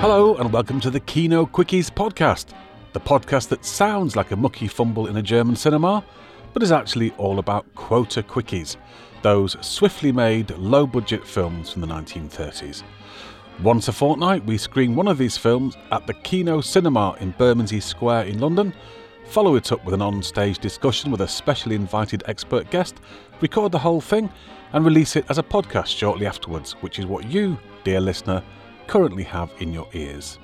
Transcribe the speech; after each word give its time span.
Hello, 0.00 0.34
and 0.36 0.50
welcome 0.50 0.80
to 0.80 0.88
the 0.88 0.98
Kino 0.98 1.44
Quickies 1.44 1.90
podcast, 1.90 2.54
the 2.94 3.00
podcast 3.00 3.48
that 3.48 3.66
sounds 3.66 4.16
like 4.16 4.30
a 4.30 4.36
mucky 4.36 4.66
fumble 4.66 5.08
in 5.08 5.18
a 5.18 5.22
German 5.22 5.54
cinema, 5.54 6.02
but 6.54 6.62
is 6.62 6.72
actually 6.72 7.10
all 7.18 7.38
about 7.38 7.66
quota 7.74 8.22
quickies, 8.22 8.78
those 9.20 9.58
swiftly 9.60 10.10
made, 10.10 10.52
low 10.52 10.86
budget 10.86 11.26
films 11.26 11.70
from 11.70 11.82
the 11.82 11.86
1930s. 11.86 12.82
Once 13.62 13.88
a 13.88 13.92
fortnight, 13.92 14.42
we 14.46 14.56
screen 14.56 14.94
one 14.94 15.06
of 15.06 15.18
these 15.18 15.36
films 15.36 15.76
at 15.92 16.06
the 16.06 16.14
Kino 16.14 16.62
Cinema 16.62 17.14
in 17.20 17.32
Bermondsey 17.32 17.78
Square 17.78 18.24
in 18.24 18.38
London, 18.38 18.72
follow 19.26 19.54
it 19.56 19.70
up 19.70 19.84
with 19.84 19.92
an 19.92 20.00
on 20.00 20.22
stage 20.22 20.58
discussion 20.60 21.10
with 21.10 21.20
a 21.20 21.28
specially 21.28 21.76
invited 21.76 22.22
expert 22.24 22.70
guest, 22.70 23.00
record 23.42 23.70
the 23.70 23.78
whole 23.78 24.00
thing, 24.00 24.30
and 24.72 24.82
release 24.86 25.16
it 25.16 25.26
as 25.28 25.36
a 25.36 25.42
podcast 25.42 25.88
shortly 25.88 26.24
afterwards, 26.24 26.72
which 26.80 26.98
is 26.98 27.04
what 27.04 27.30
you, 27.30 27.58
dear 27.84 28.00
listener, 28.00 28.42
currently 28.90 29.22
have 29.22 29.52
in 29.60 29.72
your 29.72 29.86
ears. 29.92 30.40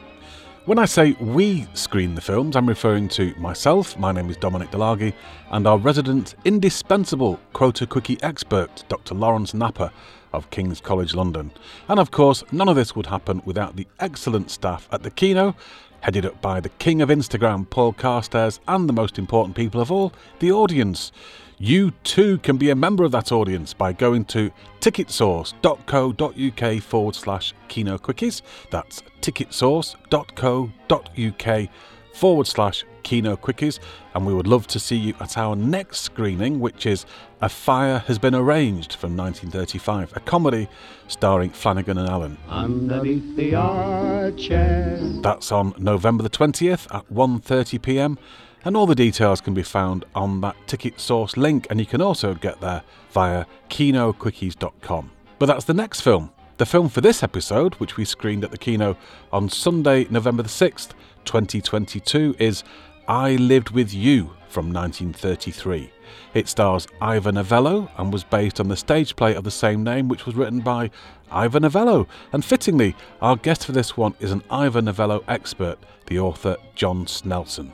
When 0.67 0.79
I 0.79 0.85
say 0.85 1.17
we 1.19 1.67
screen 1.75 2.15
the 2.15 2.21
films, 2.21 2.55
I'm 2.55 2.69
referring 2.69 3.09
to 3.09 3.35
myself, 3.41 3.99
my 3.99 4.13
name 4.13 4.31
is 4.31 4.37
Dominic 4.37 4.71
Delargy, 4.71 5.15
and 5.51 5.67
our 5.67 5.79
resident, 5.79 6.37
indispensable 6.45 7.41
quota 7.53 7.89
quickie 7.89 8.23
expert, 8.23 8.85
Dr. 8.89 9.15
Lawrence 9.15 9.53
Napper 9.53 9.91
of 10.33 10.49
King's 10.51 10.81
College 10.81 11.13
London. 11.13 11.51
And 11.89 11.99
of 11.99 12.13
course, 12.13 12.45
none 12.53 12.69
of 12.69 12.77
this 12.77 12.95
would 12.95 13.07
happen 13.07 13.43
without 13.45 13.75
the 13.75 13.89
excellent 13.99 14.53
staff 14.53 14.89
at 14.93 15.03
the 15.03 15.11
Kino, 15.11 15.57
headed 16.03 16.25
up 16.25 16.41
by 16.41 16.61
the 16.61 16.69
king 16.69 17.03
of 17.03 17.09
Instagram, 17.09 17.69
Paul 17.69 17.95
Carstairs, 17.95 18.61
and 18.69 18.89
the 18.89 18.93
most 18.93 19.19
important 19.19 19.57
people 19.57 19.81
of 19.81 19.91
all, 19.91 20.13
the 20.39 20.53
audience. 20.53 21.11
You 21.59 21.93
too 22.05 22.37
can 22.39 22.59
be 22.59 22.69
a 22.69 22.75
member 22.75 23.03
of 23.05 23.13
that 23.13 23.33
audience 23.33 23.73
by 23.73 23.95
going 23.95 24.27
to 24.27 24.51
ticketsource.co.uk 24.81 26.83
forward 26.83 27.15
slash 27.15 27.55
Kino 27.69 27.97
Quickies. 27.97 28.43
That's 28.71 29.03
ticketsource.co.uk 29.23 31.69
forward 32.13 32.47
slash 32.47 32.85
Kino 33.03 33.37
Quickies. 33.37 33.79
And 34.15 34.27
we 34.27 34.35
would 34.35 34.47
love 34.47 34.67
to 34.69 34.79
see 34.79 34.97
you 34.97 35.15
at 35.19 35.39
our 35.39 35.57
next 35.57 36.01
screening, 36.01 36.61
which 36.61 36.85
is 36.85 37.07
A 37.41 37.49
Fire 37.49 38.01
Has 38.01 38.19
Been 38.19 38.35
Arranged 38.35 38.93
from 38.93 39.17
1935, 39.17 40.15
a 40.15 40.21
comedy 40.21 40.69
starring 41.09 41.51
Flanagan 41.51 41.97
and 41.97 42.09
Allen. 42.09 42.37
Underneath 42.51 43.35
the 43.35 43.55
arches. 43.55 45.23
That's 45.23 45.51
on 45.51 45.73
November 45.79 46.23
the 46.23 46.31
20th 46.31 46.95
at 46.95 47.11
1.30pm 47.11 48.19
and 48.67 48.77
all 48.77 48.85
the 48.85 48.97
details 48.97 49.41
can 49.41 49.55
be 49.55 49.63
found 49.63 50.05
on 50.17 50.41
that 50.41 50.57
ticket 50.67 50.99
source 50.99 51.37
link 51.37 51.69
and 51.71 51.79
you 51.79 51.87
can 51.87 52.03
also 52.03 52.35
get 52.35 52.61
there 52.61 52.83
via 53.13 53.45
kinoquickies.com. 53.71 55.11
But 55.39 55.47
that's 55.47 55.65
the 55.67 55.73
next 55.73 56.01
film. 56.01 56.33
The 56.57 56.67
film 56.67 56.89
for 56.89 57.01
this 57.01 57.23
episode, 57.23 57.75
which 57.75 57.97
we 57.97 58.05
screened 58.05 58.43
at 58.43 58.51
the 58.51 58.59
Kino 58.59 58.97
on 59.33 59.49
Sunday, 59.49 60.09
November 60.11 60.43
the 60.43 60.49
6th, 60.49 60.91
2022, 61.27 62.35
is 62.41 62.65
I 63.07 63.37
Lived 63.37 63.71
With 63.71 63.95
You 63.95 64.33
from 64.49 64.73
1933. 64.73 65.93
It 66.35 66.49
stars 66.49 66.89
Ivor 67.01 67.31
Novello 67.31 67.89
and 67.99 68.13
was 68.13 68.25
based 68.25 68.59
on 68.59 68.67
the 68.67 68.77
stage 68.77 69.15
play 69.15 69.37
of 69.37 69.45
the 69.45 69.51
same 69.53 69.85
name, 69.85 70.09
which 70.09 70.27
was 70.27 70.35
written 70.35 70.59
by 70.59 70.91
Ivor 71.31 71.61
Novello. 71.61 72.09
And 72.33 72.45
fittingly, 72.45 72.97
our 73.23 73.37
guest 73.37 73.65
for 73.65 73.71
this 73.71 73.97
one 73.97 74.17
is 74.19 74.33
an 74.33 74.43
Ivor 74.51 74.83
Novello 74.83 75.23
expert, 75.29 75.79
the 76.07 76.19
author 76.19 76.57
John 76.75 77.07
Snelson. 77.07 77.73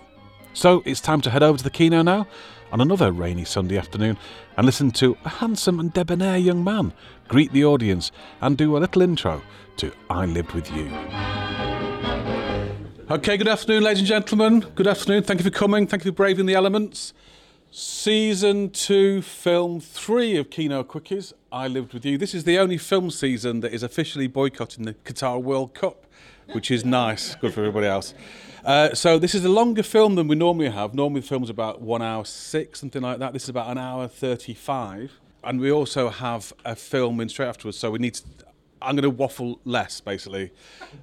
So 0.55 0.83
it's 0.85 1.01
time 1.01 1.23
to 1.23 1.31
head 1.31 1.43
over 1.43 1.57
to 1.57 1.65
the 1.65 1.71
Kino 1.71 2.03
now 2.03 2.27
on 2.73 2.83
another 2.83 3.11
rainy 3.11 3.45
Sunday 3.45 3.79
afternoon 3.79 4.19
and 4.57 4.67
listen 4.67 4.91
to 4.93 5.17
a 5.25 5.29
handsome 5.29 5.81
and 5.81 5.93
debonair 5.93 6.37
young 6.37 6.63
man 6.63 6.93
greet 7.29 7.53
the 7.53 7.65
audience 7.65 8.13
and 8.43 8.59
do 8.59 8.77
a 8.77 8.79
little 8.79 9.01
intro 9.01 9.43
to 9.79 9.91
I 10.11 10.27
Lived 10.27 10.53
With 10.53 10.71
You. 10.71 10.91
Okay, 13.11 13.39
good 13.39 13.49
afternoon, 13.49 13.83
ladies 13.83 14.01
and 14.01 14.09
gentlemen. 14.09 14.61
Good 14.75 14.87
afternoon. 14.87 15.23
Thank 15.23 15.41
you 15.41 15.45
for 15.45 15.51
coming. 15.51 15.87
Thank 15.87 16.05
you 16.05 16.11
for 16.11 16.17
braving 16.17 16.45
the 16.45 16.55
elements. 16.55 17.15
Season 17.71 18.69
2, 18.69 19.23
Film 19.23 19.81
3 19.81 20.37
of 20.37 20.51
Kino 20.51 20.85
Quickies, 20.85 21.33
I 21.51 21.67
Lived 21.67 21.95
With 21.95 22.05
You. 22.05 22.19
This 22.19 22.35
is 22.35 22.45
the 22.45 22.59
only 22.59 22.77
film 22.77 23.11
season 23.11 23.61
that 23.61 23.73
is 23.73 23.83
officially 23.83 24.27
boycotting 24.27 24.85
the 24.85 24.93
Qatar 24.93 25.43
World 25.43 25.73
Cup, 25.73 26.05
which 26.53 26.71
is 26.71 26.85
nice. 26.85 27.35
Good 27.37 27.55
for 27.55 27.61
everybody 27.61 27.87
else. 27.87 28.13
Uh, 28.65 28.95
so 28.95 29.19
this 29.19 29.35
is 29.35 29.45
a 29.45 29.49
longer 29.49 29.83
film 29.83 30.15
than 30.15 30.29
we 30.29 30.37
normally 30.37 30.71
have. 30.71 30.95
Normally 30.95 31.21
the 31.21 31.27
film's 31.27 31.51
about 31.51 31.81
one 31.81 32.01
hour 32.01 32.25
six, 32.25 32.79
something 32.79 33.03
like 33.03 33.19
that. 33.19 33.33
This 33.33 33.45
is 33.45 33.49
about 33.49 33.69
an 33.69 33.79
hour 33.79 34.07
35. 34.07 35.19
And 35.43 35.61
we 35.61 35.73
also 35.73 36.09
have 36.11 36.53
a 36.65 36.77
film 36.77 37.21
in 37.21 37.29
straight 37.29 37.49
afterwards, 37.49 37.77
so 37.79 37.91
we 37.91 37.99
need 37.99 38.15
to... 38.15 38.23
I'm 38.81 38.97
going 38.97 39.03
to 39.05 39.11
waffle 39.11 39.61
less, 39.65 40.01
basically, 40.01 40.51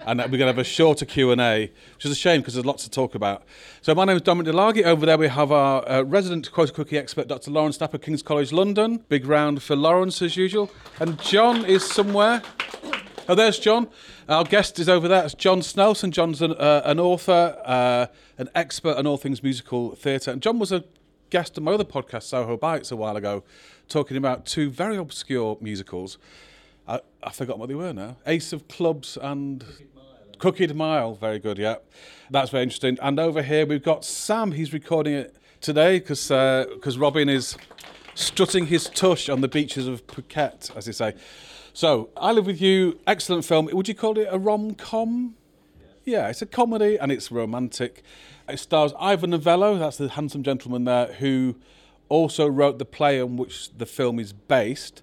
and 0.05 0.19
we're 0.19 0.27
going 0.27 0.39
to 0.41 0.47
have 0.47 0.57
a 0.57 0.65
shorter 0.65 1.05
Q 1.05 1.31
and 1.31 1.39
A, 1.39 1.71
which 1.95 2.03
is 2.03 2.11
a 2.11 2.15
shame 2.15 2.41
because 2.41 2.55
there's 2.55 2.65
lots 2.65 2.83
to 2.83 2.89
talk 2.89 3.15
about. 3.15 3.43
So 3.81 3.95
my 3.95 4.03
name 4.03 4.17
is 4.17 4.21
Dominic 4.21 4.53
Delargy. 4.53 4.83
Over 4.83 5.05
there 5.05 5.17
we 5.17 5.29
have 5.29 5.53
our 5.53 5.87
uh, 5.89 6.01
resident 6.01 6.51
quota 6.51 6.73
quickie 6.73 6.97
expert, 6.97 7.29
Dr. 7.29 7.51
Lawrence 7.51 7.79
Napper, 7.79 7.97
King's 7.97 8.21
College 8.21 8.51
London. 8.51 9.05
Big 9.07 9.25
round 9.25 9.63
for 9.63 9.77
Lawrence 9.77 10.21
as 10.21 10.35
usual, 10.35 10.69
and 10.99 11.17
John 11.21 11.63
is 11.63 11.89
somewhere. 11.89 12.41
Oh, 13.29 13.35
there's 13.35 13.59
John. 13.59 13.89
Our 14.27 14.43
guest 14.43 14.79
is 14.79 14.89
over 14.89 15.07
there. 15.07 15.23
It's 15.23 15.35
John 15.35 15.59
Snelson. 15.59 16.09
John's 16.09 16.41
an, 16.41 16.53
uh, 16.53 16.81
an 16.83 16.99
author, 16.99 17.61
uh, 17.63 18.07
an 18.39 18.49
expert 18.55 18.97
on 18.97 19.05
all 19.05 19.17
things 19.17 19.43
musical 19.43 19.93
theatre. 19.93 20.31
And 20.31 20.41
John 20.41 20.57
was 20.57 20.71
a 20.71 20.83
guest 21.29 21.55
on 21.55 21.63
my 21.63 21.73
other 21.73 21.83
podcast, 21.83 22.23
Soho 22.23 22.57
Bites, 22.57 22.91
a 22.91 22.95
while 22.95 23.15
ago, 23.15 23.43
talking 23.87 24.17
about 24.17 24.47
two 24.47 24.71
very 24.71 24.97
obscure 24.97 25.59
musicals. 25.61 26.17
I, 26.87 27.01
I've 27.21 27.35
forgotten 27.35 27.59
what 27.59 27.69
they 27.69 27.75
were 27.75 27.93
now. 27.93 28.17
Ace 28.25 28.51
of 28.51 28.67
Clubs 28.67 29.15
and 29.21 29.63
Crooked 30.39 30.75
Mile. 30.75 31.13
Very 31.13 31.37
good, 31.37 31.59
yeah. 31.59 31.75
That's 32.31 32.49
very 32.49 32.63
interesting. 32.63 32.97
And 32.99 33.19
over 33.19 33.43
here 33.43 33.63
we've 33.67 33.83
got 33.83 34.03
Sam. 34.03 34.53
He's 34.53 34.73
recording 34.73 35.13
it 35.13 35.35
today 35.61 35.99
because 35.99 36.29
because 36.29 36.97
Robin 36.97 37.29
is 37.29 37.55
strutting 38.15 38.65
his 38.65 38.89
tush 38.89 39.29
on 39.29 39.41
the 39.41 39.47
beaches 39.47 39.87
of 39.87 40.07
Phuket, 40.07 40.75
as 40.75 40.85
they 40.85 40.91
say. 40.93 41.13
So, 41.79 42.09
I 42.17 42.33
Live 42.33 42.45
With 42.45 42.59
You, 42.59 42.99
excellent 43.07 43.45
film. 43.45 43.69
Would 43.71 43.87
you 43.87 43.95
call 43.95 44.17
it 44.19 44.27
a 44.29 44.37
rom 44.37 44.75
com? 44.75 45.35
Yeah, 46.03 46.27
it's 46.27 46.41
a 46.41 46.45
comedy 46.45 46.99
and 46.99 47.09
it's 47.09 47.31
romantic. 47.31 48.03
It 48.49 48.59
stars 48.59 48.91
Ivor 48.99 49.27
Novello, 49.27 49.77
that's 49.77 49.95
the 49.95 50.09
handsome 50.09 50.43
gentleman 50.43 50.83
there, 50.83 51.05
who 51.05 51.55
also 52.09 52.49
wrote 52.49 52.79
the 52.79 52.85
play 52.85 53.21
on 53.21 53.37
which 53.37 53.71
the 53.77 53.85
film 53.85 54.19
is 54.19 54.33
based. 54.33 55.01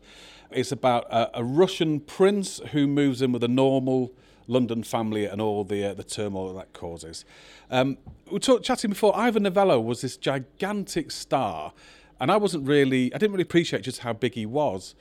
It's 0.51 0.71
about 0.71 1.11
a, 1.11 1.39
a 1.39 1.43
Russian 1.43 1.99
prince 1.99 2.61
who 2.73 2.87
moves 2.87 3.23
in 3.23 3.33
with 3.33 3.43
a 3.43 3.49
normal 3.49 4.13
London 4.47 4.83
family 4.83 5.25
and 5.25 5.41
all 5.41 5.65
the 5.65 5.83
uh, 5.83 5.95
the 5.95 6.05
turmoil 6.05 6.53
that, 6.53 6.59
that 6.59 6.79
causes. 6.79 7.25
Um, 7.71 7.97
we 8.27 8.33
were 8.33 8.39
talk, 8.39 8.63
chatting 8.63 8.91
before. 8.91 9.17
Ivor 9.17 9.41
Novello 9.41 9.81
was 9.81 10.03
this 10.03 10.19
gigantic 10.19 11.11
star, 11.11 11.73
and 12.21 12.31
I 12.31 12.37
wasn't 12.37 12.69
really, 12.69 13.15
I 13.15 13.17
didn't 13.17 13.33
really 13.33 13.45
appreciate 13.45 13.81
just 13.81 14.01
how 14.01 14.13
big 14.13 14.35
he 14.35 14.45
was, 14.45 14.95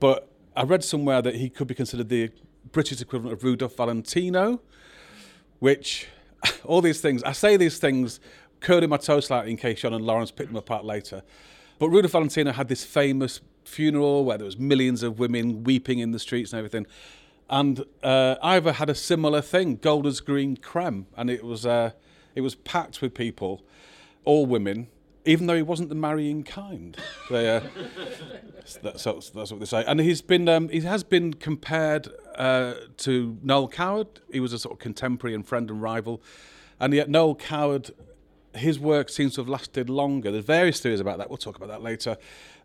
but 0.00 0.32
I 0.58 0.64
read 0.64 0.82
somewhere 0.82 1.22
that 1.22 1.36
he 1.36 1.50
could 1.50 1.68
be 1.68 1.74
considered 1.76 2.08
the 2.08 2.32
British 2.72 3.00
equivalent 3.00 3.32
of 3.32 3.44
Rudolph 3.44 3.76
Valentino, 3.76 4.60
which 5.60 6.08
all 6.64 6.80
these 6.80 7.00
things, 7.00 7.22
I 7.22 7.30
say 7.30 7.56
these 7.56 7.78
things 7.78 8.18
curling 8.58 8.90
my 8.90 8.96
toes 8.96 9.26
slightly 9.26 9.52
in 9.52 9.56
case 9.56 9.82
John 9.82 9.94
and 9.94 10.04
Lawrence 10.04 10.32
pick 10.32 10.48
them 10.48 10.56
apart 10.56 10.84
later. 10.84 11.22
But 11.78 11.90
Rudolph 11.90 12.10
Valentino 12.10 12.50
had 12.50 12.66
this 12.66 12.82
famous 12.82 13.40
funeral 13.64 14.24
where 14.24 14.36
there 14.36 14.46
was 14.46 14.58
millions 14.58 15.04
of 15.04 15.20
women 15.20 15.62
weeping 15.62 16.00
in 16.00 16.10
the 16.10 16.18
streets 16.18 16.52
and 16.52 16.58
everything. 16.58 16.88
And 17.48 17.84
uh, 18.02 18.34
Ivor 18.42 18.72
had 18.72 18.90
a 18.90 18.96
similar 18.96 19.40
thing, 19.40 19.76
Golders 19.76 20.18
Green 20.18 20.56
Creme, 20.56 21.06
and 21.16 21.30
it 21.30 21.44
was 21.44 21.66
uh, 21.66 21.92
it 22.34 22.40
was 22.40 22.56
packed 22.56 23.00
with 23.00 23.14
people, 23.14 23.62
all 24.24 24.44
women, 24.44 24.88
even 25.24 25.46
though 25.46 25.56
he 25.56 25.62
wasn't 25.62 25.88
the 25.88 25.94
marrying 25.94 26.42
kind. 26.42 26.96
They, 27.30 27.56
uh, 27.56 27.60
that's, 28.82 29.04
that's, 29.04 29.30
that's, 29.30 29.50
what 29.50 29.60
they 29.60 29.66
say. 29.66 29.84
And 29.86 30.00
he's 30.00 30.22
been, 30.22 30.48
um, 30.48 30.68
he 30.68 30.80
has 30.80 31.04
been 31.04 31.34
compared 31.34 32.08
uh, 32.36 32.74
to 32.98 33.38
Noel 33.42 33.68
Coward. 33.68 34.08
He 34.32 34.40
was 34.40 34.52
a 34.52 34.58
sort 34.58 34.74
of 34.74 34.78
contemporary 34.78 35.34
and 35.34 35.46
friend 35.46 35.70
and 35.70 35.82
rival. 35.82 36.22
And 36.80 36.94
yet 36.94 37.08
Noel 37.08 37.34
Coward, 37.34 37.90
his 38.54 38.78
work 38.78 39.08
seems 39.08 39.34
to 39.34 39.40
have 39.40 39.48
lasted 39.48 39.90
longer. 39.90 40.30
There's 40.30 40.44
various 40.44 40.80
theories 40.80 41.00
about 41.00 41.18
that. 41.18 41.28
We'll 41.28 41.36
talk 41.36 41.56
about 41.56 41.68
that 41.68 41.82
later. 41.82 42.16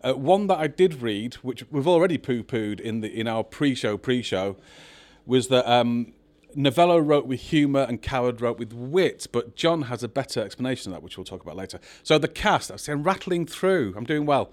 Uh, 0.03 0.13
one 0.13 0.47
that 0.47 0.59
I 0.59 0.67
did 0.67 1.01
read, 1.01 1.35
which 1.35 1.65
we've 1.71 1.88
already 1.88 2.17
poo-pooed 2.17 2.79
in, 2.79 3.01
the, 3.01 3.07
in 3.07 3.27
our 3.27 3.44
pre-show, 3.44 3.97
pre-show, 3.97 4.57
was 5.25 5.47
that 5.47 5.69
um, 5.69 6.13
Novello 6.55 6.97
wrote 7.00 7.25
with 7.25 7.39
humour 7.39 7.81
and 7.81 8.01
Coward 8.01 8.41
wrote 8.41 8.59
with 8.59 8.73
wit, 8.73 9.27
but 9.31 9.55
John 9.55 9.83
has 9.83 10.03
a 10.03 10.07
better 10.07 10.41
explanation 10.41 10.91
of 10.91 10.95
that, 10.95 11.03
which 11.03 11.17
we'll 11.17 11.25
talk 11.25 11.41
about 11.41 11.55
later. 11.55 11.79
So 12.03 12.17
the 12.17 12.27
cast, 12.27 12.71
I'm 12.89 13.03
rattling 13.03 13.45
through, 13.45 13.94
I'm 13.95 14.05
doing 14.05 14.25
well. 14.25 14.51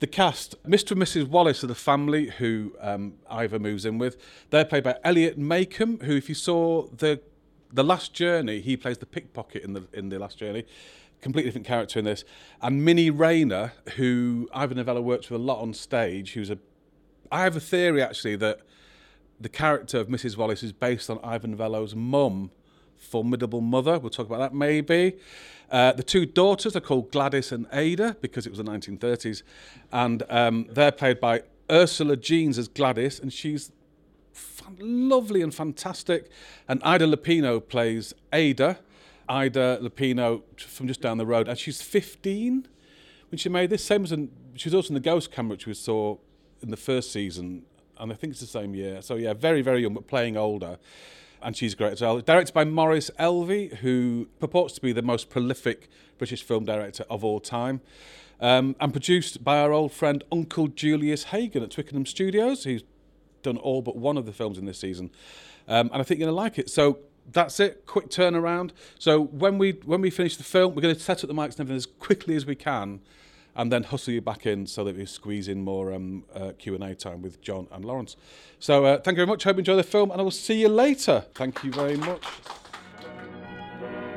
The 0.00 0.06
cast, 0.06 0.62
Mr. 0.64 0.92
and 0.92 1.02
Mrs. 1.02 1.28
Wallace 1.28 1.62
are 1.62 1.68
the 1.68 1.74
family 1.74 2.28
who 2.28 2.74
um, 2.80 3.14
Ivor 3.30 3.58
moves 3.58 3.84
in 3.84 3.98
with. 3.98 4.16
They're 4.50 4.64
played 4.64 4.84
by 4.84 4.96
Eliot 5.04 5.38
Makeham, 5.38 6.02
who, 6.02 6.16
if 6.16 6.28
you 6.28 6.34
saw 6.34 6.88
the 6.88 7.20
the 7.72 7.82
Last 7.82 8.14
Journey, 8.14 8.60
he 8.60 8.76
plays 8.76 8.98
the 8.98 9.06
pickpocket 9.06 9.64
in 9.64 9.72
the 9.72 9.86
in 9.92 10.08
the 10.08 10.18
Last 10.18 10.38
Journey. 10.38 10.64
Completely 11.20 11.48
different 11.48 11.66
character 11.66 11.98
in 11.98 12.04
this. 12.04 12.24
And 12.60 12.84
Minnie 12.84 13.10
Rayner, 13.10 13.72
who 13.96 14.48
Ivor 14.54 14.74
Novello 14.74 15.00
works 15.00 15.30
with 15.30 15.40
a 15.40 15.44
lot 15.44 15.60
on 15.60 15.74
stage, 15.74 16.34
who's 16.34 16.50
a. 16.50 16.58
I 17.32 17.42
have 17.42 17.56
a 17.56 17.60
theory 17.60 18.02
actually 18.02 18.36
that 18.36 18.60
the 19.40 19.48
character 19.48 19.98
of 19.98 20.08
Mrs. 20.08 20.36
Wallace 20.36 20.62
is 20.62 20.72
based 20.72 21.10
on 21.10 21.18
Ivor 21.22 21.48
Novello's 21.48 21.94
mum, 21.94 22.50
formidable 22.96 23.60
mother. 23.60 23.98
We'll 23.98 24.10
talk 24.10 24.26
about 24.26 24.38
that 24.38 24.54
maybe. 24.54 25.16
Uh, 25.70 25.92
the 25.92 26.02
two 26.02 26.26
daughters 26.26 26.76
are 26.76 26.80
called 26.80 27.10
Gladys 27.10 27.50
and 27.50 27.66
Ada 27.72 28.16
because 28.20 28.46
it 28.46 28.50
was 28.50 28.58
the 28.58 28.64
1930s, 28.64 29.42
and 29.92 30.22
um, 30.28 30.66
they're 30.70 30.92
played 30.92 31.20
by 31.20 31.42
Ursula 31.70 32.16
Jeans 32.16 32.58
as 32.58 32.68
Gladys, 32.68 33.18
and 33.18 33.32
she's 33.32 33.72
fan- 34.32 34.76
lovely 34.80 35.42
and 35.42 35.54
fantastic. 35.54 36.30
And 36.68 36.82
Ida 36.84 37.06
Lupino 37.06 37.66
plays 37.66 38.14
Ada. 38.32 38.78
Ida 39.28 39.78
Lupino 39.80 40.42
from 40.58 40.86
just 40.86 41.00
down 41.00 41.18
the 41.18 41.26
road, 41.26 41.48
and 41.48 41.58
she's 41.58 41.80
15 41.80 42.68
when 43.30 43.38
she 43.38 43.48
made 43.48 43.70
this. 43.70 43.82
Same 43.84 44.04
as 44.04 44.12
in, 44.12 44.30
she 44.54 44.68
was 44.68 44.74
also 44.74 44.88
in 44.88 44.94
the 44.94 45.00
Ghost 45.00 45.32
Camera, 45.32 45.52
which 45.52 45.66
we 45.66 45.74
saw 45.74 46.18
in 46.62 46.70
the 46.70 46.76
first 46.76 47.10
season, 47.10 47.64
and 47.98 48.12
I 48.12 48.14
think 48.14 48.32
it's 48.32 48.40
the 48.40 48.46
same 48.46 48.74
year. 48.74 49.02
So 49.02 49.16
yeah, 49.16 49.32
very 49.34 49.62
very 49.62 49.82
young, 49.82 49.94
but 49.94 50.06
playing 50.06 50.36
older. 50.36 50.78
And 51.42 51.54
she's 51.54 51.74
great 51.74 51.92
as 51.92 52.00
well. 52.00 52.20
Directed 52.20 52.54
by 52.54 52.64
Maurice 52.64 53.10
Elvey, 53.18 53.76
who 53.76 54.28
purports 54.40 54.72
to 54.74 54.80
be 54.80 54.92
the 54.92 55.02
most 55.02 55.28
prolific 55.28 55.90
British 56.16 56.42
film 56.42 56.64
director 56.64 57.04
of 57.10 57.22
all 57.22 57.38
time. 57.38 57.82
Um, 58.40 58.74
and 58.80 58.92
produced 58.92 59.44
by 59.44 59.58
our 59.58 59.70
old 59.70 59.92
friend 59.92 60.24
Uncle 60.32 60.68
Julius 60.68 61.24
Hagen 61.24 61.62
at 61.62 61.70
Twickenham 61.70 62.06
Studios, 62.06 62.64
who's 62.64 62.82
done 63.42 63.58
all 63.58 63.82
but 63.82 63.94
one 63.94 64.16
of 64.16 64.26
the 64.26 64.32
films 64.32 64.58
in 64.58 64.64
this 64.64 64.78
season. 64.78 65.10
Um, 65.68 65.90
and 65.92 66.00
I 66.00 66.02
think 66.02 66.18
you're 66.18 66.26
going 66.26 66.36
to 66.36 66.42
like 66.42 66.58
it. 66.58 66.70
So 66.70 66.98
that's 67.30 67.60
it. 67.60 67.86
Quick 67.86 68.08
turnaround. 68.08 68.70
So 68.98 69.22
when 69.22 69.58
we 69.58 69.72
when 69.84 70.00
we 70.00 70.10
finish 70.10 70.36
the 70.36 70.44
film, 70.44 70.74
we're 70.74 70.82
going 70.82 70.94
to 70.94 71.00
set 71.00 71.22
up 71.22 71.28
the 71.28 71.34
mics 71.34 71.52
and 71.52 71.60
everything 71.60 71.76
as 71.76 71.86
quickly 71.86 72.36
as 72.36 72.44
we 72.44 72.54
can, 72.54 73.00
and 73.56 73.70
then 73.70 73.84
hustle 73.84 74.14
you 74.14 74.20
back 74.20 74.46
in 74.46 74.66
so 74.66 74.84
that 74.84 74.96
we 74.96 75.06
squeeze 75.06 75.48
in 75.48 75.62
more 75.62 75.92
um, 75.92 76.24
uh, 76.34 76.52
Q 76.58 76.74
and 76.74 76.84
A 76.84 76.94
time 76.94 77.22
with 77.22 77.40
John 77.40 77.68
and 77.72 77.84
Lawrence. 77.84 78.16
So 78.58 78.84
uh, 78.84 78.98
thank 78.98 79.16
you 79.16 79.24
very 79.24 79.26
much. 79.26 79.44
Hope 79.44 79.56
you 79.56 79.60
enjoy 79.60 79.76
the 79.76 79.82
film, 79.82 80.10
and 80.10 80.20
I 80.20 80.24
will 80.24 80.30
see 80.30 80.60
you 80.60 80.68
later. 80.68 81.24
Thank 81.34 81.62
you 81.64 81.72
very 81.72 81.96
much. 81.96 82.24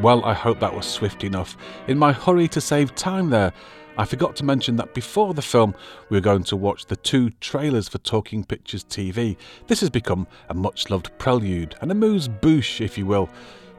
Well, 0.01 0.23
I 0.25 0.33
hope 0.33 0.59
that 0.59 0.75
was 0.75 0.85
swift 0.85 1.23
enough. 1.23 1.57
In 1.87 1.97
my 1.97 2.11
hurry 2.11 2.47
to 2.49 2.61
save 2.61 2.93
time 2.93 3.31
there, 3.31 3.51
I 3.97 4.05
forgot 4.05 4.35
to 4.35 4.45
mention 4.45 4.75
that 4.75 4.93
before 4.93 5.33
the 5.33 5.41
film, 5.41 5.73
we 6.09 6.17
were 6.17 6.21
going 6.21 6.43
to 6.43 6.55
watch 6.55 6.85
the 6.85 6.95
two 6.95 7.31
trailers 7.41 7.89
for 7.89 7.97
Talking 7.97 8.43
Pictures 8.43 8.83
TV. 8.83 9.37
This 9.65 9.79
has 9.79 9.89
become 9.89 10.27
a 10.49 10.53
much 10.53 10.91
loved 10.91 11.09
prelude, 11.17 11.75
and 11.81 11.89
a 11.89 11.93
amuse 11.93 12.27
bouche, 12.27 12.79
if 12.79 12.95
you 12.95 13.07
will, 13.07 13.27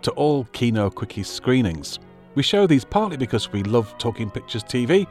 to 0.02 0.10
all 0.12 0.44
Kino 0.52 0.90
Quickies 0.90 1.26
screenings. 1.26 2.00
We 2.34 2.42
show 2.42 2.66
these 2.66 2.84
partly 2.84 3.16
because 3.16 3.52
we 3.52 3.62
love 3.62 3.96
Talking 3.98 4.28
Pictures 4.28 4.64
TV, 4.64 5.06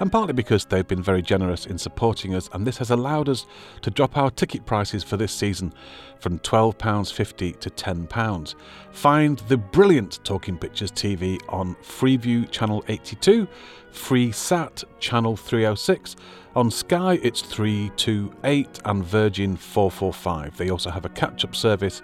and 0.00 0.12
partly 0.12 0.32
because 0.32 0.64
they've 0.64 0.86
been 0.86 1.02
very 1.02 1.22
generous 1.22 1.66
in 1.66 1.78
supporting 1.78 2.34
us, 2.34 2.48
and 2.52 2.66
this 2.66 2.78
has 2.78 2.90
allowed 2.90 3.28
us 3.28 3.46
to 3.82 3.90
drop 3.90 4.16
our 4.16 4.30
ticket 4.30 4.66
prices 4.66 5.02
for 5.02 5.16
this 5.16 5.32
season 5.32 5.72
from 6.20 6.38
£12.50 6.40 7.58
to 7.60 7.70
£10. 7.70 8.54
Find 8.92 9.38
the 9.40 9.56
brilliant 9.56 10.20
Talking 10.24 10.58
Pictures 10.58 10.92
TV 10.92 11.38
on 11.48 11.74
Freeview 11.76 12.50
Channel 12.50 12.84
82, 12.88 13.48
Freesat 13.92 14.84
Channel 14.98 15.36
306, 15.36 16.16
on 16.56 16.70
Sky 16.70 17.18
it's 17.22 17.42
328 17.42 18.80
and 18.84 19.04
Virgin 19.04 19.56
445. 19.56 20.56
They 20.56 20.70
also 20.70 20.90
have 20.90 21.04
a 21.04 21.10
catch 21.10 21.44
up 21.44 21.54
service 21.54 22.02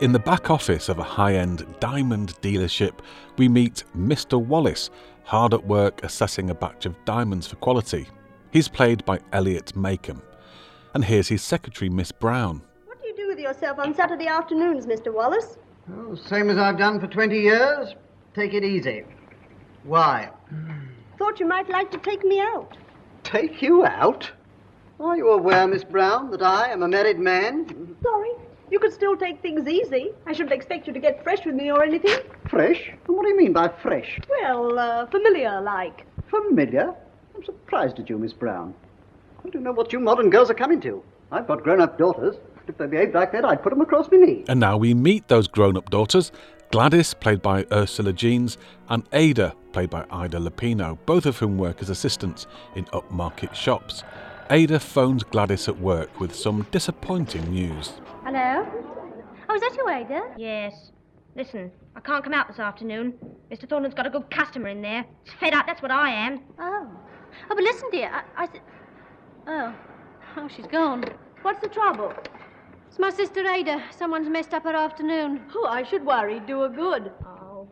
In 0.00 0.12
the 0.12 0.18
back 0.18 0.50
office 0.50 0.88
of 0.88 0.98
a 0.98 1.04
high 1.04 1.34
end 1.34 1.64
diamond 1.78 2.34
dealership, 2.40 3.00
we 3.36 3.48
meet 3.48 3.84
Mr. 3.96 4.40
Wallace, 4.40 4.90
hard 5.24 5.54
at 5.54 5.64
work 5.64 6.02
assessing 6.02 6.50
a 6.50 6.54
batch 6.54 6.86
of 6.86 7.04
diamonds 7.04 7.46
for 7.46 7.56
quality. 7.56 8.08
He's 8.50 8.68
played 8.68 9.04
by 9.04 9.20
Eliot 9.32 9.74
Makeham. 9.76 10.22
And 10.94 11.04
here's 11.04 11.28
his 11.28 11.42
secretary, 11.42 11.88
Miss 11.88 12.10
Brown. 12.10 12.62
With 13.38 13.44
yourself 13.44 13.78
on 13.78 13.94
Saturday 13.94 14.26
afternoons, 14.26 14.84
Mr. 14.86 15.14
Wallace? 15.14 15.58
Oh, 15.92 16.16
same 16.16 16.50
as 16.50 16.58
I've 16.58 16.76
done 16.76 16.98
for 16.98 17.06
20 17.06 17.38
years. 17.38 17.94
Take 18.34 18.52
it 18.52 18.64
easy. 18.64 19.04
Why? 19.84 20.30
Thought 21.18 21.38
you 21.38 21.46
might 21.46 21.68
like 21.68 21.92
to 21.92 21.98
take 21.98 22.24
me 22.24 22.40
out. 22.40 22.76
Take 23.22 23.62
you 23.62 23.86
out? 23.86 24.28
Are 24.98 25.16
you 25.16 25.30
aware, 25.30 25.68
Miss 25.68 25.84
Brown, 25.84 26.32
that 26.32 26.42
I 26.42 26.72
am 26.72 26.82
a 26.82 26.88
married 26.88 27.20
man? 27.20 27.96
Sorry. 28.02 28.30
You 28.72 28.80
could 28.80 28.92
still 28.92 29.16
take 29.16 29.40
things 29.40 29.68
easy. 29.68 30.10
I 30.26 30.32
shouldn't 30.32 30.52
expect 30.52 30.88
you 30.88 30.92
to 30.92 31.00
get 31.00 31.22
fresh 31.22 31.46
with 31.46 31.54
me 31.54 31.70
or 31.70 31.84
anything. 31.84 32.18
Fresh? 32.48 32.88
And 33.06 33.16
what 33.16 33.22
do 33.22 33.28
you 33.28 33.36
mean 33.36 33.52
by 33.52 33.68
fresh? 33.68 34.18
Well, 34.28 34.76
uh, 34.76 35.06
familiar 35.06 35.60
like. 35.60 36.04
Familiar? 36.28 36.92
I'm 37.36 37.44
surprised 37.44 38.00
at 38.00 38.10
you, 38.10 38.18
Miss 38.18 38.32
Brown. 38.32 38.74
I 39.46 39.50
don't 39.50 39.62
know 39.62 39.72
what 39.72 39.92
you 39.92 40.00
modern 40.00 40.28
girls 40.28 40.50
are 40.50 40.54
coming 40.54 40.80
to. 40.80 41.04
I've 41.30 41.46
got 41.46 41.62
grown-up 41.62 41.98
daughters. 41.98 42.34
If 42.68 42.76
they 42.78 42.86
behaved 42.86 43.14
like 43.14 43.32
that, 43.32 43.44
I'd 43.44 43.62
put 43.62 43.70
them 43.70 43.80
across 43.80 44.10
my 44.10 44.18
knee. 44.18 44.44
And 44.48 44.60
now 44.60 44.76
we 44.76 44.92
meet 44.94 45.28
those 45.28 45.48
grown 45.48 45.76
up 45.76 45.90
daughters 45.90 46.30
Gladys, 46.70 47.14
played 47.14 47.40
by 47.40 47.64
Ursula 47.72 48.12
Jeans, 48.12 48.58
and 48.90 49.02
Ada, 49.14 49.54
played 49.72 49.88
by 49.88 50.04
Ida 50.10 50.36
Lupino, 50.38 50.98
both 51.06 51.24
of 51.24 51.38
whom 51.38 51.56
work 51.56 51.80
as 51.80 51.88
assistants 51.88 52.46
in 52.74 52.84
upmarket 52.86 53.54
shops. 53.54 54.04
Ada 54.50 54.78
phones 54.78 55.22
Gladys 55.24 55.66
at 55.66 55.80
work 55.80 56.20
with 56.20 56.34
some 56.34 56.66
disappointing 56.70 57.50
news. 57.50 57.92
Hello? 58.22 58.66
Oh, 59.48 59.54
is 59.54 59.62
that 59.62 59.74
you, 59.78 59.88
Ada? 59.88 60.34
Yes. 60.36 60.90
Listen, 61.36 61.70
I 61.96 62.00
can't 62.00 62.22
come 62.22 62.34
out 62.34 62.48
this 62.48 62.58
afternoon. 62.58 63.14
Mr. 63.50 63.66
Thornton's 63.66 63.94
got 63.94 64.06
a 64.06 64.10
good 64.10 64.30
customer 64.30 64.68
in 64.68 64.82
there. 64.82 65.06
It's 65.24 65.32
fed 65.40 65.54
up, 65.54 65.66
that's 65.66 65.80
what 65.80 65.90
I 65.90 66.10
am. 66.10 66.40
Oh. 66.58 66.86
Oh, 67.50 67.54
but 67.54 67.62
listen, 67.62 67.88
dear. 67.90 68.10
I, 68.12 68.42
I 68.42 68.46
th- 68.46 68.62
Oh. 69.46 69.74
Oh, 70.36 70.48
she's 70.54 70.66
gone. 70.66 71.04
What's 71.40 71.60
the 71.62 71.68
trouble? 71.68 72.12
It's 72.88 72.98
my 72.98 73.10
sister 73.10 73.46
Ada. 73.46 73.82
Someone's 73.90 74.28
messed 74.28 74.54
up 74.54 74.64
her 74.64 74.74
afternoon. 74.74 75.42
Oh, 75.54 75.66
I 75.66 75.82
should 75.82 76.04
worry. 76.04 76.40
Do 76.40 76.62
her 76.62 76.68
good. 76.68 77.12
Oh. 77.24 77.68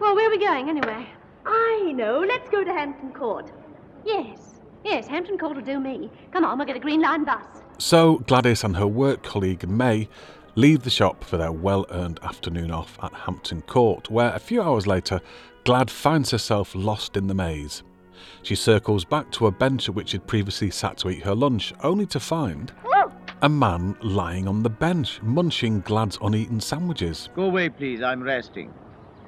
Well, 0.00 0.14
where 0.14 0.28
are 0.28 0.30
we 0.30 0.38
going, 0.38 0.68
anyway? 0.68 1.06
I 1.44 1.92
know. 1.94 2.20
Let's 2.20 2.48
go 2.48 2.62
to 2.62 2.72
Hampton 2.72 3.12
Court. 3.12 3.52
Yes. 4.04 4.60
Yes, 4.84 5.06
Hampton 5.06 5.36
Court 5.36 5.56
will 5.56 5.62
do 5.62 5.80
me. 5.80 6.10
Come 6.32 6.44
on, 6.44 6.58
we'll 6.58 6.66
get 6.66 6.76
a 6.76 6.80
green 6.80 7.02
line 7.02 7.24
bus. 7.24 7.44
So 7.78 8.18
Gladys 8.18 8.64
and 8.64 8.76
her 8.76 8.86
work 8.86 9.22
colleague 9.22 9.68
May 9.68 10.08
leave 10.54 10.82
the 10.84 10.90
shop 10.90 11.24
for 11.24 11.36
their 11.36 11.52
well 11.52 11.84
earned 11.90 12.20
afternoon 12.22 12.70
off 12.70 12.98
at 13.02 13.12
Hampton 13.12 13.62
Court, 13.62 14.10
where 14.10 14.32
a 14.32 14.38
few 14.38 14.62
hours 14.62 14.86
later, 14.86 15.20
Glad 15.64 15.90
finds 15.90 16.30
herself 16.30 16.74
lost 16.74 17.16
in 17.16 17.26
the 17.26 17.34
maze. 17.34 17.82
She 18.42 18.54
circles 18.54 19.04
back 19.04 19.30
to 19.32 19.46
a 19.46 19.52
bench 19.52 19.88
at 19.88 19.94
which 19.94 20.10
she'd 20.10 20.26
previously 20.26 20.70
sat 20.70 20.98
to 20.98 21.10
eat 21.10 21.24
her 21.24 21.34
lunch, 21.34 21.72
only 21.82 22.06
to 22.06 22.20
find 22.20 22.72
a 23.42 23.48
man 23.48 23.96
lying 24.02 24.46
on 24.46 24.62
the 24.62 24.70
bench, 24.70 25.20
munching 25.22 25.80
Glad's 25.80 26.16
uneaten 26.22 26.60
sandwiches. 26.60 27.28
Go 27.34 27.42
away, 27.42 27.68
please. 27.68 28.00
I'm 28.00 28.22
resting. 28.22 28.72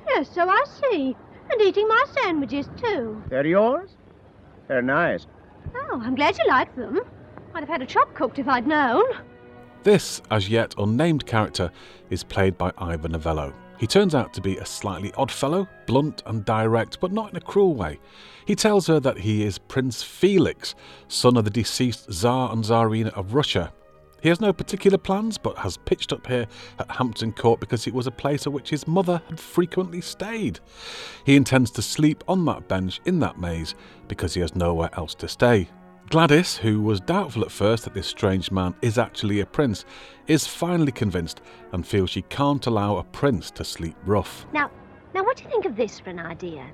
Yes, 0.08 0.30
so 0.32 0.48
I 0.48 0.62
see. 0.80 1.16
And 1.50 1.60
eating 1.60 1.88
my 1.88 2.04
sandwiches, 2.14 2.68
too. 2.76 3.22
They're 3.28 3.46
yours? 3.46 3.90
They're 4.68 4.82
nice. 4.82 5.26
Oh, 5.74 6.00
I'm 6.02 6.14
glad 6.14 6.38
you 6.38 6.46
like 6.48 6.74
them. 6.76 7.00
I'd 7.54 7.60
have 7.60 7.68
had 7.68 7.82
a 7.82 7.86
chop 7.86 8.14
cooked 8.14 8.38
if 8.38 8.46
I'd 8.48 8.66
known. 8.66 9.02
This, 9.82 10.22
as 10.30 10.48
yet 10.48 10.74
unnamed 10.78 11.26
character, 11.26 11.70
is 12.08 12.22
played 12.22 12.56
by 12.56 12.72
Ivor 12.78 13.08
Novello. 13.08 13.52
He 13.78 13.86
turns 13.88 14.14
out 14.14 14.32
to 14.34 14.40
be 14.40 14.56
a 14.56 14.64
slightly 14.64 15.12
odd 15.14 15.30
fellow, 15.30 15.68
blunt 15.86 16.22
and 16.26 16.44
direct, 16.44 17.00
but 17.00 17.12
not 17.12 17.30
in 17.30 17.36
a 17.36 17.40
cruel 17.40 17.74
way. 17.74 17.98
He 18.46 18.54
tells 18.54 18.86
her 18.86 19.00
that 19.00 19.18
he 19.18 19.44
is 19.44 19.58
Prince 19.58 20.04
Felix, 20.04 20.76
son 21.08 21.36
of 21.36 21.44
the 21.44 21.50
deceased 21.50 22.12
Tsar 22.12 22.52
and 22.52 22.62
Tsarina 22.62 23.12
of 23.14 23.34
Russia. 23.34 23.72
He 24.24 24.30
has 24.30 24.40
no 24.40 24.54
particular 24.54 24.96
plans, 24.96 25.36
but 25.36 25.58
has 25.58 25.76
pitched 25.76 26.10
up 26.10 26.26
here 26.26 26.46
at 26.78 26.90
Hampton 26.90 27.30
Court 27.30 27.60
because 27.60 27.86
it 27.86 27.92
was 27.92 28.06
a 28.06 28.10
place 28.10 28.46
at 28.46 28.54
which 28.54 28.70
his 28.70 28.88
mother 28.88 29.20
had 29.28 29.38
frequently 29.38 30.00
stayed. 30.00 30.60
He 31.26 31.36
intends 31.36 31.70
to 31.72 31.82
sleep 31.82 32.24
on 32.26 32.46
that 32.46 32.66
bench 32.66 33.02
in 33.04 33.20
that 33.20 33.38
maze 33.38 33.74
because 34.08 34.32
he 34.32 34.40
has 34.40 34.56
nowhere 34.56 34.88
else 34.94 35.14
to 35.16 35.28
stay. 35.28 35.68
Gladys, 36.08 36.56
who 36.56 36.80
was 36.80 37.00
doubtful 37.00 37.42
at 37.42 37.52
first 37.52 37.84
that 37.84 37.92
this 37.92 38.06
strange 38.06 38.50
man 38.50 38.74
is 38.80 38.96
actually 38.96 39.40
a 39.40 39.46
prince, 39.46 39.84
is 40.26 40.46
finally 40.46 40.92
convinced 40.92 41.42
and 41.72 41.86
feels 41.86 42.08
she 42.08 42.22
can't 42.22 42.66
allow 42.66 42.96
a 42.96 43.04
prince 43.04 43.50
to 43.50 43.62
sleep 43.62 43.96
rough. 44.06 44.46
Now, 44.54 44.70
now, 45.14 45.22
what 45.22 45.36
do 45.36 45.44
you 45.44 45.50
think 45.50 45.66
of 45.66 45.76
this 45.76 46.00
for 46.00 46.08
an 46.08 46.18
idea? 46.18 46.66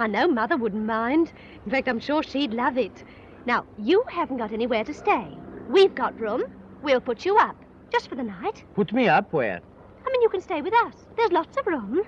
I 0.00 0.08
know 0.08 0.26
Mother 0.26 0.56
wouldn't 0.56 0.86
mind. 0.86 1.30
In 1.64 1.70
fact, 1.70 1.86
I'm 1.86 2.00
sure 2.00 2.24
she'd 2.24 2.52
love 2.52 2.78
it. 2.78 3.04
Now, 3.46 3.64
you 3.78 4.02
haven't 4.08 4.38
got 4.38 4.50
anywhere 4.50 4.82
to 4.82 4.92
stay. 4.92 5.38
We've 5.68 5.94
got 5.94 6.18
room. 6.18 6.42
We'll 6.82 7.00
put 7.00 7.24
you 7.24 7.36
up, 7.38 7.56
just 7.92 8.08
for 8.08 8.14
the 8.14 8.22
night. 8.22 8.64
Put 8.74 8.92
me 8.92 9.08
up 9.08 9.32
where? 9.32 9.60
I 10.06 10.10
mean, 10.10 10.22
you 10.22 10.28
can 10.28 10.40
stay 10.40 10.62
with 10.62 10.74
us. 10.74 10.94
There's 11.16 11.32
lots 11.32 11.56
of 11.56 11.66
room. 11.66 12.02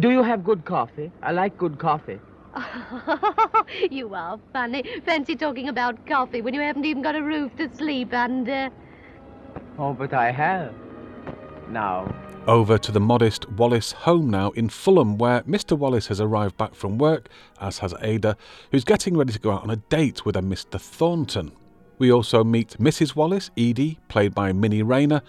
Do 0.00 0.10
you 0.10 0.22
have 0.22 0.44
good 0.44 0.64
coffee? 0.64 1.10
I 1.22 1.32
like 1.32 1.56
good 1.56 1.78
coffee. 1.78 2.18
you 3.90 4.14
are 4.14 4.38
funny. 4.52 4.84
Fancy 5.04 5.36
talking 5.36 5.68
about 5.68 6.06
coffee 6.06 6.40
when 6.42 6.54
you 6.54 6.60
haven't 6.60 6.84
even 6.84 7.02
got 7.02 7.14
a 7.14 7.22
roof 7.22 7.54
to 7.56 7.74
sleep 7.76 8.12
under. 8.12 8.70
Oh, 9.78 9.92
but 9.94 10.12
I 10.12 10.30
have. 10.32 10.74
Now, 11.68 12.12
Over 12.46 12.78
to 12.78 12.90
the 12.90 13.00
modest 13.00 13.50
Wallace 13.52 13.92
home 13.92 14.30
now 14.30 14.50
in 14.52 14.70
Fulham, 14.70 15.18
where 15.18 15.42
Mr. 15.42 15.76
Wallace 15.76 16.06
has 16.08 16.20
arrived 16.20 16.56
back 16.56 16.74
from 16.74 16.98
work, 16.98 17.28
as 17.60 17.78
has 17.78 17.94
Ada, 18.00 18.36
who's 18.72 18.84
getting 18.84 19.16
ready 19.16 19.32
to 19.32 19.38
go 19.38 19.52
out 19.52 19.62
on 19.62 19.70
a 19.70 19.76
date 19.76 20.24
with 20.24 20.34
a 20.36 20.40
Mr. 20.40 20.80
Thornton. 20.80 21.52
We 21.98 22.12
also 22.12 22.44
meet 22.44 22.78
Mrs. 22.78 23.16
Wallace, 23.16 23.50
Edie, 23.56 23.98
played 24.08 24.34
by 24.34 24.52
Minnie 24.52 24.84
Rayner, 24.84 25.20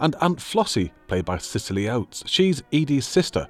and 0.00 0.16
Aunt 0.20 0.40
Flossie, 0.40 0.90
played 1.06 1.24
by 1.24 1.38
Cicely 1.38 1.88
Oates. 1.88 2.24
She's 2.26 2.64
Edie's 2.72 3.06
sister 3.06 3.46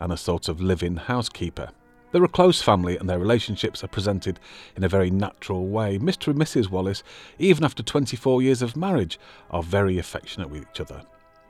and 0.00 0.12
a 0.12 0.16
sort 0.16 0.48
of 0.48 0.60
live 0.60 0.82
in 0.82 0.96
housekeeper. 0.96 1.70
They're 2.10 2.24
a 2.24 2.28
close 2.28 2.60
family 2.60 2.96
and 2.96 3.08
their 3.08 3.18
relationships 3.18 3.84
are 3.84 3.88
presented 3.88 4.40
in 4.76 4.82
a 4.82 4.88
very 4.88 5.10
natural 5.10 5.66
way. 5.68 5.98
Mr. 5.98 6.28
and 6.28 6.38
Mrs. 6.38 6.68
Wallace, 6.68 7.02
even 7.38 7.64
after 7.64 7.82
24 7.82 8.42
years 8.42 8.62
of 8.62 8.76
marriage, 8.76 9.20
are 9.50 9.62
very 9.62 9.98
affectionate 9.98 10.50
with 10.50 10.62
each 10.62 10.80
other. 10.80 11.02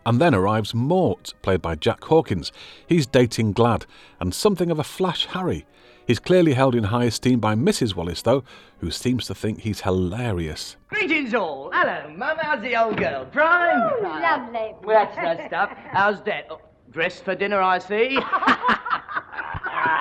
And 0.05 0.21
then 0.21 0.35
arrives 0.35 0.75
Mort, 0.75 1.35
played 1.43 1.63
by 1.63 1.75
Jack 1.75 2.05
Hawkins. 2.05 2.53
He's 2.87 3.07
dating 3.07 3.53
Glad 3.53 3.87
and 4.21 4.35
something 4.35 4.71
of 4.71 4.79
a 4.79 4.85
flash 4.85 5.27
Harry. 5.27 5.67
He's 6.07 6.21
clearly 6.21 6.55
held 6.55 6.75
in 6.75 6.85
high 6.85 7.05
esteem 7.05 7.41
by 7.41 7.55
Mrs. 7.57 7.97
Wallace, 7.97 8.23
though, 8.23 8.45
who 8.79 8.91
seems 8.91 9.27
to 9.27 9.35
think 9.35 9.61
he's 9.61 9.81
hilarious. 9.81 10.77
Greetings 10.89 11.35
all. 11.35 11.71
Hello, 11.75 12.09
Mum. 12.17 12.37
How's 12.41 12.63
the 12.63 12.77
old 12.81 12.97
girl? 12.97 13.27
Prime? 13.27 13.81
Oh, 13.83 14.03
lovely. 14.03 14.75
Well, 14.85 15.11
that's 15.15 15.41
no 15.41 15.47
stuff. 15.49 15.71
How's 15.91 16.23
that? 16.23 16.47
Oh, 16.49 16.61
dressed 16.91 17.25
for 17.25 17.35
dinner, 17.35 17.61
I 17.61 17.79
see. 17.79 18.19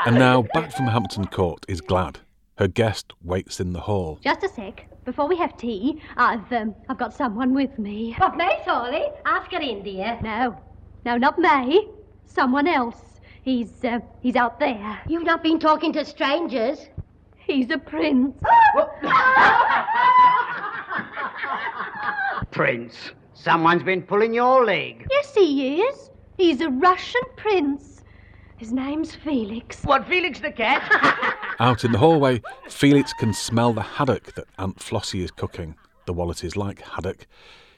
And 0.06 0.20
now, 0.20 0.44
back 0.54 0.72
from 0.72 0.86
Hampton 0.86 1.26
Court 1.26 1.66
is 1.68 1.82
Glad. 1.82 2.20
Her 2.60 2.68
guest 2.68 3.14
waits 3.24 3.60
in 3.60 3.74
the 3.74 3.80
hall. 3.82 4.20
Just 4.24 4.44
a 4.44 4.50
sec. 4.50 4.88
Before 5.04 5.28
we 5.28 5.36
have 5.38 5.58
tea, 5.58 6.00
I've 6.16 6.52
um, 6.54 6.76
I've 6.90 7.00
got 7.00 7.12
someone 7.14 7.54
with 7.56 7.78
me. 7.80 8.14
What, 8.18 8.38
May 8.38 8.62
Thorley? 8.66 9.06
Ask 9.26 9.52
her 9.52 9.60
in, 9.60 9.82
dear. 9.84 10.20
No, 10.22 10.56
no, 11.06 11.18
not 11.18 11.40
May. 11.40 11.88
Someone 12.26 12.68
else. 12.68 13.15
He's 13.46 13.72
uh, 13.86 14.00
he's 14.22 14.36
out 14.36 14.60
there. 14.60 15.00
You've 15.08 15.24
not 15.24 15.44
been 15.44 15.60
talking 15.60 15.94
to 15.94 16.04
strangers. 16.04 16.90
He's 17.38 17.70
a 17.70 17.78
prince. 17.78 18.36
Prince, 22.52 23.12
someone's 23.34 23.84
been 23.84 24.02
pulling 24.02 24.34
your 24.34 24.66
leg. 24.66 25.06
yes, 25.12 25.34
he 25.36 25.82
is. 25.82 26.10
He's 26.38 26.62
a 26.62 26.70
Russian 26.70 27.22
prince. 27.36 28.02
His 28.58 28.72
name's 28.72 29.14
Felix. 29.14 29.84
What, 29.84 30.08
Felix 30.08 30.40
the 30.40 30.52
cat? 30.52 31.36
Out 31.60 31.84
in 31.84 31.92
the 31.92 31.98
hallway, 31.98 32.42
Felix 32.70 33.12
can 33.20 33.34
smell 33.34 33.74
the 33.74 33.82
haddock 33.82 34.34
that 34.36 34.46
Aunt 34.58 34.80
Flossie 34.80 35.24
is 35.24 35.32
cooking. 35.32 35.76
The 36.06 36.14
Wallaces 36.14 36.56
like 36.56 36.82
haddock. 36.82 37.28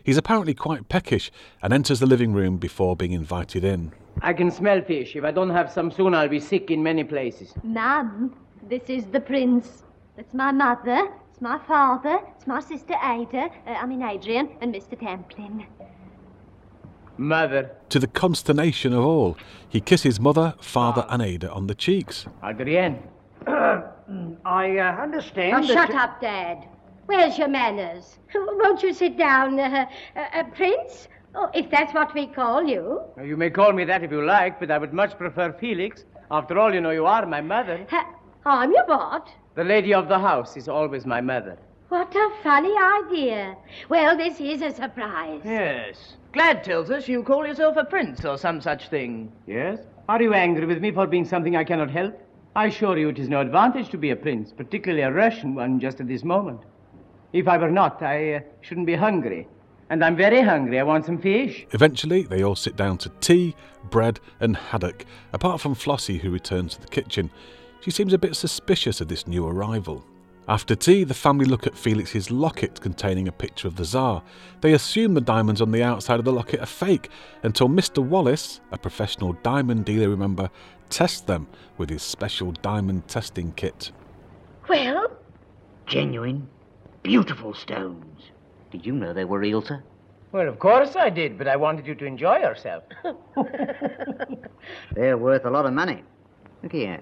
He's 0.07 0.17
apparently 0.17 0.53
quite 0.53 0.87
peckish 0.87 1.29
and 1.61 1.73
enters 1.73 1.99
the 1.99 2.05
living 2.05 2.31
room 2.31 2.55
before 2.55 2.95
being 2.95 3.11
invited 3.11 3.65
in. 3.65 3.91
I 4.21 4.31
can 4.31 4.49
smell 4.49 4.81
fish. 4.81 5.17
If 5.17 5.25
I 5.25 5.31
don't 5.31 5.49
have 5.49 5.69
some 5.69 5.91
soon, 5.91 6.13
I'll 6.15 6.29
be 6.29 6.39
sick 6.39 6.71
in 6.71 6.81
many 6.81 7.03
places. 7.03 7.53
Mum, 7.61 8.33
this 8.69 8.83
is 8.87 9.03
the 9.07 9.19
prince. 9.19 9.83
That's 10.15 10.33
my 10.33 10.53
mother. 10.53 11.09
It's 11.29 11.41
my 11.41 11.59
father. 11.59 12.19
It's 12.37 12.47
my 12.47 12.61
sister 12.61 12.93
Ada. 13.03 13.49
Uh, 13.67 13.71
I 13.71 13.85
mean 13.85 14.01
Adrian 14.01 14.47
and 14.61 14.73
Mr. 14.73 14.97
Tamplin. 14.97 15.65
Mother, 17.17 17.71
To 17.89 17.99
the 17.99 18.07
consternation 18.07 18.93
of 18.93 19.03
all, 19.03 19.37
he 19.67 19.81
kisses 19.81 20.21
mother, 20.21 20.53
father, 20.61 21.05
and 21.09 21.21
Ada 21.21 21.51
on 21.51 21.67
the 21.67 21.75
cheeks. 21.75 22.27
Adrian. 22.41 23.03
I 23.45 24.77
uh, 24.77 25.01
understand 25.03 25.65
Oh, 25.65 25.67
shut 25.67 25.93
up, 25.93 26.21
Dad. 26.21 26.69
Where's 27.07 27.37
your 27.37 27.47
manners? 27.47 28.19
Won't 28.35 28.83
you 28.83 28.93
sit 28.93 29.17
down, 29.17 29.59
uh, 29.59 29.85
uh, 30.15 30.43
Prince? 30.55 31.07
Oh, 31.35 31.49
if 31.53 31.69
that's 31.69 31.93
what 31.93 32.13
we 32.13 32.27
call 32.27 32.63
you. 32.63 33.01
You 33.23 33.37
may 33.37 33.49
call 33.49 33.71
me 33.73 33.85
that 33.85 34.03
if 34.03 34.11
you 34.11 34.25
like, 34.25 34.59
but 34.59 34.71
I 34.71 34.77
would 34.77 34.93
much 34.93 35.17
prefer 35.17 35.53
Felix. 35.53 36.03
After 36.31 36.59
all, 36.59 36.73
you 36.73 36.81
know 36.81 36.91
you 36.91 37.05
are 37.05 37.25
my 37.25 37.41
mother. 37.41 37.85
Ha- 37.89 38.13
I'm 38.45 38.71
your 38.71 38.85
what? 38.85 39.29
The 39.55 39.63
lady 39.63 39.93
of 39.93 40.07
the 40.07 40.19
house 40.19 40.57
is 40.57 40.67
always 40.67 41.05
my 41.05 41.21
mother. 41.21 41.57
What 41.89 42.13
a 42.13 42.29
funny 42.43 42.75
idea. 42.77 43.55
Well, 43.87 44.17
this 44.17 44.41
is 44.41 44.61
a 44.61 44.71
surprise. 44.71 45.41
Yes. 45.45 46.15
Glad 46.33 46.63
tells 46.63 46.91
us 46.91 47.07
you 47.07 47.23
call 47.23 47.47
yourself 47.47 47.77
a 47.77 47.85
prince 47.85 48.25
or 48.25 48.37
some 48.37 48.59
such 48.59 48.89
thing. 48.89 49.31
Yes? 49.47 49.79
Are 50.09 50.21
you 50.21 50.33
angry 50.33 50.65
with 50.65 50.81
me 50.81 50.91
for 50.91 51.07
being 51.07 51.25
something 51.25 51.55
I 51.55 51.63
cannot 51.63 51.89
help? 51.89 52.19
I 52.55 52.65
assure 52.67 52.97
you 52.97 53.09
it 53.09 53.19
is 53.19 53.29
no 53.29 53.39
advantage 53.39 53.89
to 53.89 53.97
be 53.97 54.09
a 54.09 54.15
prince, 54.15 54.51
particularly 54.51 55.03
a 55.03 55.11
Russian 55.11 55.55
one 55.55 55.79
just 55.79 56.01
at 56.01 56.07
this 56.07 56.23
moment. 56.23 56.61
If 57.33 57.47
I 57.47 57.57
were 57.57 57.71
not, 57.71 58.01
I 58.01 58.33
uh, 58.35 58.39
shouldn't 58.61 58.87
be 58.87 58.95
hungry. 58.95 59.47
And 59.89 60.03
I'm 60.03 60.15
very 60.15 60.41
hungry. 60.41 60.79
I 60.79 60.83
want 60.83 61.05
some 61.05 61.17
fish. 61.17 61.65
Eventually, 61.71 62.23
they 62.23 62.43
all 62.43 62.55
sit 62.55 62.75
down 62.75 62.97
to 62.99 63.09
tea, 63.21 63.55
bread, 63.89 64.19
and 64.39 64.55
haddock, 64.55 65.05
apart 65.33 65.61
from 65.61 65.75
Flossie, 65.75 66.19
who 66.19 66.29
returns 66.29 66.75
to 66.75 66.81
the 66.81 66.87
kitchen. 66.87 67.29
She 67.81 67.91
seems 67.91 68.13
a 68.13 68.17
bit 68.17 68.35
suspicious 68.35 68.99
of 69.01 69.07
this 69.07 69.27
new 69.27 69.47
arrival. 69.47 70.05
After 70.49 70.75
tea, 70.75 71.03
the 71.03 71.13
family 71.13 71.45
look 71.45 71.67
at 71.67 71.77
Felix's 71.77 72.31
locket 72.31 72.79
containing 72.79 73.27
a 73.27 73.33
picture 73.33 73.67
of 73.67 73.75
the 73.75 73.83
Tsar. 73.83 74.23
They 74.61 74.73
assume 74.73 75.13
the 75.13 75.21
diamonds 75.21 75.61
on 75.61 75.71
the 75.71 75.83
outside 75.83 76.19
of 76.19 76.25
the 76.25 76.31
locket 76.31 76.61
are 76.61 76.65
fake 76.65 77.09
until 77.43 77.67
Mr. 77.67 78.01
Wallace, 78.01 78.61
a 78.71 78.77
professional 78.77 79.33
diamond 79.43 79.83
dealer, 79.83 80.09
remember, 80.09 80.49
tests 80.89 81.19
them 81.19 81.47
with 81.77 81.89
his 81.89 82.01
special 82.01 82.53
diamond 82.53 83.09
testing 83.09 83.51
kit. 83.53 83.91
Well, 84.69 85.11
Genuine, 85.85 86.47
beautiful 87.07 87.53
stones. 87.53 88.21
Did 88.69 88.85
you 88.85 88.91
know 88.91 89.13
they 89.13 89.23
were 89.23 89.39
real, 89.39 89.61
sir? 89.61 89.81
Well, 90.33 90.49
of 90.49 90.59
course 90.59 90.97
I 90.97 91.09
did, 91.09 91.37
but 91.37 91.47
I 91.47 91.55
wanted 91.55 91.87
you 91.87 91.95
to 91.95 92.05
enjoy 92.05 92.39
yourself. 92.39 92.83
They're 94.93 95.17
worth 95.17 95.45
a 95.45 95.49
lot 95.49 95.65
of 95.65 95.71
money. 95.71 96.03
Look 96.61 96.73
here. 96.73 96.99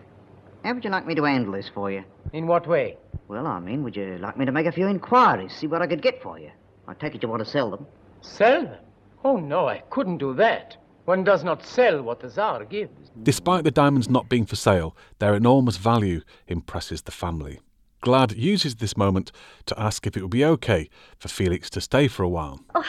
How 0.63 0.75
would 0.75 0.83
you 0.83 0.91
like 0.91 1.07
me 1.07 1.15
to 1.15 1.23
handle 1.23 1.53
this 1.53 1.71
for 1.73 1.89
you? 1.89 2.03
In 2.33 2.45
what 2.45 2.67
way? 2.67 2.97
Well, 3.27 3.47
I 3.47 3.59
mean, 3.59 3.83
would 3.83 3.95
you 3.95 4.19
like 4.19 4.37
me 4.37 4.45
to 4.45 4.51
make 4.51 4.67
a 4.67 4.71
few 4.71 4.85
inquiries, 4.85 5.55
see 5.55 5.65
what 5.65 5.81
I 5.81 5.87
could 5.87 6.03
get 6.03 6.21
for 6.21 6.37
you? 6.37 6.51
I 6.87 6.93
take 6.93 7.15
it 7.15 7.23
you 7.23 7.29
want 7.29 7.43
to 7.43 7.49
sell 7.49 7.71
them. 7.71 7.87
Sell 8.21 8.61
them? 8.61 8.77
Oh, 9.23 9.37
no, 9.37 9.67
I 9.67 9.79
couldn't 9.89 10.19
do 10.19 10.35
that. 10.35 10.77
One 11.05 11.23
does 11.23 11.43
not 11.43 11.65
sell 11.65 12.03
what 12.03 12.19
the 12.19 12.29
Tsar 12.29 12.63
gives. 12.65 13.09
Despite 13.23 13.63
the 13.63 13.71
diamonds 13.71 14.07
not 14.07 14.29
being 14.29 14.45
for 14.45 14.55
sale, 14.55 14.95
their 15.17 15.33
enormous 15.33 15.77
value 15.77 16.21
impresses 16.47 17.01
the 17.01 17.11
family. 17.11 17.59
Glad 18.05 18.33
uses 18.33 18.75
this 18.75 18.95
moment 18.95 19.31
to 19.65 19.79
ask 19.81 20.05
if 20.05 20.15
it 20.15 20.21
would 20.21 20.29
be 20.29 20.45
okay 20.45 20.91
for 21.17 21.27
Felix 21.27 21.71
to 21.71 21.81
stay 21.81 22.07
for 22.07 22.21
a 22.21 22.29
while. 22.29 22.59
Oh, 22.75 22.85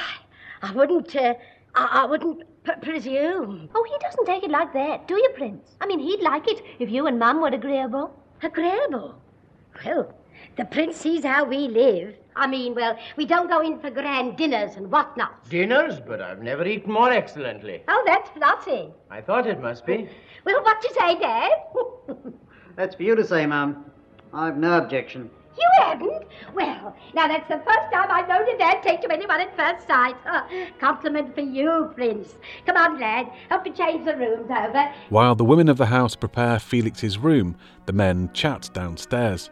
I 0.60 0.72
wouldn't, 0.72 1.16
uh, 1.16 1.32
I, 1.74 2.02
I 2.02 2.04
wouldn't 2.04 2.42
p- 2.64 2.72
presume. 2.82 3.70
Oh, 3.74 3.86
he 3.90 3.96
doesn't 3.98 4.26
take 4.26 4.44
it 4.44 4.50
like 4.50 4.74
that, 4.74 5.08
do 5.08 5.14
you, 5.14 5.30
Prince? 5.34 5.74
I 5.80 5.86
mean, 5.86 6.00
he'd 6.00 6.20
like 6.20 6.46
it 6.46 6.62
if 6.78 6.90
you 6.90 7.06
and 7.06 7.18
Mum 7.18 7.40
were 7.40 7.48
agreeable. 7.48 8.14
Agreeable. 8.42 9.14
Well, 9.86 10.14
the 10.58 10.66
prince 10.66 10.98
sees 10.98 11.24
how 11.24 11.44
we 11.44 11.68
live. 11.68 12.14
I 12.36 12.46
mean, 12.46 12.74
well, 12.74 12.98
we 13.16 13.24
don't 13.24 13.48
go 13.48 13.62
in 13.62 13.80
for 13.80 13.88
grand 13.88 14.36
dinners 14.36 14.76
and 14.76 14.92
whatnot. 14.92 15.48
Dinners, 15.48 15.98
but 15.98 16.20
I've 16.20 16.42
never 16.42 16.66
eaten 16.66 16.92
more 16.92 17.10
excellently. 17.10 17.82
Oh, 17.88 18.02
that's 18.06 18.28
Flossie. 18.36 18.92
I 19.10 19.22
thought 19.22 19.46
it 19.46 19.62
must 19.62 19.86
be. 19.86 20.10
Well, 20.44 20.62
what 20.62 20.82
do 20.82 20.88
you 20.88 20.94
say, 20.94 21.18
Dad? 21.18 21.52
That's 22.76 22.94
for 22.94 23.04
you 23.04 23.16
to 23.16 23.24
say, 23.24 23.46
Mum. 23.46 23.86
I've 24.32 24.56
no 24.56 24.78
objection. 24.78 25.30
you 25.58 25.68
haven't? 25.82 26.24
Well, 26.54 26.94
now 27.14 27.28
that's 27.28 27.48
the 27.48 27.58
first 27.64 27.92
time 27.92 28.08
I've 28.10 28.28
known 28.28 28.48
a 28.48 28.58
dad 28.58 28.82
take 28.82 29.00
to 29.02 29.12
anyone 29.12 29.40
at 29.40 29.56
first 29.56 29.86
sight. 29.86 30.16
Huh. 30.24 30.44
Compliment 30.78 31.34
for 31.34 31.40
you, 31.40 31.90
Prince. 31.94 32.34
Come 32.66 32.76
on, 32.76 33.00
lad. 33.00 33.30
Help 33.48 33.64
me 33.64 33.70
change 33.72 34.04
the 34.04 34.16
rooms 34.16 34.50
over. 34.50 34.92
While 35.08 35.34
the 35.34 35.44
women 35.44 35.68
of 35.68 35.78
the 35.78 35.86
house 35.86 36.14
prepare 36.14 36.58
Felix's 36.58 37.18
room, 37.18 37.56
the 37.86 37.92
men 37.92 38.30
chat 38.34 38.68
downstairs. 38.74 39.50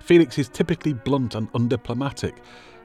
Felix 0.00 0.38
is 0.38 0.48
typically 0.48 0.92
blunt 0.92 1.34
and 1.34 1.50
undiplomatic 1.52 2.34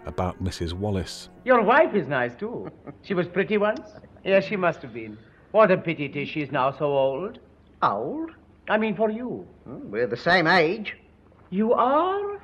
about 0.06 0.42
Mrs. 0.44 0.74
Wallace. 0.74 1.30
Your 1.46 1.62
wife 1.62 1.94
is 1.94 2.08
nice, 2.08 2.34
too. 2.36 2.70
She 3.04 3.14
was 3.14 3.28
pretty 3.28 3.58
once. 3.58 3.82
Yes, 4.24 4.46
she 4.46 4.56
must 4.56 4.82
have 4.82 4.94
been. 4.94 5.18
What 5.52 5.70
a 5.72 5.78
pity 5.78 6.06
it 6.06 6.16
is 6.16 6.30
she's 6.30 6.52
now 6.52 6.72
so 6.72 6.86
old. 6.86 7.40
Old? 7.84 8.32
I 8.70 8.78
mean, 8.78 8.96
for 8.96 9.10
you. 9.12 9.46
Hmm, 9.66 9.92
we're 9.92 10.08
the 10.08 10.18
same 10.18 10.48
age. 10.48 10.96
You 11.52 11.74
are? 11.74 12.42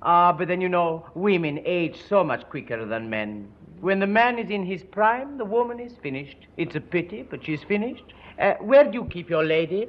Ah, 0.00 0.32
but 0.32 0.48
then 0.48 0.62
you 0.62 0.70
know, 0.70 1.04
women 1.14 1.60
age 1.66 2.00
so 2.08 2.24
much 2.24 2.48
quicker 2.48 2.84
than 2.86 3.10
men. 3.10 3.46
When 3.80 4.00
the 4.00 4.06
man 4.06 4.38
is 4.38 4.50
in 4.50 4.64
his 4.64 4.82
prime, 4.82 5.36
the 5.36 5.44
woman 5.44 5.78
is 5.78 5.92
finished. 6.02 6.38
It's 6.56 6.74
a 6.74 6.80
pity, 6.80 7.22
but 7.22 7.44
she's 7.44 7.62
finished. 7.62 8.04
Uh, 8.40 8.54
where 8.54 8.84
do 8.84 8.92
you 8.94 9.04
keep 9.04 9.28
your 9.28 9.44
lady? 9.44 9.86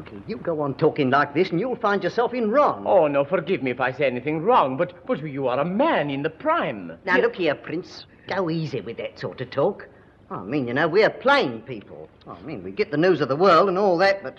Okay, 0.00 0.16
you 0.26 0.38
go 0.38 0.60
on 0.60 0.74
talking 0.74 1.08
like 1.08 1.34
this 1.34 1.50
and 1.50 1.60
you'll 1.60 1.76
find 1.76 2.02
yourself 2.02 2.34
in 2.34 2.50
wrong. 2.50 2.84
Oh, 2.84 3.06
no, 3.06 3.24
forgive 3.24 3.62
me 3.62 3.70
if 3.70 3.80
I 3.80 3.92
say 3.92 4.06
anything 4.06 4.42
wrong, 4.42 4.76
but, 4.76 5.06
but 5.06 5.22
you 5.22 5.46
are 5.46 5.60
a 5.60 5.64
man 5.64 6.10
in 6.10 6.22
the 6.22 6.30
prime. 6.30 6.98
Now, 7.04 7.18
look 7.18 7.36
here, 7.36 7.54
Prince. 7.54 8.06
Go 8.26 8.50
easy 8.50 8.80
with 8.80 8.96
that 8.96 9.20
sort 9.20 9.40
of 9.40 9.50
talk. 9.50 9.88
I 10.30 10.42
mean, 10.42 10.66
you 10.66 10.74
know, 10.74 10.88
we're 10.88 11.10
plain 11.10 11.60
people. 11.60 12.08
I 12.26 12.40
mean, 12.42 12.64
we 12.64 12.72
get 12.72 12.90
the 12.90 12.96
news 12.96 13.20
of 13.20 13.28
the 13.28 13.36
world 13.36 13.68
and 13.68 13.78
all 13.78 13.96
that, 13.98 14.24
but 14.24 14.38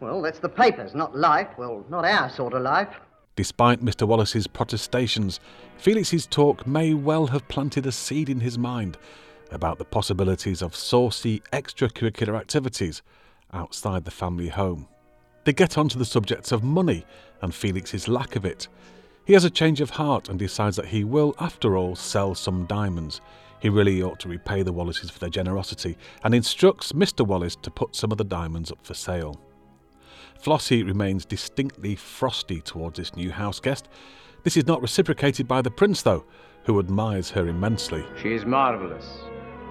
Well, 0.00 0.22
that's 0.22 0.38
the 0.38 0.48
papers, 0.48 0.94
not 0.94 1.16
life. 1.16 1.48
Well, 1.58 1.84
not 1.88 2.04
our 2.04 2.30
sort 2.30 2.54
of 2.54 2.62
life. 2.62 2.88
Despite 3.36 3.84
Mr. 3.84 4.06
Wallace's 4.06 4.46
protestations, 4.46 5.40
Felix's 5.76 6.26
talk 6.26 6.66
may 6.66 6.94
well 6.94 7.28
have 7.28 7.46
planted 7.48 7.86
a 7.86 7.92
seed 7.92 8.28
in 8.28 8.40
his 8.40 8.58
mind 8.58 8.98
about 9.50 9.78
the 9.78 9.84
possibilities 9.84 10.62
of 10.62 10.74
saucy 10.74 11.42
extracurricular 11.52 12.38
activities 12.38 13.02
outside 13.52 14.04
the 14.04 14.10
family 14.10 14.48
home. 14.48 14.88
They 15.44 15.52
get 15.52 15.78
on 15.78 15.88
to 15.90 15.98
the 15.98 16.04
subjects 16.04 16.52
of 16.52 16.62
money 16.62 17.06
and 17.40 17.54
Felix's 17.54 18.08
lack 18.08 18.36
of 18.36 18.44
it. 18.44 18.68
He 19.24 19.32
has 19.34 19.44
a 19.44 19.50
change 19.50 19.80
of 19.80 19.90
heart 19.90 20.28
and 20.28 20.38
decides 20.38 20.76
that 20.76 20.86
he 20.86 21.04
will, 21.04 21.34
after 21.38 21.76
all, 21.76 21.96
sell 21.96 22.34
some 22.34 22.66
diamonds. 22.66 23.20
He 23.60 23.68
really 23.68 24.02
ought 24.02 24.20
to 24.20 24.28
repay 24.28 24.62
the 24.62 24.72
Wallaces 24.72 25.10
for 25.10 25.18
their 25.18 25.28
generosity 25.28 25.96
and 26.24 26.34
instructs 26.34 26.92
Mr. 26.92 27.26
Wallace 27.26 27.56
to 27.62 27.70
put 27.70 27.94
some 27.96 28.12
of 28.12 28.18
the 28.18 28.24
diamonds 28.24 28.70
up 28.70 28.84
for 28.84 28.94
sale. 28.94 29.40
Flossie 30.40 30.84
remains 30.84 31.24
distinctly 31.24 31.96
frosty 31.96 32.60
towards 32.60 32.98
this 32.98 33.16
new 33.16 33.30
house 33.30 33.58
guest. 33.60 33.88
This 34.44 34.56
is 34.56 34.66
not 34.66 34.80
reciprocated 34.80 35.48
by 35.48 35.62
the 35.62 35.70
prince, 35.70 36.02
though, 36.02 36.24
who 36.64 36.78
admires 36.78 37.30
her 37.30 37.48
immensely. 37.48 38.04
She 38.22 38.32
is 38.32 38.46
marvelous. 38.46 39.04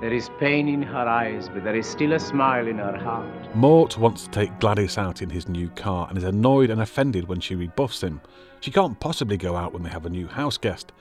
There 0.01 0.13
is 0.13 0.29
pain 0.39 0.67
in 0.67 0.83
her 0.83 1.07
eyes, 1.07 1.49
but 1.49 1.63
there 1.63 1.75
is 1.75 1.87
still 1.87 2.13
a 2.13 2.19
smile 2.19 2.67
in 2.67 2.77
her 2.77 2.97
heart. 2.97 3.55
Mort 3.55 3.97
wants 3.97 4.25
to 4.25 4.29
take 4.29 4.59
Gladys 4.59 4.97
out 4.97 5.23
in 5.23 5.29
his 5.29 5.47
new 5.47 5.69
car 5.69 6.07
and 6.07 6.17
is 6.17 6.23
annoyed 6.23 6.69
and 6.69 6.81
offended 6.81 7.27
when 7.27 7.39
she 7.39 7.55
rebuffs 7.55 8.03
him. 8.03 8.21
She 8.59 8.69
can't 8.69 8.99
possibly 8.99 9.37
go 9.37 9.55
out 9.55 9.73
when 9.73 9.81
they 9.81 9.89
have 9.89 10.05
a 10.05 10.09
new 10.09 10.27
house 10.27 10.57
guest. 10.57 10.91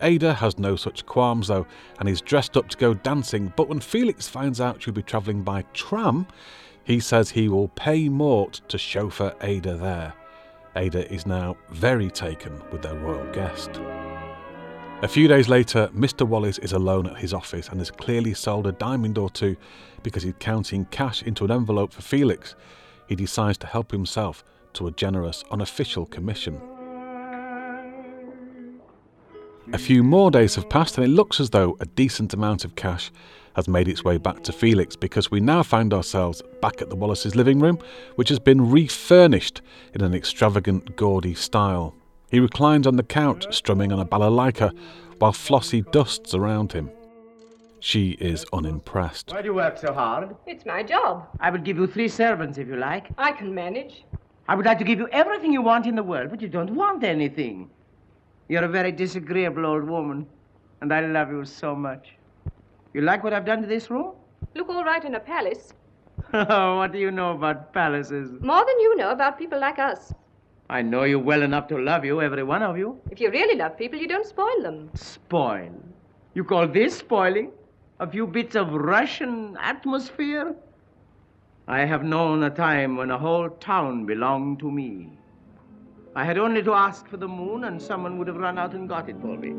Ada 0.00 0.34
has 0.34 0.58
no 0.58 0.76
such 0.76 1.04
qualms 1.04 1.48
though 1.48 1.66
and 1.98 2.08
is 2.08 2.22
dressed 2.22 2.56
up 2.56 2.68
to 2.68 2.78
go 2.78 2.94
dancing, 2.94 3.52
but 3.56 3.68
when 3.68 3.80
Felix 3.80 4.26
finds 4.26 4.60
out 4.60 4.82
she'll 4.82 4.94
be 4.94 5.02
travelling 5.02 5.42
by 5.42 5.62
tram, 5.74 6.26
he 6.86 7.00
says 7.00 7.30
he 7.30 7.48
will 7.48 7.68
pay 7.68 8.08
Mort 8.08 8.60
to 8.68 8.78
chauffeur 8.78 9.34
Ada 9.42 9.76
there. 9.76 10.14
Ada 10.76 11.12
is 11.12 11.26
now 11.26 11.56
very 11.70 12.08
taken 12.08 12.62
with 12.70 12.82
their 12.82 12.94
royal 12.94 13.26
guest. 13.32 13.70
A 15.02 15.08
few 15.08 15.26
days 15.26 15.48
later, 15.48 15.88
Mr. 15.88 16.26
Wallace 16.26 16.58
is 16.58 16.72
alone 16.72 17.08
at 17.08 17.18
his 17.18 17.34
office 17.34 17.68
and 17.68 17.80
has 17.80 17.90
clearly 17.90 18.34
sold 18.34 18.68
a 18.68 18.72
diamond 18.72 19.18
or 19.18 19.28
two 19.28 19.56
because 20.04 20.22
he's 20.22 20.34
counting 20.38 20.84
cash 20.86 21.24
into 21.24 21.44
an 21.44 21.50
envelope 21.50 21.92
for 21.92 22.02
Felix. 22.02 22.54
He 23.08 23.16
decides 23.16 23.58
to 23.58 23.66
help 23.66 23.90
himself 23.90 24.44
to 24.74 24.86
a 24.86 24.92
generous 24.92 25.42
unofficial 25.50 26.06
commission. 26.06 26.60
A 29.72 29.78
few 29.78 30.04
more 30.04 30.30
days 30.30 30.54
have 30.54 30.68
passed, 30.70 30.96
and 30.96 31.04
it 31.04 31.10
looks 31.10 31.40
as 31.40 31.50
though 31.50 31.76
a 31.80 31.86
decent 31.86 32.32
amount 32.32 32.64
of 32.64 32.76
cash 32.76 33.10
has 33.56 33.66
made 33.66 33.88
its 33.88 34.04
way 34.04 34.18
back 34.18 34.42
to 34.44 34.52
Felix 34.52 34.94
because 34.94 35.30
we 35.30 35.40
now 35.40 35.62
find 35.62 35.92
ourselves 35.92 36.42
back 36.60 36.82
at 36.82 36.90
the 36.90 36.94
Wallace's 36.94 37.34
living 37.34 37.58
room, 37.58 37.78
which 38.14 38.28
has 38.28 38.38
been 38.38 38.70
refurnished 38.70 39.62
in 39.94 40.02
an 40.02 40.14
extravagant, 40.14 40.94
gaudy 40.94 41.34
style. 41.34 41.94
He 42.30 42.38
reclines 42.38 42.86
on 42.86 42.96
the 42.96 43.02
couch, 43.02 43.46
strumming 43.50 43.92
on 43.92 43.98
a 43.98 44.04
balalaika, 44.04 44.76
while 45.18 45.32
Flossie 45.32 45.90
dusts 45.90 46.34
around 46.34 46.72
him. 46.72 46.90
She 47.80 48.10
is 48.12 48.44
unimpressed. 48.52 49.32
Why 49.32 49.40
do 49.40 49.48
you 49.48 49.54
work 49.54 49.78
so 49.78 49.92
hard? 49.92 50.36
It's 50.46 50.66
my 50.66 50.82
job. 50.82 51.26
I 51.40 51.50
will 51.50 51.60
give 51.60 51.78
you 51.78 51.86
three 51.86 52.08
servants 52.08 52.58
if 52.58 52.68
you 52.68 52.76
like. 52.76 53.06
I 53.16 53.32
can 53.32 53.54
manage. 53.54 54.04
I 54.48 54.54
would 54.54 54.66
like 54.66 54.78
to 54.78 54.84
give 54.84 54.98
you 54.98 55.08
everything 55.12 55.52
you 55.52 55.62
want 55.62 55.86
in 55.86 55.96
the 55.96 56.02
world, 56.02 56.28
but 56.30 56.42
you 56.42 56.48
don't 56.48 56.74
want 56.74 57.04
anything. 57.04 57.70
You're 58.48 58.64
a 58.64 58.68
very 58.68 58.92
disagreeable 58.92 59.64
old 59.64 59.84
woman, 59.84 60.26
and 60.82 60.92
I 60.92 61.00
love 61.06 61.30
you 61.30 61.44
so 61.46 61.74
much. 61.74 62.15
You 62.96 63.02
like 63.02 63.22
what 63.22 63.34
I've 63.34 63.44
done 63.44 63.60
to 63.60 63.68
this 63.68 63.90
room? 63.90 64.12
Look 64.54 64.70
all 64.70 64.82
right 64.82 65.04
in 65.04 65.16
a 65.16 65.20
palace. 65.20 65.74
Oh, 66.32 66.78
what 66.78 66.92
do 66.92 66.98
you 66.98 67.10
know 67.10 67.32
about 67.32 67.74
palaces? 67.74 68.30
More 68.40 68.64
than 68.64 68.80
you 68.80 68.96
know 68.96 69.10
about 69.10 69.38
people 69.38 69.60
like 69.60 69.78
us. 69.78 70.14
I 70.70 70.80
know 70.80 71.02
you 71.02 71.18
well 71.18 71.42
enough 71.42 71.68
to 71.68 71.76
love 71.78 72.06
you, 72.06 72.22
every 72.22 72.42
one 72.42 72.62
of 72.62 72.78
you. 72.78 72.98
If 73.10 73.20
you 73.20 73.30
really 73.30 73.54
love 73.54 73.76
people, 73.76 73.98
you 73.98 74.08
don't 74.08 74.24
spoil 74.24 74.62
them. 74.62 74.88
Spoil? 74.94 75.74
You 76.32 76.42
call 76.42 76.66
this 76.68 76.96
spoiling? 76.96 77.52
A 78.00 78.06
few 78.10 78.26
bits 78.26 78.56
of 78.56 78.72
Russian 78.72 79.58
atmosphere? 79.60 80.56
I 81.68 81.80
have 81.80 82.02
known 82.02 82.44
a 82.44 82.50
time 82.50 82.96
when 82.96 83.10
a 83.10 83.18
whole 83.18 83.50
town 83.50 84.06
belonged 84.06 84.58
to 84.60 84.70
me. 84.70 85.10
I 86.14 86.24
had 86.24 86.38
only 86.38 86.62
to 86.62 86.72
ask 86.72 87.06
for 87.08 87.18
the 87.18 87.28
moon, 87.28 87.64
and 87.64 87.80
someone 87.80 88.16
would 88.16 88.28
have 88.28 88.38
run 88.38 88.58
out 88.58 88.72
and 88.72 88.88
got 88.88 89.10
it 89.10 89.20
for 89.20 89.36
me. 89.36 89.54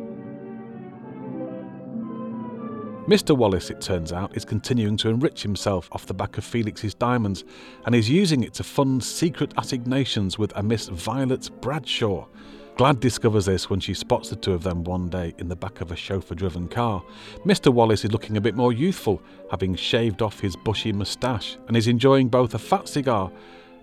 Mr. 3.07 3.37
Wallace, 3.37 3.69
it 3.69 3.79
turns 3.79 4.11
out, 4.11 4.35
is 4.35 4.43
continuing 4.43 4.97
to 4.97 5.07
enrich 5.07 5.41
himself 5.41 5.87
off 5.93 6.05
the 6.05 6.13
back 6.13 6.37
of 6.37 6.43
Felix's 6.43 6.93
diamonds 6.93 7.45
and 7.85 7.95
is 7.95 8.09
using 8.09 8.43
it 8.43 8.53
to 8.55 8.65
fund 8.65 9.01
secret 9.01 9.53
assignations 9.57 10.37
with 10.37 10.51
a 10.57 10.61
Miss 10.61 10.89
Violet 10.89 11.49
Bradshaw. 11.61 12.27
Glad 12.75 12.99
discovers 12.99 13.45
this 13.45 13.69
when 13.69 13.79
she 13.79 13.93
spots 13.93 14.29
the 14.29 14.35
two 14.35 14.51
of 14.51 14.61
them 14.61 14.83
one 14.83 15.07
day 15.07 15.33
in 15.37 15.47
the 15.47 15.55
back 15.55 15.79
of 15.79 15.93
a 15.93 15.95
chauffeur 15.95 16.35
driven 16.35 16.67
car. 16.67 17.01
Mr. 17.45 17.71
Wallace 17.71 18.03
is 18.03 18.11
looking 18.11 18.35
a 18.35 18.41
bit 18.41 18.55
more 18.55 18.73
youthful, 18.73 19.21
having 19.49 19.73
shaved 19.73 20.21
off 20.21 20.41
his 20.41 20.57
bushy 20.57 20.91
moustache, 20.91 21.57
and 21.69 21.77
is 21.77 21.87
enjoying 21.87 22.27
both 22.27 22.55
a 22.55 22.59
fat 22.59 22.89
cigar 22.89 23.31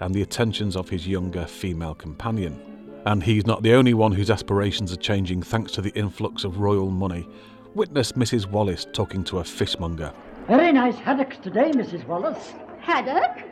and 0.00 0.14
the 0.14 0.20
attentions 0.20 0.76
of 0.76 0.90
his 0.90 1.08
younger 1.08 1.46
female 1.46 1.94
companion. 1.94 2.60
And 3.06 3.22
he's 3.22 3.46
not 3.46 3.62
the 3.62 3.72
only 3.72 3.94
one 3.94 4.12
whose 4.12 4.30
aspirations 4.30 4.92
are 4.92 4.96
changing 4.96 5.42
thanks 5.42 5.72
to 5.72 5.80
the 5.80 5.94
influx 5.94 6.44
of 6.44 6.60
royal 6.60 6.90
money. 6.90 7.26
Witness 7.74 8.12
Mrs. 8.12 8.46
Wallace 8.46 8.86
talking 8.92 9.24
to 9.24 9.40
a 9.40 9.44
fishmonger. 9.44 10.12
Very 10.46 10.70
nice 10.70 10.96
haddocks 10.96 11.38
today, 11.38 11.72
Mrs. 11.72 12.06
Wallace. 12.06 12.52
Haddock? 12.78 13.42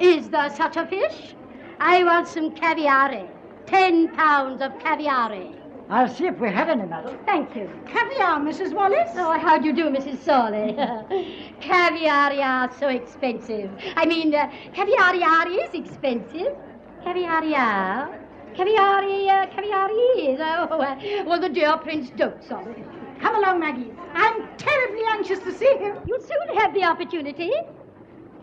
Is 0.00 0.30
there 0.30 0.48
such 0.48 0.78
a 0.78 0.86
fish? 0.86 1.34
I 1.78 2.02
want 2.02 2.28
some 2.28 2.54
caviare. 2.54 3.28
Ten 3.66 4.08
pounds 4.14 4.62
of 4.62 4.72
caviare. 4.78 5.54
I'll 5.90 6.08
see 6.08 6.24
if 6.26 6.38
we 6.38 6.48
have 6.48 6.70
any, 6.70 6.86
madam. 6.86 7.18
Thank 7.26 7.54
you. 7.54 7.68
Caviar, 7.84 8.40
Mrs. 8.40 8.72
Wallace? 8.72 9.10
Oh, 9.16 9.38
how 9.38 9.58
do 9.58 9.66
you 9.66 9.74
do, 9.74 9.90
Mrs. 9.90 10.24
Sawley? 10.24 10.72
caviare 11.60 12.42
are 12.42 12.72
so 12.72 12.88
expensive. 12.88 13.70
I 13.96 14.06
mean, 14.06 14.34
uh, 14.34 14.50
caviare 14.72 15.62
is 15.62 15.74
expensive. 15.74 16.56
Caviare. 17.04 18.18
Caviare, 18.54 19.28
uh, 19.28 19.46
caviare 19.54 20.32
is. 20.32 20.40
Oh, 20.40 20.80
uh, 20.80 21.24
well, 21.26 21.38
the 21.38 21.50
dear 21.50 21.76
prince 21.76 22.08
dotes 22.16 22.50
on 22.50 22.66
it. 22.68 22.97
Come 23.20 23.36
along, 23.36 23.60
Maggie. 23.60 23.92
I'm 24.14 24.48
terribly 24.56 25.02
anxious 25.10 25.38
to 25.40 25.52
see 25.52 25.76
him. 25.78 25.96
You'll 26.06 26.20
soon 26.20 26.56
have 26.56 26.74
the 26.74 26.84
opportunity. 26.84 27.52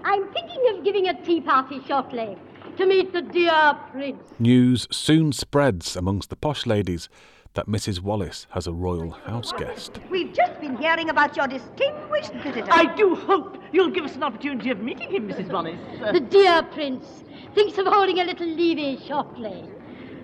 I'm 0.03 0.27
thinking 0.33 0.61
of 0.71 0.83
giving 0.83 1.07
a 1.07 1.21
tea 1.23 1.41
party 1.41 1.81
shortly 1.87 2.37
to 2.77 2.85
meet 2.85 3.13
the 3.13 3.21
dear 3.21 3.77
prince. 3.91 4.21
News 4.37 4.87
soon 4.91 5.31
spreads 5.31 5.95
amongst 5.95 6.29
the 6.29 6.35
posh 6.35 6.65
ladies 6.65 7.09
that 7.53 7.67
Mrs. 7.67 8.01
Wallace 8.01 8.47
has 8.49 8.67
a 8.67 8.73
royal 8.73 9.11
house 9.11 9.53
guest. 9.53 9.99
We've 10.09 10.33
just 10.33 10.59
been 10.59 10.75
hearing 10.75 11.09
about 11.09 11.37
your 11.37 11.47
distinguished 11.47 12.33
visitor. 12.33 12.67
I 12.69 12.93
do 12.95 13.15
hope 13.15 13.57
you'll 13.71 13.91
give 13.91 14.03
us 14.03 14.15
an 14.15 14.23
opportunity 14.23 14.71
of 14.71 14.79
meeting 14.79 15.09
him, 15.09 15.29
Mrs. 15.29 15.51
Wallace. 15.51 15.79
The 16.11 16.19
dear 16.19 16.63
prince 16.63 17.23
thinks 17.53 17.77
of 17.77 17.87
holding 17.87 18.19
a 18.19 18.25
little 18.25 18.47
levee 18.47 18.99
shortly. 19.07 19.63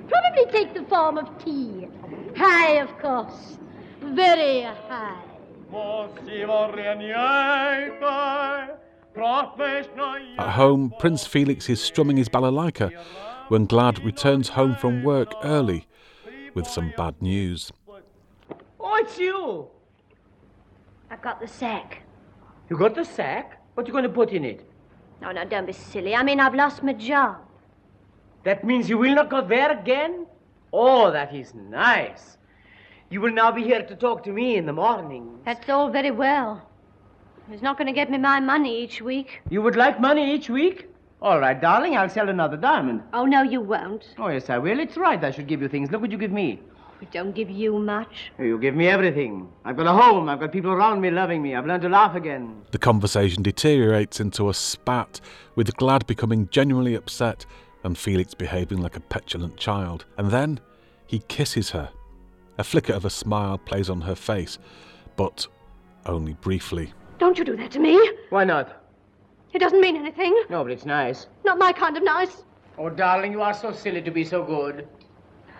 Probably 0.10 0.46
take 0.52 0.74
the 0.74 0.84
form 0.84 1.18
of 1.18 1.44
tea. 1.44 1.88
High, 2.36 2.74
of 2.74 2.90
course. 3.00 3.58
Very 4.02 4.64
high. 4.64 5.22
At 10.38 10.50
home, 10.50 10.94
Prince 11.00 11.26
Felix 11.28 11.70
is 11.70 11.82
strumming 11.82 12.18
his 12.18 12.28
balalaika 12.28 12.92
when 13.50 13.66
Glad 13.66 14.04
returns 14.04 14.50
home 14.50 14.76
from 14.76 15.04
work 15.04 15.34
early 15.44 15.88
with 16.54 16.68
some 16.68 16.94
bad 16.98 17.22
news. 17.22 17.72
Oh, 18.80 18.96
it's 18.96 19.18
you. 19.18 19.68
I've 21.10 21.22
got 21.22 21.40
the 21.40 21.48
sack. 21.48 22.04
You 22.70 22.78
got 22.78 22.96
the 22.96 23.06
sack? 23.06 23.62
What 23.76 23.86
are 23.86 23.88
you 23.88 23.94
going 23.94 24.04
to 24.04 24.10
put 24.10 24.32
in 24.32 24.44
it? 24.44 24.70
No, 25.22 25.32
no, 25.32 25.46
don't 25.46 25.68
be 25.68 25.74
silly. 25.74 26.16
I 26.16 26.24
mean, 26.24 26.40
I've 26.40 26.56
lost 26.56 26.84
my 26.84 26.94
job. 26.94 27.38
That 28.44 28.64
means 28.64 28.90
you 28.90 28.98
will 28.98 29.14
not 29.14 29.30
go 29.30 29.42
there 29.46 29.72
again? 29.72 30.26
Oh, 30.74 31.12
that 31.12 31.36
is 31.36 31.54
nice. 31.54 32.38
You 33.12 33.20
will 33.20 33.34
now 33.34 33.52
be 33.52 33.62
here 33.62 33.84
to 33.84 33.96
talk 33.98 34.24
to 34.24 34.32
me 34.32 34.56
in 34.56 34.66
the 34.66 34.72
morning. 34.72 35.38
That's 35.44 35.68
all 35.68 35.90
very 35.90 36.12
well. 36.12 36.66
He's 37.50 37.62
not 37.62 37.78
going 37.78 37.88
to 37.88 37.94
get 37.94 38.10
me 38.10 38.18
my 38.18 38.40
money 38.40 38.82
each 38.82 39.02
week. 39.02 39.42
You 39.50 39.62
would 39.62 39.76
like 39.76 40.00
money 40.00 40.34
each 40.34 40.50
week? 40.50 40.88
All 41.22 41.38
right, 41.38 41.60
darling, 41.60 41.98
I'll 41.98 42.08
sell 42.08 42.30
another 42.30 42.56
diamond. 42.56 43.04
Oh, 43.12 43.26
no, 43.26 43.42
you 43.42 43.60
won't. 43.60 44.08
Oh, 44.18 44.30
yes, 44.30 44.50
I 44.50 44.58
will. 44.60 44.80
It's 44.80 44.96
right 44.96 45.22
I 45.22 45.30
should 45.30 45.48
give 45.48 45.62
you 45.62 45.68
things. 45.68 45.92
Look 45.92 46.00
what 46.00 46.10
you 46.10 46.18
give 46.18 46.32
me. 46.32 46.62
We 47.02 47.08
don't 47.12 47.36
give 47.36 47.50
you 47.50 47.80
much. 47.80 48.32
You 48.40 48.58
give 48.58 48.76
me 48.76 48.88
everything. 48.88 49.50
I've 49.66 49.76
got 49.76 49.88
a 49.88 49.92
home. 49.92 50.30
I've 50.30 50.40
got 50.40 50.54
people 50.54 50.72
around 50.72 51.02
me 51.02 51.12
loving 51.12 51.42
me. 51.42 51.54
I've 51.54 51.66
learned 51.66 51.82
to 51.82 51.90
laugh 51.90 52.16
again. 52.16 52.62
The 52.72 52.78
conversation 52.78 53.44
deteriorates 53.44 54.22
into 54.22 54.48
a 54.48 54.54
spat, 54.54 55.20
with 55.56 55.76
Glad 55.76 56.08
becoming 56.08 56.48
genuinely 56.50 56.96
upset 56.96 57.46
and 57.84 57.98
Felix 57.98 58.34
behaving 58.34 58.78
like 58.78 58.96
a 58.96 59.02
petulant 59.02 59.58
child. 59.58 60.06
And 60.18 60.32
then 60.32 60.62
he 61.08 61.20
kisses 61.28 61.72
her. 61.72 61.90
A 62.62 62.64
flicker 62.64 62.94
of 62.94 63.06
a 63.06 63.10
smile 63.10 63.58
plays 63.58 63.90
on 63.90 64.02
her 64.02 64.14
face, 64.14 64.60
but 65.16 65.48
only 66.06 66.34
briefly. 66.34 66.94
Don't 67.18 67.36
you 67.40 67.44
do 67.44 67.56
that 67.56 67.72
to 67.72 67.80
me. 67.80 68.00
Why 68.30 68.44
not? 68.44 68.84
It 69.52 69.58
doesn't 69.58 69.82
mean 69.82 69.96
anything. 69.96 70.40
No, 70.48 70.62
but 70.62 70.72
it's 70.72 70.86
nice. 70.86 71.26
Not 71.44 71.58
my 71.58 71.74
kind 71.74 71.98
of 71.98 72.04
nice. 72.04 72.44
Oh, 72.78 72.88
darling, 72.92 73.32
you 73.32 73.42
are 73.42 73.56
so 73.56 73.72
silly 73.72 74.00
to 74.04 74.12
be 74.12 74.24
so 74.24 74.44
good. 74.44 74.88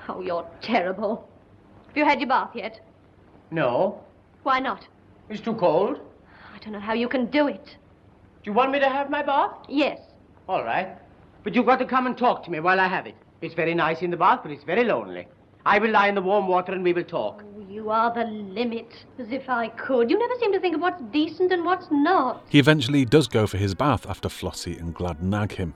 Oh, 0.10 0.22
you're 0.22 0.46
terrible. 0.62 1.28
Have 1.88 1.98
you 1.98 2.06
had 2.06 2.20
your 2.20 2.30
bath 2.30 2.52
yet? 2.54 2.80
No, 3.50 4.04
Why 4.44 4.60
not? 4.60 4.88
it's 5.28 5.42
too 5.42 5.56
cold. 5.56 6.00
I 6.54 6.60
don't 6.60 6.72
know 6.74 6.80
how 6.80 6.94
you 6.94 7.08
can 7.08 7.26
do 7.32 7.48
it. 7.48 7.66
Do 7.66 8.52
you 8.52 8.54
want 8.54 8.72
me 8.72 8.80
to 8.80 8.90
have 8.90 9.10
my 9.10 9.24
bath? 9.24 9.54
Yes. 9.68 10.00
All 10.48 10.64
right. 10.64 10.96
But 11.44 11.56
you've 11.56 11.66
got 11.66 11.80
to 11.80 11.86
come 11.86 12.06
and 12.06 12.16
talk 12.16 12.44
to 12.44 12.52
me 12.52 12.60
while 12.60 12.80
I 12.80 12.88
have 12.88 13.08
it. 13.08 13.16
It's 13.42 13.56
very 13.56 13.74
nice 13.74 14.04
in 14.04 14.12
the 14.12 14.18
bath, 14.18 14.42
but 14.44 14.52
it's 14.52 14.64
very 14.64 14.84
lonely. 14.84 15.28
I 15.66 15.78
will 15.80 15.92
lie 15.92 16.08
in 16.08 16.16
the 16.16 16.22
warm 16.22 16.48
water 16.48 16.72
and 16.72 16.84
we 16.84 16.94
will 16.94 17.04
talk. 17.04 17.44
Oh, 17.56 17.66
you 17.70 17.90
are 17.90 18.14
the 18.14 18.26
limit. 18.26 19.06
As 19.20 19.32
if 19.32 19.50
I 19.50 19.70
could. 19.70 20.10
You 20.10 20.18
never 20.18 20.34
seem 20.40 20.52
to 20.54 20.60
think 20.60 20.76
of 20.76 20.82
what's 20.82 21.02
decent 21.12 21.52
and 21.52 21.64
what's 21.64 21.88
not. 21.92 22.44
He 22.50 22.60
eventually 22.60 23.06
does 23.06 23.28
go 23.28 23.46
for 23.46 23.58
his 23.58 23.76
bath 23.76 24.08
after 24.08 24.30
Flossie 24.30 24.78
and 24.78 24.94
Glad 24.94 25.22
nag 25.22 25.54
him. 25.54 25.76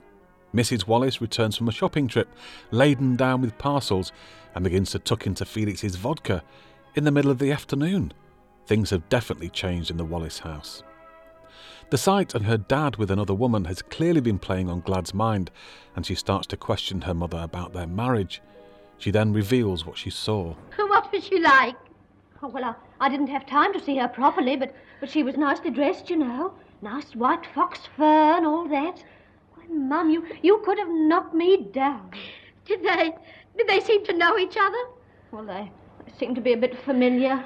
Mrs. 0.54 0.86
Wallace 0.86 1.20
returns 1.20 1.56
from 1.56 1.68
a 1.68 1.72
shopping 1.72 2.08
trip, 2.08 2.28
laden 2.70 3.14
down 3.14 3.42
with 3.42 3.58
parcels, 3.58 4.12
and 4.54 4.64
begins 4.64 4.90
to 4.92 4.98
tuck 4.98 5.26
into 5.26 5.44
Felix's 5.44 5.96
vodka 5.96 6.42
in 6.94 7.04
the 7.04 7.10
middle 7.12 7.30
of 7.30 7.38
the 7.38 7.52
afternoon. 7.52 8.12
Things 8.66 8.90
have 8.90 9.08
definitely 9.08 9.50
changed 9.50 9.90
in 9.90 9.98
the 9.98 10.04
Wallace 10.04 10.40
house. 10.40 10.82
The 11.90 11.98
sight 11.98 12.34
of 12.34 12.44
her 12.44 12.56
dad 12.56 12.96
with 12.96 13.12
another 13.12 13.34
woman 13.34 13.66
has 13.66 13.82
clearly 13.82 14.20
been 14.20 14.40
playing 14.40 14.68
on 14.68 14.80
Glad's 14.80 15.14
mind, 15.14 15.50
and 15.94 16.04
she 16.04 16.16
starts 16.16 16.48
to 16.48 16.56
question 16.56 17.02
her 17.02 17.14
mother 17.14 17.38
about 17.38 17.72
their 17.72 17.86
marriage. 17.86 18.42
She 18.98 19.10
then 19.10 19.32
reveals 19.32 19.84
what 19.84 19.98
she 19.98 20.10
saw. 20.10 20.54
What 20.76 21.12
was 21.12 21.24
she 21.24 21.38
like? 21.40 21.76
Oh, 22.42 22.48
well, 22.48 22.64
I, 22.64 22.74
I 23.06 23.08
didn't 23.08 23.28
have 23.28 23.46
time 23.46 23.72
to 23.72 23.80
see 23.80 23.96
her 23.98 24.08
properly, 24.08 24.56
but, 24.56 24.74
but 25.00 25.10
she 25.10 25.22
was 25.22 25.36
nicely 25.36 25.70
dressed, 25.70 26.10
you 26.10 26.16
know. 26.16 26.54
Nice 26.82 27.14
white 27.14 27.46
fox 27.54 27.80
fur 27.96 28.36
and 28.36 28.46
all 28.46 28.68
that. 28.68 29.02
Why, 29.54 29.64
Mum, 29.68 30.10
you, 30.10 30.26
you 30.42 30.62
could 30.64 30.78
have 30.78 30.88
knocked 30.88 31.34
me 31.34 31.68
down. 31.72 32.10
Did 32.64 32.82
they, 32.82 33.14
did 33.56 33.68
they 33.68 33.80
seem 33.80 34.04
to 34.06 34.12
know 34.12 34.38
each 34.38 34.56
other? 34.58 34.78
Well, 35.30 35.44
they, 35.44 35.70
they 36.04 36.12
seem 36.18 36.34
to 36.34 36.40
be 36.40 36.52
a 36.52 36.56
bit 36.56 36.78
familiar. 36.84 37.44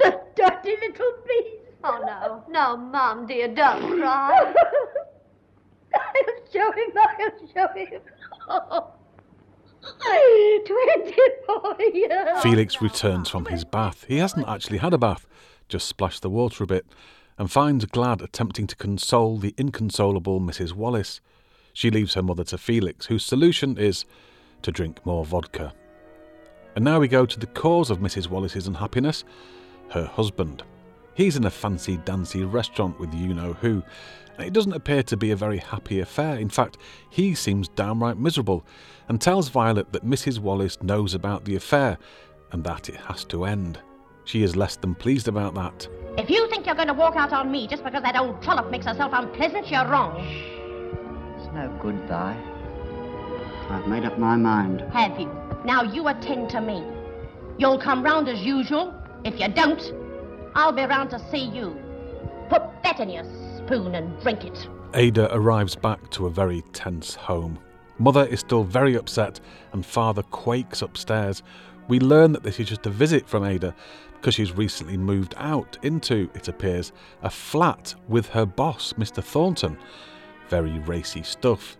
The 0.00 0.20
dirty 0.34 0.76
little 0.80 1.12
beast. 1.26 1.56
Oh, 1.84 2.00
no, 2.04 2.44
no, 2.48 2.76
Mum, 2.76 3.26
dear, 3.26 3.48
don't 3.48 4.00
cry. 4.00 4.54
I'll 5.94 6.52
show 6.52 6.72
him, 6.72 6.90
I'll 6.96 7.48
show 7.54 7.68
him. 7.74 8.00
Oh. 8.48 8.90
Felix 12.42 12.80
returns 12.80 13.28
from 13.28 13.46
his 13.46 13.64
bath. 13.64 14.04
He 14.08 14.18
hasn't 14.18 14.48
actually 14.48 14.78
had 14.78 14.94
a 14.94 14.98
bath, 14.98 15.26
just 15.68 15.88
splashed 15.88 16.22
the 16.22 16.30
water 16.30 16.64
a 16.64 16.66
bit, 16.66 16.86
and 17.38 17.50
finds 17.50 17.84
Glad 17.86 18.22
attempting 18.22 18.66
to 18.68 18.76
console 18.76 19.38
the 19.38 19.54
inconsolable 19.56 20.40
Mrs. 20.40 20.72
Wallace. 20.72 21.20
She 21.72 21.90
leaves 21.90 22.14
her 22.14 22.22
mother 22.22 22.44
to 22.44 22.58
Felix, 22.58 23.06
whose 23.06 23.24
solution 23.24 23.76
is 23.76 24.04
to 24.62 24.70
drink 24.70 25.04
more 25.04 25.24
vodka. 25.24 25.72
And 26.76 26.84
now 26.84 27.00
we 27.00 27.08
go 27.08 27.26
to 27.26 27.38
the 27.38 27.46
cause 27.46 27.90
of 27.90 27.98
Mrs. 27.98 28.28
Wallace's 28.28 28.66
unhappiness 28.66 29.24
her 29.90 30.06
husband. 30.06 30.62
He's 31.14 31.36
in 31.36 31.44
a 31.44 31.50
fancy 31.50 31.96
dancy 31.98 32.44
restaurant 32.44 32.98
with 32.98 33.14
you 33.14 33.34
know 33.34 33.52
who, 33.54 33.82
and 34.36 34.46
it 34.46 34.52
doesn't 34.52 34.72
appear 34.72 35.02
to 35.04 35.16
be 35.16 35.30
a 35.30 35.36
very 35.36 35.58
happy 35.58 36.00
affair. 36.00 36.36
In 36.38 36.48
fact, 36.48 36.78
he 37.10 37.34
seems 37.34 37.68
downright 37.68 38.18
miserable 38.18 38.66
and 39.08 39.20
tells 39.20 39.48
Violet 39.48 39.92
that 39.92 40.04
Mrs. 40.04 40.40
Wallace 40.40 40.82
knows 40.82 41.14
about 41.14 41.44
the 41.44 41.54
affair 41.54 41.98
and 42.50 42.64
that 42.64 42.88
it 42.88 42.96
has 42.96 43.24
to 43.26 43.44
end. 43.44 43.78
She 44.24 44.42
is 44.42 44.56
less 44.56 44.76
than 44.76 44.94
pleased 44.94 45.28
about 45.28 45.54
that. 45.54 45.86
If 46.18 46.30
you 46.30 46.48
think 46.48 46.66
you're 46.66 46.74
going 46.74 46.88
to 46.88 46.94
walk 46.94 47.14
out 47.14 47.32
on 47.32 47.50
me 47.50 47.68
just 47.68 47.84
because 47.84 48.02
that 48.02 48.16
old 48.16 48.42
trollop 48.42 48.70
makes 48.70 48.86
herself 48.86 49.12
unpleasant, 49.14 49.70
you're 49.70 49.86
wrong. 49.86 50.16
It's 51.38 51.52
no 51.52 51.68
good, 51.80 52.08
Vi. 52.08 52.36
I've 53.70 53.86
made 53.86 54.04
up 54.04 54.18
my 54.18 54.36
mind. 54.36 54.80
Have 54.92 55.18
you? 55.20 55.30
Now 55.64 55.82
you 55.82 56.08
attend 56.08 56.50
to 56.50 56.60
me. 56.60 56.84
You'll 57.58 57.78
come 57.78 58.02
round 58.02 58.28
as 58.28 58.40
usual. 58.40 58.94
If 59.24 59.38
you 59.38 59.48
don't, 59.48 59.80
I'll 60.54 60.72
be 60.72 60.84
round 60.84 61.10
to 61.10 61.18
see 61.30 61.44
you. 61.44 61.76
Put 62.48 62.62
that 62.82 63.00
in 63.00 63.10
your 63.10 63.24
spoon 63.56 63.94
and 63.96 64.20
drink 64.22 64.44
it. 64.44 64.68
Ada 64.94 65.34
arrives 65.34 65.74
back 65.74 66.10
to 66.10 66.26
a 66.26 66.30
very 66.30 66.62
tense 66.72 67.14
home. 67.14 67.58
Mother 67.98 68.24
is 68.26 68.40
still 68.40 68.62
very 68.62 68.94
upset, 68.94 69.40
and 69.72 69.84
father 69.84 70.22
quakes 70.22 70.82
upstairs. 70.82 71.42
We 71.88 71.98
learn 71.98 72.32
that 72.32 72.42
this 72.42 72.60
is 72.60 72.68
just 72.68 72.86
a 72.86 72.90
visit 72.90 73.28
from 73.28 73.44
Ada 73.44 73.74
because 74.14 74.34
she's 74.36 74.52
recently 74.52 74.96
moved 74.96 75.34
out 75.36 75.76
into, 75.82 76.30
it 76.34 76.48
appears, 76.48 76.92
a 77.22 77.30
flat 77.30 77.94
with 78.08 78.28
her 78.28 78.46
boss, 78.46 78.94
Mr. 78.94 79.22
Thornton. 79.22 79.76
Very 80.48 80.78
racy 80.80 81.22
stuff. 81.22 81.76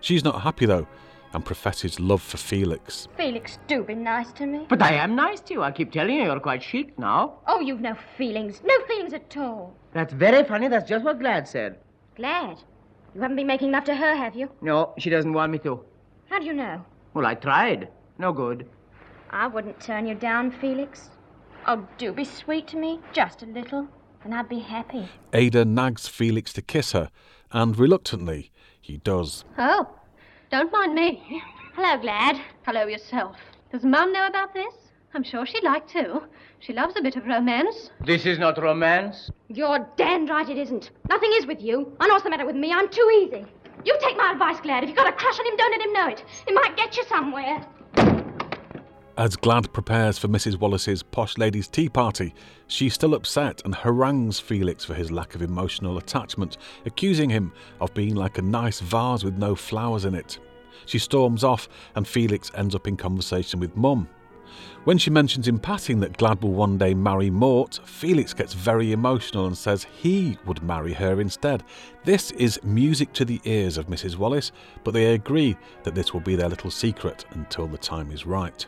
She's 0.00 0.22
not 0.22 0.42
happy 0.42 0.66
though, 0.66 0.86
and 1.32 1.44
professes 1.44 2.00
love 2.00 2.22
for 2.22 2.36
Felix. 2.36 3.08
Felix, 3.16 3.58
do 3.68 3.82
be 3.82 3.94
nice 3.94 4.32
to 4.32 4.46
me. 4.46 4.66
But 4.68 4.82
I 4.82 4.94
am 4.94 5.14
nice 5.14 5.40
to 5.42 5.54
you. 5.54 5.62
I 5.62 5.70
keep 5.70 5.92
telling 5.92 6.16
you, 6.16 6.24
you're 6.24 6.40
quite 6.40 6.62
chic 6.62 6.98
now. 6.98 7.38
Oh, 7.46 7.60
you've 7.60 7.80
no 7.80 7.96
feelings. 8.16 8.60
No 8.64 8.74
feelings 8.86 9.12
at 9.12 9.36
all. 9.36 9.74
That's 9.92 10.12
very 10.12 10.44
funny. 10.44 10.68
That's 10.68 10.88
just 10.88 11.04
what 11.04 11.18
Glad 11.18 11.46
said. 11.46 11.78
Glad. 12.16 12.58
You 13.14 13.20
haven't 13.20 13.36
been 13.36 13.46
making 13.46 13.72
love 13.72 13.84
to 13.84 13.94
her, 13.94 14.14
have 14.14 14.36
you? 14.36 14.50
No, 14.60 14.94
she 14.98 15.10
doesn't 15.10 15.32
want 15.32 15.52
me 15.52 15.58
to. 15.60 15.84
How 16.28 16.38
do 16.38 16.46
you 16.46 16.52
know? 16.52 16.84
Well, 17.14 17.26
I 17.26 17.34
tried. 17.34 17.88
No 18.18 18.32
good. 18.32 18.66
I 19.30 19.46
wouldn't 19.46 19.80
turn 19.80 20.06
you 20.06 20.14
down, 20.14 20.50
Felix. 20.50 21.10
Oh, 21.66 21.86
do 21.98 22.12
be 22.12 22.24
sweet 22.24 22.66
to 22.68 22.76
me. 22.76 23.00
Just 23.12 23.42
a 23.42 23.46
little. 23.46 23.88
And 24.22 24.34
I'd 24.34 24.48
be 24.48 24.58
happy. 24.58 25.08
Ada 25.32 25.64
nags 25.64 26.06
Felix 26.06 26.52
to 26.54 26.62
kiss 26.62 26.92
her, 26.92 27.10
and 27.52 27.78
reluctantly, 27.78 28.50
he 28.80 28.98
does. 28.98 29.44
Oh, 29.58 29.88
don't 30.50 30.72
mind 30.72 30.94
me. 30.94 31.42
Hello, 31.74 32.00
Glad. 32.00 32.36
Hello 32.66 32.86
yourself. 32.86 33.36
Does 33.72 33.84
Mum 33.84 34.12
know 34.12 34.26
about 34.26 34.52
this? 34.52 34.74
I'm 35.14 35.22
sure 35.24 35.46
she'd 35.46 35.64
like 35.64 35.88
to. 35.88 36.22
She 36.60 36.72
loves 36.72 36.94
a 36.98 37.02
bit 37.02 37.16
of 37.16 37.26
romance. 37.26 37.90
This 38.04 38.26
is 38.26 38.38
not 38.38 38.60
romance. 38.60 39.30
You're 39.48 39.88
damned 39.96 40.28
right 40.28 40.48
it 40.48 40.58
isn't. 40.58 40.90
Nothing 41.08 41.30
is 41.34 41.46
with 41.46 41.60
you. 41.60 41.96
I 42.00 42.06
know 42.06 42.14
what's 42.14 42.24
the 42.24 42.30
matter 42.30 42.46
with 42.46 42.56
me. 42.56 42.72
I'm 42.72 42.88
too 42.88 43.08
easy. 43.22 43.44
You 43.84 43.96
take 44.00 44.16
my 44.16 44.32
advice, 44.32 44.60
Glad. 44.60 44.82
If 44.82 44.88
you've 44.90 44.98
got 44.98 45.08
a 45.08 45.12
crush 45.12 45.38
on 45.38 45.46
him, 45.46 45.56
don't 45.56 45.70
let 45.70 45.80
him 45.80 45.92
know 45.92 46.08
it. 46.08 46.24
It 46.46 46.54
might 46.54 46.76
get 46.76 46.96
you 46.96 47.04
somewhere. 47.08 47.66
As 49.20 49.36
Glad 49.36 49.70
prepares 49.74 50.16
for 50.16 50.28
Mrs. 50.28 50.58
Wallace's 50.58 51.02
posh 51.02 51.36
ladies' 51.36 51.68
tea 51.68 51.90
party, 51.90 52.32
she's 52.68 52.94
still 52.94 53.12
upset 53.12 53.60
and 53.66 53.74
harangues 53.74 54.40
Felix 54.40 54.82
for 54.82 54.94
his 54.94 55.10
lack 55.10 55.34
of 55.34 55.42
emotional 55.42 55.98
attachment, 55.98 56.56
accusing 56.86 57.28
him 57.28 57.52
of 57.82 57.92
being 57.92 58.14
like 58.14 58.38
a 58.38 58.42
nice 58.42 58.80
vase 58.80 59.22
with 59.22 59.36
no 59.36 59.54
flowers 59.54 60.06
in 60.06 60.14
it. 60.14 60.38
She 60.86 60.98
storms 60.98 61.44
off, 61.44 61.68
and 61.96 62.08
Felix 62.08 62.50
ends 62.54 62.74
up 62.74 62.88
in 62.88 62.96
conversation 62.96 63.60
with 63.60 63.76
Mum. 63.76 64.08
When 64.84 64.96
she 64.96 65.10
mentions 65.10 65.48
in 65.48 65.58
passing 65.58 66.00
that 66.00 66.16
Glad 66.16 66.42
will 66.42 66.54
one 66.54 66.78
day 66.78 66.94
marry 66.94 67.28
Mort, 67.28 67.78
Felix 67.84 68.32
gets 68.32 68.54
very 68.54 68.92
emotional 68.92 69.46
and 69.46 69.58
says 69.58 69.86
he 70.00 70.38
would 70.46 70.62
marry 70.62 70.94
her 70.94 71.20
instead. 71.20 71.62
This 72.06 72.30
is 72.30 72.58
music 72.64 73.12
to 73.12 73.26
the 73.26 73.42
ears 73.44 73.76
of 73.76 73.88
Mrs. 73.88 74.16
Wallace, 74.16 74.50
but 74.82 74.94
they 74.94 75.12
agree 75.12 75.58
that 75.82 75.94
this 75.94 76.14
will 76.14 76.20
be 76.20 76.36
their 76.36 76.48
little 76.48 76.70
secret 76.70 77.26
until 77.32 77.66
the 77.66 77.76
time 77.76 78.10
is 78.12 78.24
right. 78.24 78.64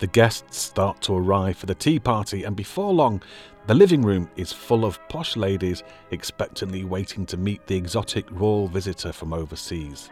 The 0.00 0.06
guests 0.06 0.56
start 0.56 1.02
to 1.02 1.14
arrive 1.14 1.58
for 1.58 1.66
the 1.66 1.74
tea 1.74 1.98
party, 1.98 2.44
and 2.44 2.56
before 2.56 2.90
long, 2.90 3.20
the 3.66 3.74
living 3.74 4.00
room 4.00 4.30
is 4.34 4.50
full 4.50 4.86
of 4.86 4.98
posh 5.10 5.36
ladies 5.36 5.82
expectantly 6.10 6.84
waiting 6.84 7.26
to 7.26 7.36
meet 7.36 7.66
the 7.66 7.76
exotic 7.76 8.24
royal 8.30 8.66
visitor 8.66 9.12
from 9.12 9.34
overseas. 9.34 10.08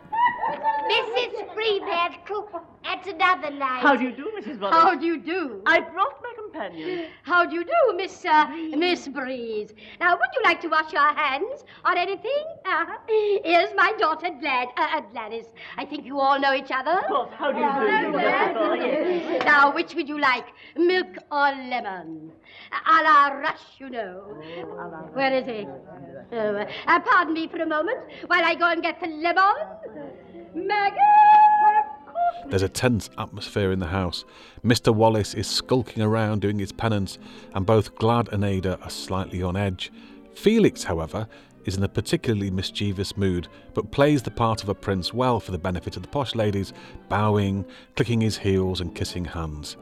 Mrs. 2.29 2.51
Fremantle, 2.51 2.63
that's 2.85 3.09
another 3.09 3.51
line. 3.57 3.81
How 3.83 3.97
do 3.97 4.05
you 4.05 4.13
do, 4.13 4.31
Mrs. 4.39 4.61
Wallace? 4.61 4.77
How 4.77 4.95
do 4.95 5.07
you 5.07 5.19
do? 5.19 5.63
I 5.67 5.81
brought 5.81 6.21
my 6.23 6.33
companion. 6.37 7.07
How 7.23 7.45
do 7.45 7.55
you 7.55 7.65
do, 7.65 7.97
Miss 7.97 8.25
uh, 8.25 8.47
Miss 8.77 9.09
Breeze? 9.09 9.73
Now, 10.01 10.13
would 10.17 10.29
you 10.35 10.43
like 10.45 10.61
to 10.63 10.69
wash 10.69 10.93
your 10.93 11.13
hands 11.15 11.65
or 11.85 11.97
anything? 11.97 12.45
Uh, 12.65 12.85
here's 13.45 13.75
my 13.75 13.93
daughter, 13.99 14.29
Glad, 14.41 14.69
uh, 14.77 14.89
uh, 14.97 15.01
Gladys. 15.13 15.47
I 15.77 15.85
think 15.85 16.05
you 16.05 16.21
all 16.21 16.39
know 16.39 16.55
each 16.55 16.71
other. 16.71 16.99
Of 17.01 17.07
course. 17.07 17.31
How 17.37 17.53
do 17.53 17.59
you 17.59 17.65
do? 17.65 17.71
Hello, 17.71 18.13
Glad. 18.13 18.57
Oh, 18.57 18.75
yes. 18.75 19.45
Now, 19.45 19.75
which 19.75 19.95
would 19.95 20.09
you 20.09 20.21
like, 20.21 20.47
milk 20.77 21.17
or 21.31 21.51
lemon? 21.71 22.33
A 22.87 23.03
la 23.03 23.29
rush, 23.29 23.63
you 23.79 23.91
know. 23.91 24.21
Where 25.13 25.33
is 25.33 25.47
he? 25.47 25.67
Oh, 26.33 26.57
uh, 26.87 27.01
pardon 27.01 27.35
me 27.35 27.49
for 27.49 27.63
a 27.63 27.67
moment 27.67 27.99
while 28.27 28.45
I 28.45 28.55
go 28.55 28.67
and 28.71 28.83
get 28.83 29.01
the 29.01 29.07
lemon. 29.07 29.55
Maggie! 30.55 30.97
There's 32.49 32.63
a 32.63 32.69
tense 32.69 33.11
atmosphere 33.19 33.73
in 33.73 33.79
the 33.79 33.87
house. 33.87 34.25
Mr. 34.65 34.95
Wallace 34.95 35.35
is 35.35 35.47
skulking 35.47 36.03
around 36.03 36.41
doing 36.41 36.59
his 36.59 36.73
penance, 36.73 37.19
and 37.55 37.67
both 37.67 37.95
Glad 37.97 38.33
and 38.33 38.45
Ada 38.45 38.79
are 38.83 38.91
slightly 38.91 39.43
on 39.43 39.57
edge. 39.57 39.93
Felix, 40.35 40.85
however, 40.85 41.29
is 41.65 41.77
in 41.77 41.83
a 41.83 41.89
particularly 41.89 42.51
mischievous 42.51 43.17
mood, 43.17 43.49
but 43.75 43.91
plays 43.91 44.23
the 44.23 44.31
part 44.31 44.63
of 44.63 44.69
a 44.69 44.75
prince 44.75 45.13
well 45.13 45.39
for 45.41 45.53
the 45.53 45.59
benefit 45.59 45.97
of 45.97 46.03
the 46.03 46.09
posh 46.09 46.35
ladies, 46.35 46.73
bowing, 47.09 47.65
clicking 47.97 48.21
his 48.21 48.39
heels, 48.39 48.81
and 48.81 48.95
kissing 48.95 49.27
hands. 49.27 49.77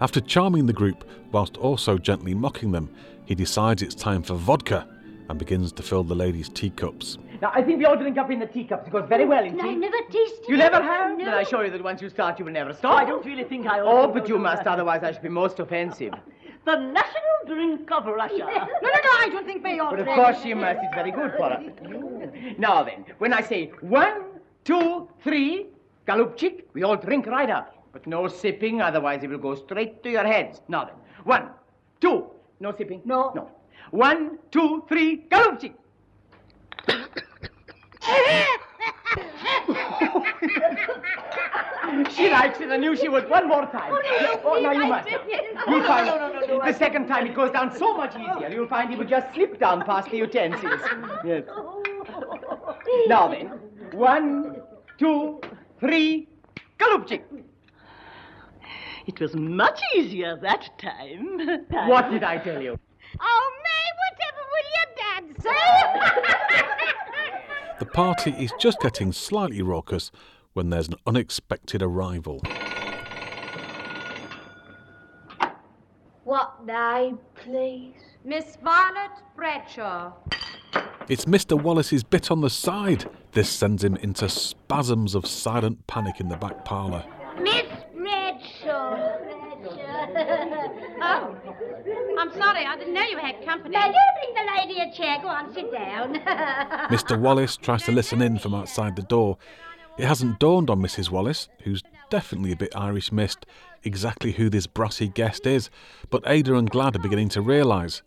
After 0.00 0.20
charming 0.20 0.66
the 0.66 0.72
group, 0.72 1.04
whilst 1.32 1.56
also 1.56 1.98
gently 1.98 2.34
mocking 2.34 2.72
them, 2.72 2.90
he 3.24 3.34
decides 3.34 3.82
it's 3.82 3.94
time 3.94 4.22
for 4.22 4.34
vodka 4.34 4.88
and 5.28 5.38
begins 5.38 5.72
to 5.72 5.82
fill 5.82 6.02
the 6.02 6.14
ladies' 6.14 6.48
teacups. 6.48 7.18
Now, 7.40 7.52
I 7.54 7.62
think 7.62 7.78
we 7.78 7.84
all 7.84 7.96
drink 7.96 8.18
up 8.18 8.30
in 8.30 8.40
the 8.40 8.46
teacups. 8.46 8.88
It 8.88 8.90
goes 8.90 9.08
very 9.08 9.24
well 9.24 9.44
in 9.44 9.54
tea. 9.54 9.68
I 9.68 9.74
never 9.74 9.96
tasted 10.10 10.42
it. 10.42 10.48
You 10.48 10.56
it. 10.56 10.58
never 10.58 10.82
have? 10.82 11.16
No. 11.16 11.24
Then 11.24 11.34
I 11.34 11.42
assure 11.42 11.64
you 11.64 11.70
that 11.70 11.82
once 11.82 12.02
you 12.02 12.08
start, 12.10 12.38
you 12.38 12.44
will 12.44 12.52
never 12.52 12.72
stop. 12.72 12.98
I 12.98 13.04
don't 13.04 13.24
really 13.24 13.44
think 13.44 13.66
I 13.66 13.80
Oh, 13.80 13.86
ought 13.86 14.06
to. 14.14 14.20
but 14.20 14.28
you 14.28 14.38
must, 14.38 14.66
otherwise 14.66 15.04
I 15.04 15.12
should 15.12 15.22
be 15.22 15.28
most 15.28 15.58
offensive. 15.60 16.14
The 16.64 16.74
national 16.76 17.38
drink 17.46 17.90
of 17.90 18.04
Russia. 18.04 18.38
No, 18.82 18.88
no, 18.92 18.98
no, 19.08 19.12
I 19.24 19.28
don't 19.32 19.46
think 19.46 19.62
they 19.62 19.78
ought 19.78 19.90
But 19.96 20.00
of 20.00 20.06
course 20.08 20.44
you 20.44 20.54
must. 20.54 20.80
It's 20.82 20.94
very 20.94 21.10
good 21.12 21.32
for 21.38 21.44
us. 21.44 21.64
Now 22.58 22.82
then, 22.82 23.06
when 23.18 23.32
I 23.32 23.40
say 23.40 23.70
one, 23.80 24.24
two, 24.64 25.08
three, 25.24 25.68
galupchik, 26.06 26.64
we 26.74 26.82
all 26.82 26.96
drink 26.96 27.26
right 27.26 27.48
up. 27.48 27.74
But 27.92 28.06
no 28.06 28.28
sipping, 28.28 28.82
otherwise 28.82 29.22
it 29.22 29.30
will 29.30 29.38
go 29.38 29.54
straight 29.54 30.02
to 30.02 30.10
your 30.10 30.24
heads. 30.24 30.60
Now 30.68 30.84
then, 30.84 30.94
one, 31.24 31.48
two, 32.02 32.26
no 32.60 32.72
sipping? 32.76 33.00
No. 33.06 33.32
No. 33.34 33.50
One, 33.90 34.38
two, 34.50 34.84
three, 34.88 35.24
galupchik. 35.30 35.72
She 42.10 42.28
likes 42.30 42.60
it. 42.60 42.70
I 42.70 42.76
knew 42.76 42.94
she 42.96 43.08
would. 43.08 43.28
One 43.30 43.48
more 43.48 43.64
time. 43.66 43.90
Oh, 43.92 44.40
oh 44.44 44.60
now 44.60 44.72
you 44.72 44.86
must. 44.86 45.08
You'll 45.08 45.82
find 45.84 46.06
No, 46.06 46.16
no, 46.18 46.32
no, 46.32 46.40
no, 46.58 46.64
the 46.64 46.72
second 46.78 47.06
time 47.08 47.26
it 47.26 47.34
goes 47.34 47.50
down 47.50 47.74
so 47.76 47.96
much 47.96 48.14
easier. 48.14 48.48
You'll 48.50 48.68
find 48.68 48.92
it 48.92 48.98
will 48.98 49.06
just 49.06 49.32
slip 49.34 49.58
down 49.58 49.84
past 49.84 50.10
the 50.10 50.18
utensils. 50.18 50.80
Yes. 51.24 51.44
Now 53.06 53.28
then, 53.28 53.46
one, 53.92 54.56
two, 54.98 55.40
three, 55.80 56.28
galupchik. 56.78 57.22
It 59.06 59.18
was 59.20 59.34
much 59.34 59.80
easier 59.96 60.36
that 60.42 60.68
time. 60.78 61.40
What 61.88 62.10
did 62.10 62.22
I 62.22 62.36
tell 62.38 62.60
you? 62.60 62.78
Oh, 63.20 63.50
May, 63.64 63.90
whatever 64.02 64.42
will 64.52 64.68
your 64.76 64.88
dad 65.00 65.24
say? 65.42 66.68
The 67.78 67.86
party 67.86 68.32
is 68.32 68.52
just 68.58 68.80
getting 68.80 69.12
slightly 69.12 69.62
raucous 69.62 70.10
when 70.52 70.70
there's 70.70 70.88
an 70.88 70.96
unexpected 71.06 71.80
arrival. 71.82 72.42
what 76.24 76.66
name, 76.66 77.18
please? 77.36 77.94
Miss 78.24 78.56
Violet 78.62 79.12
Bradshaw. 79.36 80.12
It's 81.08 81.24
Mr. 81.24 81.60
Wallace's 81.60 82.02
bit 82.02 82.30
on 82.30 82.40
the 82.40 82.50
side. 82.50 83.08
This 83.32 83.48
sends 83.48 83.84
him 83.84 83.96
into 83.96 84.28
spasms 84.28 85.14
of 85.14 85.24
silent 85.26 85.86
panic 85.86 86.20
in 86.20 86.28
the 86.28 86.36
back 86.36 86.64
parlour. 86.64 87.04
Miss 87.40 87.66
Bradshaw. 87.94 89.14
Oh, 91.00 91.36
I'm 92.18 92.32
sorry. 92.32 92.66
I 92.66 92.76
didn't 92.76 92.94
know 92.94 93.04
you 93.04 93.16
had 93.16 93.44
company. 93.44 93.74
Now, 93.74 93.86
you 93.86 93.94
bring 94.20 94.34
the 94.34 94.52
lady 94.56 94.80
a 94.80 94.92
chair. 94.92 95.18
Go 95.22 95.28
on, 95.28 95.54
sit 95.54 95.72
down. 95.72 96.14
Mr. 96.90 97.18
Wallace 97.18 97.56
tries 97.56 97.84
to 97.84 97.92
listen 97.92 98.20
in 98.20 98.38
from 98.38 98.54
outside 98.54 98.96
the 98.96 99.02
door. 99.02 99.38
It 99.98 100.04
hasn't 100.04 100.40
dawned 100.40 100.68
on 100.68 100.80
Mrs. 100.80 101.10
Wallace, 101.10 101.48
who's 101.62 101.82
definitely 102.10 102.52
a 102.52 102.56
bit 102.56 102.74
Irish 102.74 103.12
missed, 103.12 103.46
exactly 103.84 104.32
who 104.32 104.50
this 104.50 104.66
brassy 104.66 105.08
guest 105.08 105.46
is, 105.46 105.70
but 106.10 106.22
Ada 106.26 106.56
and 106.56 106.68
Glad 106.68 106.96
are 106.96 107.00
beginning 107.00 107.28
to 107.30 107.40
realise. 107.40 108.02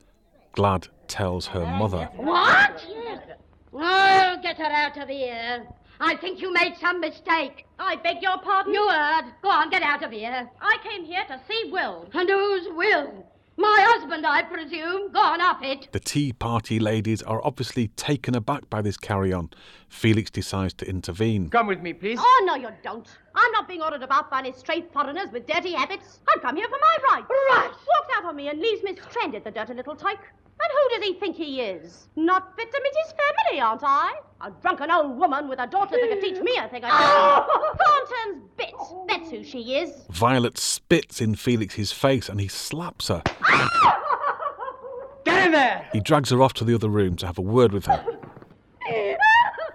Glad 0.53 0.89
tells 1.07 1.47
her 1.47 1.65
mother. 1.65 2.09
What? 2.15 2.85
Oh, 3.73 4.37
get 4.41 4.57
her 4.57 4.63
out 4.65 4.97
of 4.97 5.07
here. 5.07 5.65
I 6.01 6.15
think 6.17 6.41
you 6.41 6.51
made 6.51 6.75
some 6.81 6.99
mistake. 6.99 7.65
I 7.79 7.95
beg 7.95 8.21
your 8.21 8.37
pardon? 8.39 8.73
You 8.73 8.89
heard. 8.89 9.25
Go 9.41 9.49
on, 9.49 9.69
get 9.69 9.83
out 9.83 10.03
of 10.03 10.11
here. 10.11 10.49
I 10.59 10.77
came 10.83 11.05
here 11.05 11.23
to 11.27 11.39
see 11.47 11.69
Will. 11.71 12.09
And 12.13 12.29
whose 12.29 12.67
will? 12.71 13.25
My 13.61 13.85
husband, 13.89 14.25
I 14.25 14.41
presume. 14.41 15.11
gone 15.11 15.39
up 15.39 15.61
it. 15.61 15.87
The 15.91 15.99
tea 15.99 16.33
party 16.33 16.79
ladies 16.79 17.21
are 17.21 17.39
obviously 17.45 17.89
taken 17.89 18.33
aback 18.33 18.67
by 18.71 18.81
this 18.81 18.97
carry 18.97 19.31
on. 19.31 19.51
Felix 19.87 20.31
decides 20.31 20.73
to 20.75 20.89
intervene. 20.89 21.47
Come 21.49 21.67
with 21.67 21.79
me, 21.79 21.93
please. 21.93 22.17
Oh, 22.19 22.43
no, 22.47 22.55
you 22.55 22.69
don't. 22.81 23.07
I'm 23.35 23.51
not 23.51 23.67
being 23.67 23.83
ordered 23.83 24.01
about 24.01 24.31
by 24.31 24.39
any 24.39 24.51
stray 24.53 24.85
foreigners 24.91 25.27
with 25.31 25.45
dirty 25.45 25.73
habits. 25.73 26.21
I've 26.33 26.41
come 26.41 26.55
here 26.55 26.67
for 26.67 26.79
my 26.81 27.15
rights. 27.15 27.29
Right. 27.29 27.69
Walks 27.69 28.13
out 28.17 28.25
on 28.25 28.35
me 28.35 28.47
and 28.47 28.59
leaves 28.59 28.81
me 28.81 28.97
stranded, 29.09 29.43
the 29.43 29.51
dirty 29.51 29.75
little 29.75 29.95
tyke. 29.95 30.25
And 30.63 30.71
who 30.71 30.95
does 30.95 31.07
he 31.07 31.13
think 31.19 31.35
he 31.35 31.61
is? 31.61 32.07
Not 32.15 32.55
fit 32.55 32.71
to 32.71 32.81
meet 32.83 32.93
his 33.03 33.13
family, 33.13 33.61
aren't 33.61 33.81
I? 33.83 34.13
A 34.41 34.51
drunken 34.61 34.91
old 34.91 35.17
woman 35.17 35.47
with 35.47 35.59
a 35.59 35.67
daughter 35.67 35.97
that 35.99 36.09
could 36.09 36.21
teach 36.21 36.41
me 36.41 36.55
a 36.57 36.67
thing 36.67 36.83
or 36.83 36.89
two. 36.89 36.95
Thornton's 37.83 38.49
bit. 38.57 38.73
That's 39.07 39.29
who 39.31 39.43
she 39.43 39.75
is. 39.75 40.03
Violet 40.09 40.57
spits 40.57 41.19
in 41.21 41.35
Felix's 41.35 41.91
face 41.91 42.29
and 42.29 42.39
he 42.39 42.47
slaps 42.47 43.07
her. 43.07 43.23
Get 45.25 45.45
in 45.45 45.51
there! 45.51 45.87
He 45.93 45.99
drags 45.99 46.29
her 46.29 46.41
off 46.41 46.53
to 46.55 46.63
the 46.63 46.75
other 46.75 46.89
room 46.89 47.15
to 47.17 47.25
have 47.25 47.37
a 47.37 47.43
word 47.43 47.73
with 47.73 47.85
her. 47.85 48.05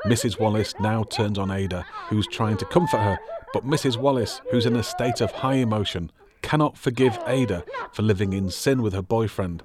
Mrs. 0.06 0.38
Wallace 0.38 0.74
now 0.78 1.02
turns 1.02 1.36
on 1.36 1.50
Ada, 1.50 1.84
who's 2.08 2.28
trying 2.28 2.56
to 2.58 2.64
comfort 2.64 2.98
her, 2.98 3.18
but 3.52 3.66
Mrs. 3.66 3.96
Wallace, 3.96 4.40
who's 4.50 4.66
in 4.66 4.76
a 4.76 4.82
state 4.82 5.20
of 5.20 5.32
high 5.32 5.54
emotion, 5.54 6.12
cannot 6.42 6.78
forgive 6.78 7.18
Ada 7.26 7.64
for 7.92 8.02
living 8.02 8.32
in 8.32 8.50
sin 8.50 8.82
with 8.82 8.92
her 8.92 9.02
boyfriend. 9.02 9.64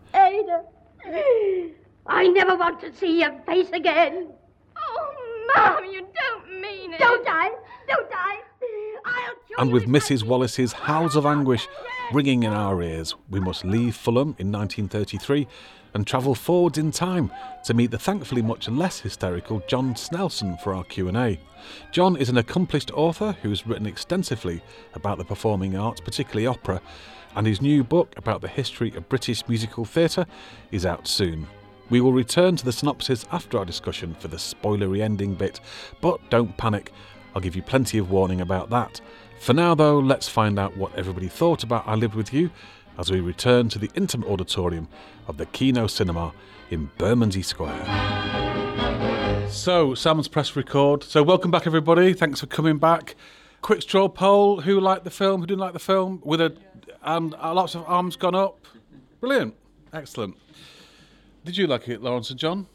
Ada, 2.12 2.20
I 2.20 2.28
never 2.28 2.56
want 2.56 2.82
to 2.82 2.94
see 2.96 3.22
your 3.22 3.32
face 3.46 3.70
again. 3.72 4.28
Oh, 4.78 5.52
Mom, 5.56 5.86
you 5.86 6.08
don't 6.14 6.62
mean 6.62 6.94
it. 6.94 7.00
Don't 7.00 7.28
I? 7.28 7.56
Don't 7.88 8.12
I? 8.14 8.42
I'll 9.06 9.36
kill 9.48 9.60
And 9.60 9.72
with 9.72 9.86
Mrs. 9.86 10.24
Wallace's 10.24 10.74
howls 10.74 11.16
of 11.16 11.26
anguish 11.26 11.68
ringing 12.14 12.44
in 12.44 12.54
our 12.54 12.82
ears, 12.82 13.16
we 13.30 13.40
must 13.40 13.64
leave 13.64 13.96
Fulham 13.96 14.36
in 14.38 14.52
1933 14.52 15.48
and 15.94 16.08
travel 16.08 16.36
forwards 16.36 16.78
in 16.78 16.92
time 16.92 17.32
to 17.66 17.74
meet 17.74 17.92
the 17.92 18.00
thankfully 18.00 18.42
much 18.42 18.70
less 18.70 19.00
hysterical 19.00 19.62
John 19.68 19.94
Snelson 19.94 20.62
for 20.62 20.74
our 20.74 20.84
Q&A. 20.84 21.40
John 21.92 22.16
is 22.16 22.30
an 22.30 22.38
accomplished 22.38 22.92
author 22.92 23.36
who's 23.42 23.68
written 23.68 23.86
extensively 23.86 24.62
about 24.94 25.18
the 25.18 25.26
performing 25.26 25.76
arts, 25.76 26.02
particularly 26.02 26.48
opera, 26.48 26.82
and 27.36 27.48
his 27.48 27.62
new 27.62 27.84
book 27.84 28.14
about 28.18 28.42
the 28.42 28.48
history 28.48 28.94
of 28.96 29.10
British 29.10 29.48
musical 29.48 29.86
theatre 29.86 30.26
is 30.72 30.86
out 30.86 31.08
soon. 31.08 31.48
We 31.92 32.00
will 32.00 32.14
return 32.14 32.56
to 32.56 32.64
the 32.64 32.72
synopsis 32.72 33.26
after 33.34 33.58
our 33.58 33.66
discussion 33.66 34.16
for 34.16 34.30
the 34.30 34.38
spoilery 34.38 35.02
ending 35.02 35.36
bit, 35.36 35.60
but 36.00 36.22
don't 36.30 36.56
panic, 36.56 36.94
I'll 37.36 37.42
give 37.42 37.54
you 37.54 37.62
plenty 37.62 37.98
of 37.98 38.10
warning 38.10 38.40
about 38.40 38.70
that. 38.70 39.02
For 39.42 39.52
now, 39.52 39.76
though, 39.76 40.00
let's 40.00 40.30
find 40.30 40.58
out 40.58 40.78
what 40.78 40.96
everybody 40.96 41.28
thought 41.28 41.64
about 41.64 41.86
I 41.86 41.96
Lived 41.96 42.16
With 42.16 42.32
You 42.34 42.50
as 42.98 43.12
we 43.12 43.20
return 43.20 43.68
to 43.70 43.78
the 43.78 43.92
intimate 43.94 44.30
auditorium 44.30 44.88
of 45.28 45.36
the 45.36 45.46
Kino 45.48 45.86
Cinema 45.86 46.32
in 46.70 46.90
Bermondsey 46.98 47.42
Square. 47.42 47.84
So, 49.50 49.94
Sam's 49.94 50.30
press 50.30 50.56
record. 50.56 51.04
So, 51.04 51.22
welcome 51.24 51.52
back, 51.52 51.68
everybody. 51.68 52.14
Thanks 52.14 52.40
for 52.40 52.48
coming 52.48 52.78
back. 52.78 53.16
Quick 53.62 53.82
straw 53.82 54.08
poll: 54.08 54.62
Who 54.62 54.80
liked 54.80 55.04
the 55.04 55.12
film? 55.12 55.42
Who 55.42 55.48
didn't 55.48 55.60
like 55.60 55.74
the 55.74 55.80
film? 55.80 56.22
With 56.24 56.40
a 56.40 56.56
and 57.04 57.32
lots 57.32 57.76
of 57.76 57.84
arms 57.86 58.16
gone 58.16 58.36
up. 58.36 58.66
Brilliant, 59.20 59.56
excellent. 59.92 60.38
Did 61.44 61.58
you 61.58 61.68
like 61.68 61.88
it, 61.88 62.02
Lawrence 62.02 62.30
and 62.30 62.40
John? 62.40 62.68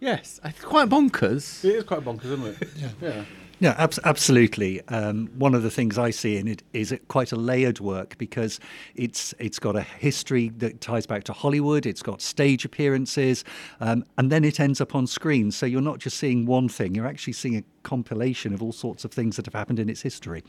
Yes, 0.00 0.40
it's 0.44 0.60
quite 0.60 0.88
bonkers. 0.88 1.64
It 1.64 1.76
is 1.76 1.84
quite 1.84 2.00
bonkers, 2.00 2.26
isn't 2.26 2.46
it? 2.46 2.68
yeah. 3.00 3.24
Yeah, 3.60 3.74
abs- 3.78 4.00
absolutely. 4.04 4.86
Um, 4.88 5.28
one 5.38 5.54
of 5.54 5.62
the 5.62 5.70
things 5.70 5.96
I 5.96 6.10
see 6.10 6.36
in 6.36 6.48
it 6.48 6.62
is 6.72 6.92
it 6.92 7.06
quite 7.08 7.32
a 7.32 7.36
layered 7.36 7.80
work 7.80 8.18
because 8.18 8.58
it's 8.96 9.32
it's 9.38 9.58
got 9.58 9.76
a 9.76 9.82
history 9.82 10.50
that 10.58 10.80
ties 10.80 11.06
back 11.06 11.24
to 11.24 11.32
Hollywood. 11.32 11.86
It's 11.86 12.02
got 12.02 12.20
stage 12.20 12.64
appearances, 12.64 13.44
um, 13.80 14.04
and 14.18 14.30
then 14.30 14.44
it 14.44 14.58
ends 14.58 14.80
up 14.80 14.94
on 14.94 15.06
screen. 15.06 15.50
So 15.50 15.66
you're 15.66 15.80
not 15.80 15.98
just 15.98 16.18
seeing 16.18 16.46
one 16.46 16.68
thing; 16.68 16.94
you're 16.94 17.06
actually 17.06 17.32
seeing 17.34 17.56
a 17.56 17.64
compilation 17.84 18.52
of 18.52 18.62
all 18.62 18.72
sorts 18.72 19.04
of 19.04 19.12
things 19.12 19.36
that 19.36 19.46
have 19.46 19.54
happened 19.54 19.78
in 19.78 19.88
its 19.88 20.02
history. 20.02 20.42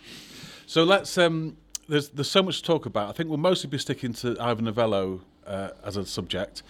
So 0.66 0.84
let's. 0.84 1.18
Um, 1.18 1.58
there's 1.88 2.10
there's 2.10 2.30
so 2.30 2.42
much 2.42 2.58
to 2.62 2.64
talk 2.64 2.86
about. 2.88 3.10
I 3.10 3.12
think 3.14 3.30
we'll 3.30 3.38
mostly 3.38 3.70
be 3.70 3.78
sticking 3.78 4.14
to 4.14 4.36
Ivor 4.42 4.64
Novello 4.64 5.22
uh, 5.46 5.70
as 5.84 5.96
a 5.96 6.06
subject. 6.06 6.64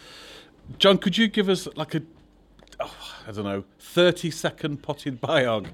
John, 0.77 0.97
could 0.97 1.17
you 1.17 1.27
give 1.27 1.49
us 1.49 1.67
like 1.75 1.95
a, 1.95 2.01
oh, 2.79 2.95
I 3.27 3.31
don't 3.31 3.45
know, 3.45 3.63
thirty 3.79 4.31
second 4.31 4.83
potted 4.83 5.21
biog 5.21 5.67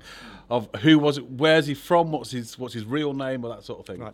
of 0.50 0.70
who 0.82 1.00
was 1.00 1.18
it, 1.18 1.30
where's 1.30 1.68
he 1.68 1.74
from, 1.74 2.12
what's 2.12 2.32
his 2.32 2.60
what's 2.60 2.74
his 2.74 2.86
real 2.86 3.14
name, 3.14 3.44
or 3.46 3.50
that 3.50 3.64
sort 3.64 3.80
of 3.80 3.86
thing. 3.86 4.02
Right. 4.02 4.14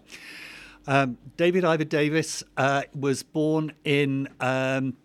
Um, 0.85 1.17
David 1.35 1.65
Ivor 1.65 1.83
Davies 1.83 2.43
uh, 2.55 2.83
was 2.95 3.21
born 3.23 3.73
in 3.83 4.29
um, 4.39 4.95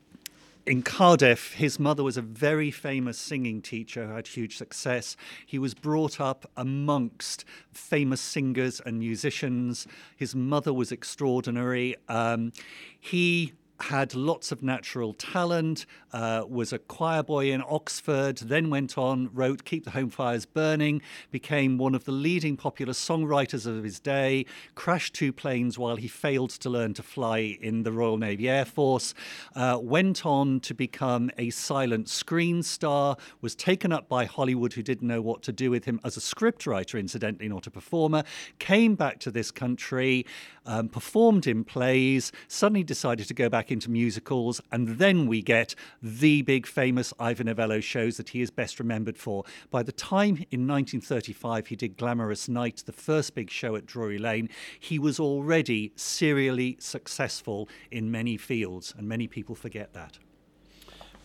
in 0.64 0.82
Cardiff. 0.82 1.54
His 1.54 1.80
mother 1.80 2.04
was 2.04 2.16
a 2.16 2.22
very 2.22 2.70
famous 2.70 3.18
singing 3.18 3.60
teacher 3.62 4.06
who 4.06 4.12
had 4.12 4.28
huge 4.28 4.56
success. 4.56 5.16
He 5.44 5.58
was 5.58 5.74
brought 5.74 6.20
up 6.20 6.48
amongst 6.56 7.44
famous 7.72 8.20
singers 8.20 8.80
and 8.86 9.00
musicians. 9.00 9.88
His 10.16 10.36
mother 10.36 10.72
was 10.72 10.92
extraordinary. 10.92 11.96
Um, 12.08 12.52
he 13.00 13.54
had 13.82 14.14
lots 14.14 14.52
of 14.52 14.62
natural 14.62 15.12
talent, 15.12 15.86
uh, 16.12 16.44
was 16.48 16.72
a 16.72 16.78
choir 16.78 17.22
boy 17.22 17.50
in 17.50 17.62
Oxford, 17.68 18.38
then 18.38 18.70
went 18.70 18.96
on, 18.96 19.28
wrote 19.32 19.64
Keep 19.64 19.84
the 19.84 19.90
Home 19.90 20.10
Fires 20.10 20.46
Burning, 20.46 21.02
became 21.30 21.78
one 21.78 21.94
of 21.94 22.04
the 22.04 22.12
leading 22.12 22.56
popular 22.56 22.92
songwriters 22.92 23.66
of 23.66 23.82
his 23.82 23.98
day, 23.98 24.46
crashed 24.74 25.14
two 25.14 25.32
planes 25.32 25.78
while 25.78 25.96
he 25.96 26.06
failed 26.06 26.50
to 26.50 26.70
learn 26.70 26.94
to 26.94 27.02
fly 27.02 27.58
in 27.60 27.82
the 27.82 27.92
Royal 27.92 28.18
Navy 28.18 28.48
Air 28.48 28.64
Force, 28.64 29.14
uh, 29.56 29.78
went 29.82 30.24
on 30.24 30.60
to 30.60 30.74
become 30.74 31.30
a 31.36 31.50
silent 31.50 32.08
screen 32.08 32.62
star, 32.62 33.16
was 33.40 33.54
taken 33.54 33.92
up 33.92 34.08
by 34.08 34.24
Hollywood, 34.24 34.74
who 34.74 34.82
didn't 34.82 35.08
know 35.08 35.20
what 35.20 35.42
to 35.42 35.52
do 35.52 35.70
with 35.70 35.84
him 35.84 35.98
as 36.04 36.16
a 36.16 36.20
scriptwriter, 36.20 37.00
incidentally, 37.00 37.48
not 37.48 37.66
a 37.66 37.70
performer, 37.70 38.22
came 38.58 38.94
back 38.94 39.18
to 39.20 39.30
this 39.30 39.50
country, 39.50 40.24
um, 40.66 40.88
performed 40.88 41.46
in 41.46 41.64
plays, 41.64 42.32
suddenly 42.48 42.84
decided 42.84 43.28
to 43.28 43.34
go 43.34 43.48
back 43.48 43.70
into 43.70 43.90
musicals, 43.90 44.60
and 44.70 44.98
then 44.98 45.26
we 45.26 45.42
get 45.42 45.74
the 46.02 46.42
big 46.42 46.66
famous 46.66 47.12
Ivor 47.18 47.44
Novello 47.44 47.80
shows 47.80 48.16
that 48.16 48.30
he 48.30 48.40
is 48.40 48.50
best 48.50 48.78
remembered 48.78 49.18
for. 49.18 49.44
By 49.70 49.82
the 49.82 49.92
time 49.92 50.36
in 50.50 50.66
1935 50.66 51.68
he 51.68 51.76
did 51.76 51.96
Glamorous 51.96 52.48
Night, 52.48 52.82
the 52.86 52.92
first 52.92 53.34
big 53.34 53.50
show 53.50 53.76
at 53.76 53.86
Drury 53.86 54.18
Lane, 54.18 54.48
he 54.78 54.98
was 54.98 55.18
already 55.18 55.92
serially 55.96 56.76
successful 56.80 57.68
in 57.90 58.10
many 58.10 58.36
fields, 58.36 58.94
and 58.96 59.08
many 59.08 59.26
people 59.26 59.54
forget 59.54 59.92
that. 59.94 60.18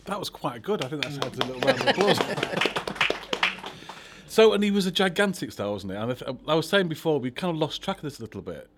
That 0.04 0.18
was 0.18 0.30
quite 0.30 0.62
good. 0.62 0.82
I 0.82 0.88
think 0.88 1.02
that's 1.02 1.16
had 1.16 1.34
a 1.42 1.46
little 1.46 1.60
round 1.60 1.80
of 1.82 1.88
applause. 1.88 2.18
so, 4.26 4.54
and 4.54 4.64
he 4.64 4.70
was 4.70 4.86
a 4.86 4.90
gigantic 4.90 5.52
star, 5.52 5.70
wasn't 5.70 5.92
he? 5.92 5.98
And 5.98 6.40
I, 6.48 6.52
I 6.52 6.54
was 6.54 6.66
saying 6.66 6.88
before, 6.88 7.20
we 7.20 7.30
kind 7.30 7.50
of 7.50 7.58
lost 7.58 7.82
track 7.82 7.98
of 7.98 8.02
this 8.04 8.18
a 8.18 8.22
little 8.22 8.40
bit. 8.40 8.70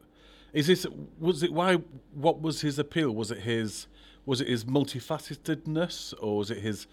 Is 0.53 0.67
this 0.67 0.87
was 1.19 1.43
it? 1.43 1.53
Why? 1.53 1.77
What 2.15 2.41
was 2.41 2.63
his 2.63 2.79
appeal? 2.79 3.13
Was 3.13 3.31
it 3.31 3.39
his? 3.39 3.87
Was 4.27 4.41
it 4.41 4.49
his 4.49 4.65
multifacetedness, 4.65 6.15
or 6.21 6.39
was 6.39 6.51
it 6.51 6.59
his 6.59 6.87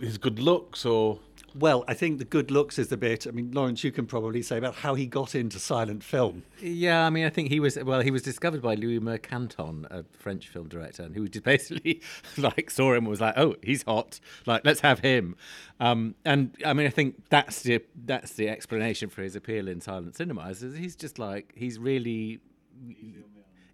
his 0.00 0.18
good 0.18 0.38
looks, 0.38 0.84
or? 0.84 1.20
Well, 1.54 1.84
I 1.88 1.94
think 1.94 2.18
the 2.18 2.26
good 2.26 2.50
looks 2.50 2.78
is 2.78 2.88
the 2.88 2.98
bit. 2.98 3.26
I 3.26 3.30
mean, 3.30 3.50
Lawrence, 3.50 3.82
you 3.82 3.90
can 3.90 4.04
probably 4.04 4.42
say 4.42 4.58
about 4.58 4.74
how 4.74 4.94
he 4.94 5.06
got 5.06 5.34
into 5.34 5.58
silent 5.58 6.04
film. 6.04 6.42
Yeah, 6.60 7.06
I 7.06 7.08
mean, 7.08 7.24
I 7.24 7.30
think 7.30 7.48
he 7.48 7.60
was 7.60 7.78
well. 7.82 8.00
He 8.00 8.10
was 8.10 8.20
discovered 8.20 8.60
by 8.60 8.74
Louis 8.74 9.00
Mercanton, 9.00 9.86
a 9.90 10.04
French 10.18 10.48
film 10.48 10.68
director, 10.68 11.04
and 11.04 11.14
who 11.14 11.28
just 11.28 11.44
basically 11.44 12.02
like 12.36 12.70
saw 12.70 12.90
him 12.92 13.04
and 13.04 13.08
was 13.08 13.22
like, 13.22 13.38
"Oh, 13.38 13.56
he's 13.62 13.84
hot. 13.84 14.20
Like, 14.44 14.66
let's 14.66 14.80
have 14.80 14.98
him." 14.98 15.34
Um, 15.80 16.14
and 16.26 16.54
I 16.64 16.74
mean, 16.74 16.86
I 16.86 16.90
think 16.90 17.24
that's 17.30 17.62
the 17.62 17.82
that's 18.04 18.34
the 18.34 18.50
explanation 18.50 19.08
for 19.08 19.22
his 19.22 19.34
appeal 19.34 19.66
in 19.66 19.80
silent 19.80 20.16
cinema. 20.16 20.50
Is 20.50 20.60
he's 20.60 20.94
just 20.94 21.18
like 21.18 21.54
he's 21.56 21.78
really 21.78 22.40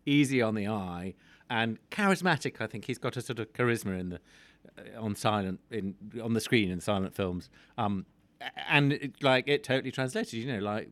easy 0.07 0.43
on 0.43 0.55
the 0.55 0.69
eye 0.69 1.15
and 1.49 1.79
charismatic. 1.91 2.61
I 2.61 2.67
think 2.67 2.87
he's 2.87 2.99
got 2.99 3.17
a 3.17 3.23
sort 3.23 3.39
of 3.39 3.53
charisma 3.53 3.99
in 3.99 4.09
the 4.11 4.21
uh, 4.79 5.03
on 5.03 5.15
silent 5.15 5.61
in 5.71 5.95
on 6.23 6.35
the 6.35 6.41
screen 6.41 6.71
in 6.71 6.81
silent 6.81 7.15
films. 7.15 7.51
Um, 7.79 8.07
and 8.69 8.95
it, 8.95 9.23
like 9.23 9.47
it 9.47 9.63
totally 9.63 9.93
translated. 9.93 10.35
You 10.35 10.53
know, 10.53 10.59
like 10.59 10.89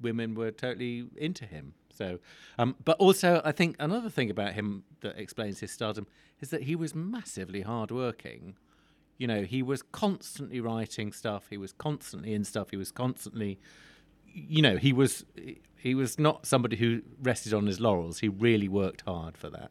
women 0.00 0.34
were 0.34 0.50
totally 0.50 1.06
into 1.16 1.46
him. 1.46 1.74
So, 1.90 2.18
um, 2.58 2.76
but 2.84 2.96
also 2.98 3.42
I 3.44 3.52
think 3.52 3.76
another 3.78 4.10
thing 4.10 4.30
about 4.30 4.54
him 4.54 4.84
that 5.00 5.18
explains 5.18 5.60
his 5.60 5.70
stardom 5.70 6.06
is 6.40 6.50
that 6.50 6.62
he 6.62 6.74
was 6.74 6.94
massively 6.94 7.62
hardworking. 7.62 8.56
You 9.18 9.26
know, 9.26 9.42
he 9.42 9.62
was 9.62 9.82
constantly 9.82 10.60
writing 10.60 11.12
stuff. 11.12 11.46
He 11.50 11.56
was 11.56 11.72
constantly 11.72 12.34
in 12.34 12.44
stuff. 12.44 12.70
He 12.70 12.76
was 12.76 12.90
constantly, 12.90 13.60
you 14.34 14.62
know, 14.62 14.76
he 14.76 14.92
was 14.92 15.24
he 15.76 15.94
was 15.94 16.18
not 16.18 16.46
somebody 16.46 16.76
who 16.76 17.02
rested 17.22 17.52
on 17.52 17.66
his 17.66 17.80
laurels. 17.80 18.20
He 18.20 18.28
really 18.28 18.68
worked 18.68 19.02
hard 19.02 19.36
for 19.36 19.50
that. 19.50 19.70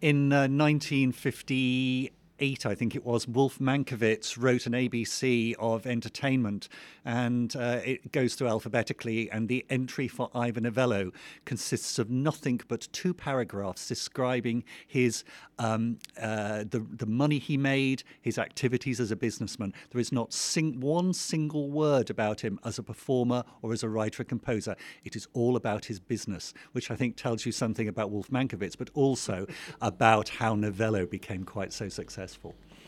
In 0.00 0.32
uh, 0.32 0.46
1958, 0.48 2.12
I 2.40 2.74
think 2.74 2.96
it 2.96 3.04
was, 3.04 3.28
Wolf 3.28 3.60
Mankowitz 3.60 4.36
wrote 4.36 4.66
an 4.66 4.72
ABC 4.72 5.54
of 5.58 5.86
entertainment, 5.86 6.68
and 7.04 7.54
uh, 7.54 7.80
it 7.84 8.10
goes 8.10 8.34
through 8.34 8.48
alphabetically. 8.48 9.30
And 9.30 9.48
the 9.48 9.64
entry 9.70 10.08
for 10.08 10.30
Ivor 10.34 10.60
Novello 10.60 11.12
consists 11.44 11.98
of 11.98 12.10
nothing 12.10 12.60
but 12.66 12.88
two 12.92 13.14
paragraphs 13.14 13.86
describing 13.86 14.64
his 14.86 15.22
um, 15.60 15.98
uh, 16.20 16.64
the 16.68 16.84
the 16.90 17.06
money 17.06 17.38
he 17.38 17.56
made, 17.56 18.02
his 18.20 18.36
activities 18.36 18.98
as 18.98 19.12
a 19.12 19.16
businessman. 19.16 19.72
There 19.92 20.00
is 20.00 20.10
not 20.10 20.32
sing- 20.32 20.80
one 20.80 21.12
single 21.12 21.70
word 21.70 22.10
about 22.10 22.40
him 22.40 22.58
as 22.64 22.80
a 22.80 22.82
performer 22.82 23.44
or 23.62 23.72
as 23.72 23.84
a 23.84 23.88
writer 23.88 24.22
or 24.22 24.24
composer. 24.24 24.74
It 25.04 25.14
is 25.14 25.28
all 25.34 25.54
about 25.54 25.84
his 25.84 26.00
business, 26.00 26.52
which 26.72 26.90
I 26.90 26.96
think 26.96 27.14
tells 27.14 27.46
you 27.46 27.52
something 27.52 27.86
about 27.86 28.10
Wolf 28.10 28.28
Mankowitz, 28.30 28.76
but 28.76 28.90
also 28.94 29.46
about 29.80 30.28
how 30.28 30.56
Novello 30.56 31.06
became 31.06 31.44
quite 31.44 31.72
so 31.72 31.88
successful. 31.88 32.23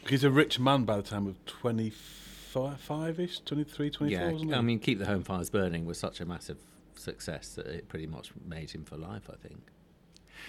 He's 0.08 0.24
a 0.24 0.30
rich 0.30 0.58
man 0.58 0.84
by 0.84 0.96
the 0.96 1.02
time 1.02 1.26
of 1.26 1.44
25 1.46 3.20
ish, 3.20 3.40
23, 3.40 3.90
24, 3.90 4.30
yeah, 4.46 4.56
I 4.56 4.60
mean, 4.60 4.78
Keep 4.78 5.00
the 5.00 5.06
Home 5.06 5.24
Fires 5.24 5.50
Burning 5.50 5.84
was 5.84 5.98
such 5.98 6.20
a 6.20 6.24
massive 6.24 6.58
success 6.94 7.50
that 7.56 7.66
it 7.66 7.88
pretty 7.88 8.06
much 8.06 8.30
made 8.44 8.70
him 8.70 8.84
for 8.84 8.96
life, 8.96 9.28
I 9.30 9.36
think. 9.36 9.60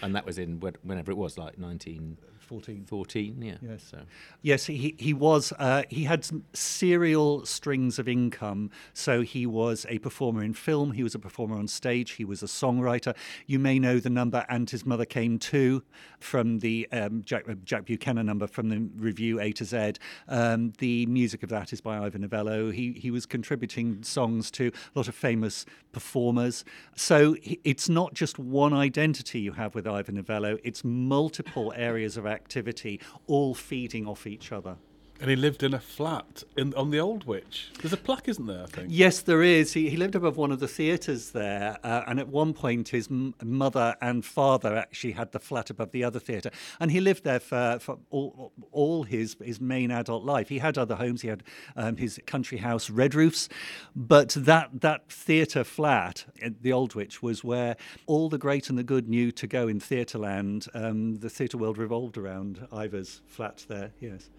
And 0.01 0.15
that 0.15 0.25
was 0.25 0.37
in 0.37 0.59
when- 0.59 0.75
whenever 0.83 1.11
it 1.11 1.17
was, 1.17 1.37
like 1.37 1.57
1914. 1.57 2.85
14, 2.87 3.41
yeah. 3.41 3.55
Yes. 3.61 3.83
So. 3.91 3.99
Yes, 4.41 4.65
he 4.67 4.95
he 4.97 5.13
was. 5.13 5.51
Uh, 5.59 5.83
he 5.89 6.05
had 6.05 6.23
some 6.23 6.43
serial 6.53 7.45
strings 7.45 7.99
of 7.99 8.07
income. 8.07 8.69
So 8.93 9.21
he 9.21 9.45
was 9.45 9.85
a 9.89 9.99
performer 9.99 10.43
in 10.43 10.53
film. 10.53 10.93
He 10.93 11.03
was 11.03 11.13
a 11.13 11.19
performer 11.19 11.57
on 11.57 11.67
stage. 11.67 12.11
He 12.11 12.23
was 12.25 12.41
a 12.41 12.45
songwriter. 12.45 13.15
You 13.47 13.59
may 13.59 13.79
know 13.79 13.99
the 13.99 14.09
number 14.09 14.45
"And 14.47 14.69
His 14.69 14.85
Mother 14.85 15.03
Came 15.05 15.39
Too" 15.39 15.83
from 16.19 16.59
the 16.59 16.87
um, 16.93 17.21
Jack, 17.25 17.49
uh, 17.49 17.55
Jack 17.65 17.85
Buchanan 17.85 18.25
number 18.25 18.47
from 18.47 18.69
the 18.69 18.87
revue 18.95 19.39
A 19.41 19.51
to 19.53 19.65
Z. 19.65 19.93
Um, 20.29 20.71
the 20.77 21.05
music 21.07 21.43
of 21.43 21.49
that 21.49 21.73
is 21.73 21.81
by 21.81 21.97
Ivor 21.97 22.19
Novello. 22.19 22.71
He 22.71 22.93
he 22.93 23.11
was 23.11 23.25
contributing 23.25 24.03
songs 24.03 24.49
to 24.51 24.67
a 24.67 24.97
lot 24.99 25.07
of 25.09 25.15
famous 25.15 25.65
performers. 25.91 26.63
So 26.95 27.33
he- 27.41 27.59
it's 27.65 27.89
not 27.89 28.13
just 28.13 28.39
one 28.39 28.73
identity 28.73 29.39
you 29.41 29.51
have 29.53 29.75
with 29.77 29.85
Ivor 29.85 30.11
Novello. 30.11 30.57
It's 30.63 30.83
multiple 30.83 31.71
areas 31.75 32.17
of 32.17 32.25
activity, 32.25 32.99
all 33.27 33.53
feeding 33.53 34.07
off 34.07 34.25
each 34.25 34.51
other. 34.51 34.77
And 35.19 35.29
he 35.31 35.35
lived 35.35 35.63
in 35.63 35.73
a 35.73 35.79
flat 35.79 36.43
in 36.55 36.73
on 36.75 36.91
the 36.91 36.99
Aldwych. 36.99 37.71
There's 37.81 37.93
a 37.93 37.97
plaque, 37.97 38.27
isn't 38.27 38.45
there? 38.45 38.63
I 38.63 38.65
think. 38.67 38.87
Yes, 38.91 39.21
there 39.21 39.41
is. 39.41 39.73
He, 39.73 39.89
he 39.89 39.97
lived 39.97 40.15
above 40.15 40.37
one 40.37 40.51
of 40.51 40.59
the 40.59 40.67
theatres 40.67 41.31
there, 41.31 41.77
uh, 41.83 42.03
and 42.05 42.19
at 42.19 42.27
one 42.27 42.53
point 42.53 42.89
his 42.89 43.07
m- 43.09 43.33
mother 43.43 43.95
and 43.99 44.23
father 44.23 44.75
actually 44.75 45.13
had 45.13 45.31
the 45.31 45.39
flat 45.39 45.69
above 45.69 45.91
the 45.91 46.03
other 46.03 46.19
theatre, 46.19 46.51
and 46.79 46.91
he 46.91 46.99
lived 47.01 47.23
there 47.23 47.39
for, 47.39 47.79
for 47.79 47.97
all, 48.11 48.51
all 48.71 49.03
his 49.03 49.35
his 49.43 49.59
main 49.59 49.89
adult 49.89 50.23
life. 50.23 50.49
He 50.49 50.59
had 50.59 50.77
other 50.77 50.95
homes. 50.95 51.21
He 51.23 51.29
had 51.29 51.43
um, 51.75 51.97
his 51.97 52.19
country 52.27 52.59
house, 52.59 52.89
Red 52.89 53.15
Roofs, 53.15 53.49
but 53.95 54.29
that 54.37 54.81
that 54.81 55.11
theatre 55.11 55.63
flat, 55.63 56.25
the 56.61 56.71
Aldwych, 56.71 57.23
was 57.23 57.43
where 57.43 57.75
all 58.05 58.29
the 58.29 58.37
great 58.37 58.69
and 58.69 58.77
the 58.77 58.83
good 58.83 59.09
knew 59.09 59.31
to 59.31 59.47
go 59.47 59.67
in 59.67 59.79
theatreland. 59.79 60.67
Um, 60.75 61.15
the 61.15 61.29
theatre 61.29 61.57
world 61.57 61.77
revolved 61.77 62.17
around 62.17 62.67
Ivor's 62.71 63.21
flat 63.25 63.65
there. 63.67 63.91
Yes. 63.99 64.29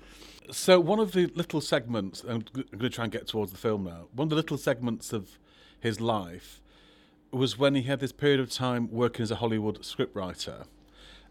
So 0.51 0.81
one 0.81 0.99
of 0.99 1.13
the 1.13 1.27
little 1.35 1.61
segments, 1.61 2.23
I'm 2.23 2.45
going 2.55 2.79
to 2.79 2.89
try 2.89 3.05
and 3.05 3.13
get 3.13 3.27
towards 3.27 3.53
the 3.53 3.59
film 3.59 3.85
now. 3.85 4.09
One 4.15 4.27
of 4.27 4.31
the 4.31 4.37
little 4.37 4.57
segments 4.57 5.13
of 5.13 5.39
his 5.79 6.01
life 6.01 6.63
was 7.31 7.59
when 7.59 7.75
he 7.75 7.83
had 7.83 8.01
this 8.01 8.13
period 8.13 8.41
of 8.41 8.51
time 8.51 8.91
working 8.91 9.23
as 9.23 9.31
a 9.31 9.37
Hollywood 9.37 9.83
scriptwriter, 9.83 10.65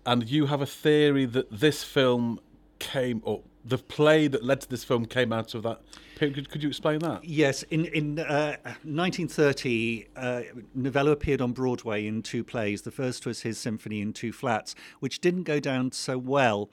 and 0.05 0.29
you 0.29 0.45
have 0.45 0.61
a 0.61 0.67
theory 0.67 1.25
that 1.25 1.51
this 1.51 1.83
film 1.83 2.39
came, 2.77 3.21
or 3.25 3.41
the 3.65 3.79
play 3.79 4.27
that 4.27 4.43
led 4.43 4.61
to 4.61 4.69
this 4.69 4.83
film 4.83 5.05
came 5.05 5.33
out 5.33 5.55
of 5.55 5.63
that. 5.63 5.81
Could, 6.17 6.49
could 6.49 6.63
you 6.63 6.69
explain 6.69 6.97
that? 6.99 7.23
Yes, 7.23 7.61
in 7.63 7.85
in 7.85 8.17
uh, 8.17 8.57
1930, 8.83 10.07
uh, 10.15 10.41
Novello 10.73 11.11
appeared 11.11 11.41
on 11.41 11.51
Broadway 11.51 12.07
in 12.07 12.23
two 12.23 12.43
plays. 12.43 12.81
The 12.81 12.91
first 12.91 13.27
was 13.27 13.41
his 13.41 13.59
Symphony 13.59 14.01
in 14.01 14.13
Two 14.13 14.31
Flats, 14.31 14.73
which 14.99 15.19
didn't 15.19 15.43
go 15.43 15.59
down 15.59 15.91
so 15.91 16.17
well, 16.17 16.71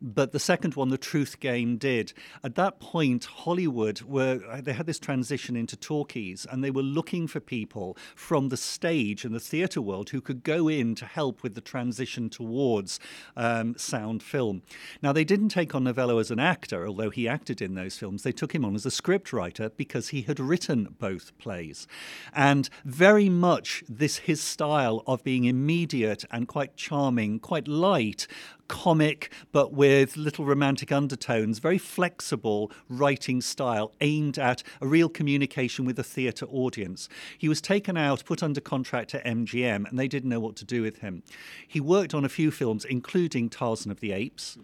but 0.00 0.32
the 0.32 0.38
second 0.38 0.74
one, 0.74 0.88
The 0.88 0.96
Truth 0.96 1.38
Game, 1.38 1.76
did. 1.76 2.14
At 2.42 2.54
that 2.54 2.80
point, 2.80 3.26
Hollywood 3.26 4.00
were 4.02 4.40
uh, 4.50 4.62
they 4.62 4.72
had 4.72 4.86
this 4.86 4.98
transition 4.98 5.54
into 5.54 5.76
talkies, 5.76 6.46
and 6.50 6.64
they 6.64 6.70
were 6.70 6.82
looking 6.82 7.26
for 7.26 7.40
people 7.40 7.94
from 8.14 8.48
the 8.48 8.56
stage 8.56 9.22
and 9.22 9.34
the 9.34 9.40
theatre 9.40 9.82
world 9.82 10.10
who 10.10 10.22
could 10.22 10.42
go 10.42 10.66
in 10.66 10.94
to 10.94 11.04
help 11.04 11.42
with 11.42 11.54
the 11.54 11.60
transition 11.60 12.30
towards 12.30 12.98
um, 13.36 13.76
sound 13.76 14.22
film. 14.22 14.62
Now, 15.02 15.12
they 15.12 15.24
didn't 15.24 15.50
take 15.50 15.74
on 15.74 15.84
Novello 15.84 16.18
as 16.18 16.30
an 16.30 16.38
actor, 16.38 16.86
although 16.86 17.10
he 17.10 17.28
acted 17.28 17.60
in 17.60 17.74
those 17.74 17.98
films. 17.98 18.22
They 18.22 18.32
took 18.32 18.54
him 18.54 18.64
on 18.64 18.77
as 18.78 18.86
a 18.86 19.02
scriptwriter 19.02 19.72
because 19.76 20.10
he 20.10 20.22
had 20.22 20.38
written 20.38 20.94
both 21.00 21.36
plays. 21.36 21.88
And 22.32 22.70
very 22.84 23.28
much 23.28 23.82
this 23.88 24.18
his 24.18 24.40
style 24.40 25.02
of 25.04 25.24
being 25.24 25.44
immediate 25.46 26.24
and 26.30 26.46
quite 26.46 26.76
charming, 26.76 27.40
quite 27.40 27.66
light, 27.66 28.28
comic, 28.68 29.32
but 29.50 29.72
with 29.72 30.16
little 30.16 30.44
romantic 30.44 30.92
undertones, 30.92 31.58
very 31.58 31.78
flexible 31.78 32.70
writing 32.88 33.40
style 33.40 33.92
aimed 34.00 34.38
at 34.38 34.62
a 34.80 34.86
real 34.86 35.08
communication 35.08 35.84
with 35.84 35.98
a 35.98 36.02
theatre 36.04 36.46
audience. 36.46 37.08
He 37.36 37.48
was 37.48 37.60
taken 37.60 37.96
out, 37.96 38.24
put 38.24 38.42
under 38.42 38.60
contract 38.60 39.10
to 39.10 39.22
MGM, 39.22 39.88
and 39.88 39.98
they 39.98 40.08
didn't 40.08 40.28
know 40.28 40.40
what 40.40 40.56
to 40.56 40.64
do 40.64 40.82
with 40.82 40.98
him. 40.98 41.22
He 41.66 41.80
worked 41.80 42.14
on 42.14 42.24
a 42.24 42.28
few 42.28 42.50
films, 42.50 42.84
including 42.84 43.48
Tarzan 43.48 43.90
of 43.90 44.00
the 44.00 44.12
Apes, 44.12 44.58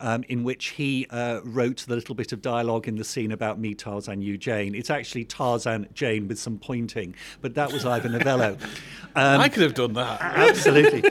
um, 0.00 0.24
in 0.28 0.42
which 0.42 0.68
he 0.68 1.06
uh, 1.10 1.40
wrote 1.44 1.84
the 1.86 1.94
little 1.94 2.14
bit 2.14 2.32
of 2.32 2.42
dialogue 2.42 2.88
in 2.88 2.96
the 2.96 3.04
scene 3.04 3.32
about 3.32 3.58
me, 3.58 3.74
Tarzan, 3.74 4.22
you, 4.22 4.38
Jane. 4.38 4.74
It's 4.74 4.90
actually 4.90 5.24
Tarzan, 5.26 5.88
Jane 5.92 6.26
with 6.26 6.38
some 6.38 6.58
pointing, 6.58 7.14
but 7.40 7.54
that 7.54 7.72
was 7.72 7.84
Ivor 7.84 8.08
Novello. 8.08 8.56
Um, 9.16 9.40
I 9.40 9.48
could 9.48 9.64
have 9.64 9.74
done 9.74 9.94
that. 9.94 10.20
Absolutely. 10.20 11.02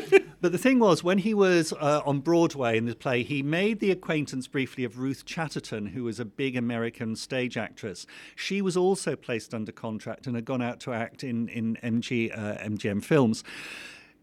But 0.41 0.53
the 0.53 0.57
thing 0.57 0.79
was, 0.79 1.03
when 1.03 1.17
he 1.17 1.33
was 1.33 1.73
uh, 1.73 2.01
on 2.05 2.21
Broadway 2.21 2.38
in 2.45 2.85
the 2.85 2.95
play, 2.95 3.23
he 3.23 3.43
made 3.43 3.79
the 3.79 3.91
acquaintance 3.91 4.47
briefly 4.47 4.83
of 4.83 4.97
Ruth 4.97 5.25
Chatterton, 5.25 5.87
who 5.87 6.03
was 6.03 6.19
a 6.19 6.25
big 6.25 6.55
American 6.55 7.15
stage 7.15 7.57
actress. 7.57 8.05
She 8.35 8.61
was 8.61 8.77
also 8.77 9.15
placed 9.15 9.53
under 9.53 9.71
contract 9.71 10.25
and 10.25 10.35
had 10.35 10.45
gone 10.45 10.61
out 10.61 10.79
to 10.81 10.93
act 10.93 11.23
in, 11.23 11.49
in 11.49 11.77
MG, 11.83 12.31
uh, 12.31 12.57
MGM 12.63 13.03
films. 13.03 13.43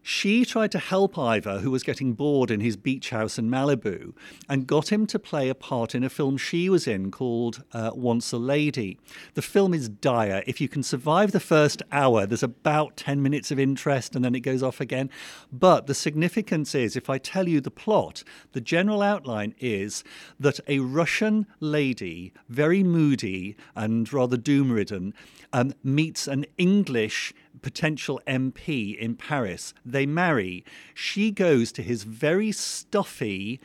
She 0.09 0.45
tried 0.45 0.71
to 0.71 0.79
help 0.79 1.19
Ivor, 1.19 1.59
who 1.59 1.69
was 1.69 1.83
getting 1.83 2.13
bored 2.13 2.49
in 2.49 2.61
his 2.61 2.77
beach 2.77 3.09
house 3.09 3.37
in 3.37 3.49
Malibu, 3.49 4.13
and 4.47 4.65
got 4.65 4.89
him 4.89 5.05
to 5.05 5.19
play 5.19 5.49
a 5.49 5.53
part 5.53 5.93
in 5.93 6.01
a 6.01 6.09
film 6.09 6.37
she 6.37 6.69
was 6.69 6.87
in 6.87 7.11
called 7.11 7.61
uh, 7.73 7.91
Once 7.93 8.31
a 8.31 8.37
Lady. 8.37 8.97
The 9.33 9.41
film 9.41 9.73
is 9.73 9.89
dire. 9.89 10.43
If 10.47 10.61
you 10.61 10.69
can 10.69 10.81
survive 10.81 11.33
the 11.33 11.41
first 11.41 11.83
hour, 11.91 12.25
there's 12.25 12.41
about 12.41 12.95
10 12.95 13.21
minutes 13.21 13.51
of 13.51 13.59
interest 13.59 14.15
and 14.15 14.23
then 14.23 14.33
it 14.33 14.39
goes 14.39 14.63
off 14.63 14.79
again. 14.79 15.09
But 15.51 15.87
the 15.87 15.93
significance 15.93 16.73
is, 16.73 16.95
if 16.95 17.09
I 17.09 17.17
tell 17.17 17.49
you 17.49 17.59
the 17.59 17.69
plot, 17.69 18.23
the 18.53 18.61
general 18.61 19.01
outline 19.01 19.55
is 19.59 20.05
that 20.39 20.61
a 20.69 20.79
Russian 20.79 21.47
lady, 21.59 22.31
very 22.47 22.81
moody 22.81 23.57
and 23.75 24.11
rather 24.13 24.37
doom 24.37 24.71
ridden, 24.71 25.13
um, 25.51 25.73
meets 25.83 26.29
an 26.29 26.45
English 26.57 27.33
potential 27.61 28.21
MP 28.27 28.97
in 28.97 29.15
Paris. 29.15 29.73
They 29.85 30.05
marry. 30.05 30.63
She 30.93 31.31
goes 31.31 31.71
to 31.73 31.81
his 31.81 32.03
very 32.03 32.51
stuffy 32.51 33.59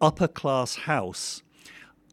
upper 0.00 0.28
class 0.28 0.76
house, 0.76 1.42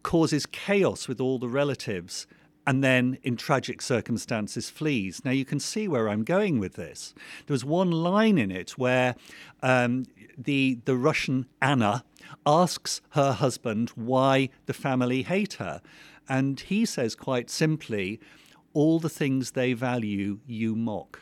causes 0.04 0.46
chaos 0.46 1.08
with 1.08 1.20
all 1.22 1.40
the 1.40 1.50
relatives, 1.50 2.28
and 2.68 2.84
then, 2.84 3.20
in 3.22 3.38
tragic 3.38 3.80
circumstances, 3.82 4.72
flees. 4.72 5.22
Now, 5.24 5.32
you 5.32 5.46
can 5.46 5.60
see 5.60 5.88
where 5.88 6.10
I'm 6.10 6.24
going 6.24 6.58
with 6.60 6.74
this. 6.74 7.14
There 7.46 7.54
was 7.54 7.64
one 7.64 7.92
line 7.92 8.40
in 8.40 8.50
it 8.50 8.72
where 8.72 9.16
um, 9.62 10.06
the, 10.36 10.80
the 10.86 10.96
Russian 10.96 11.46
Anna 11.62 12.04
asks 12.44 13.02
her 13.12 13.34
husband 13.34 13.90
why 13.90 14.50
the 14.66 14.74
family 14.74 15.22
hate 15.22 15.54
her. 15.54 15.82
And 16.28 16.60
he 16.60 16.86
says 16.86 17.14
quite 17.16 17.52
simply, 17.52 18.20
all 18.76 19.00
the 19.00 19.10
things 19.10 19.52
they 19.52 19.74
value, 19.74 20.40
you 20.46 20.76
mock. 20.76 21.22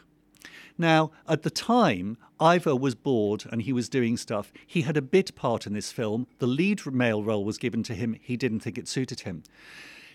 Now, 0.77 1.11
at 1.29 1.43
the 1.43 1.51
time, 1.51 2.17
Ivor 2.39 2.75
was 2.75 2.95
bored 2.95 3.45
and 3.51 3.61
he 3.61 3.71
was 3.71 3.87
doing 3.87 4.17
stuff. 4.17 4.51
He 4.65 4.81
had 4.81 4.97
a 4.97 5.01
bit 5.01 5.35
part 5.35 5.67
in 5.67 5.73
this 5.73 5.91
film. 5.91 6.27
The 6.39 6.47
lead 6.47 6.85
male 6.87 7.23
role 7.23 7.45
was 7.45 7.59
given 7.59 7.83
to 7.83 7.93
him. 7.93 8.17
He 8.19 8.35
didn't 8.35 8.61
think 8.61 8.77
it 8.77 8.87
suited 8.87 9.21
him. 9.21 9.43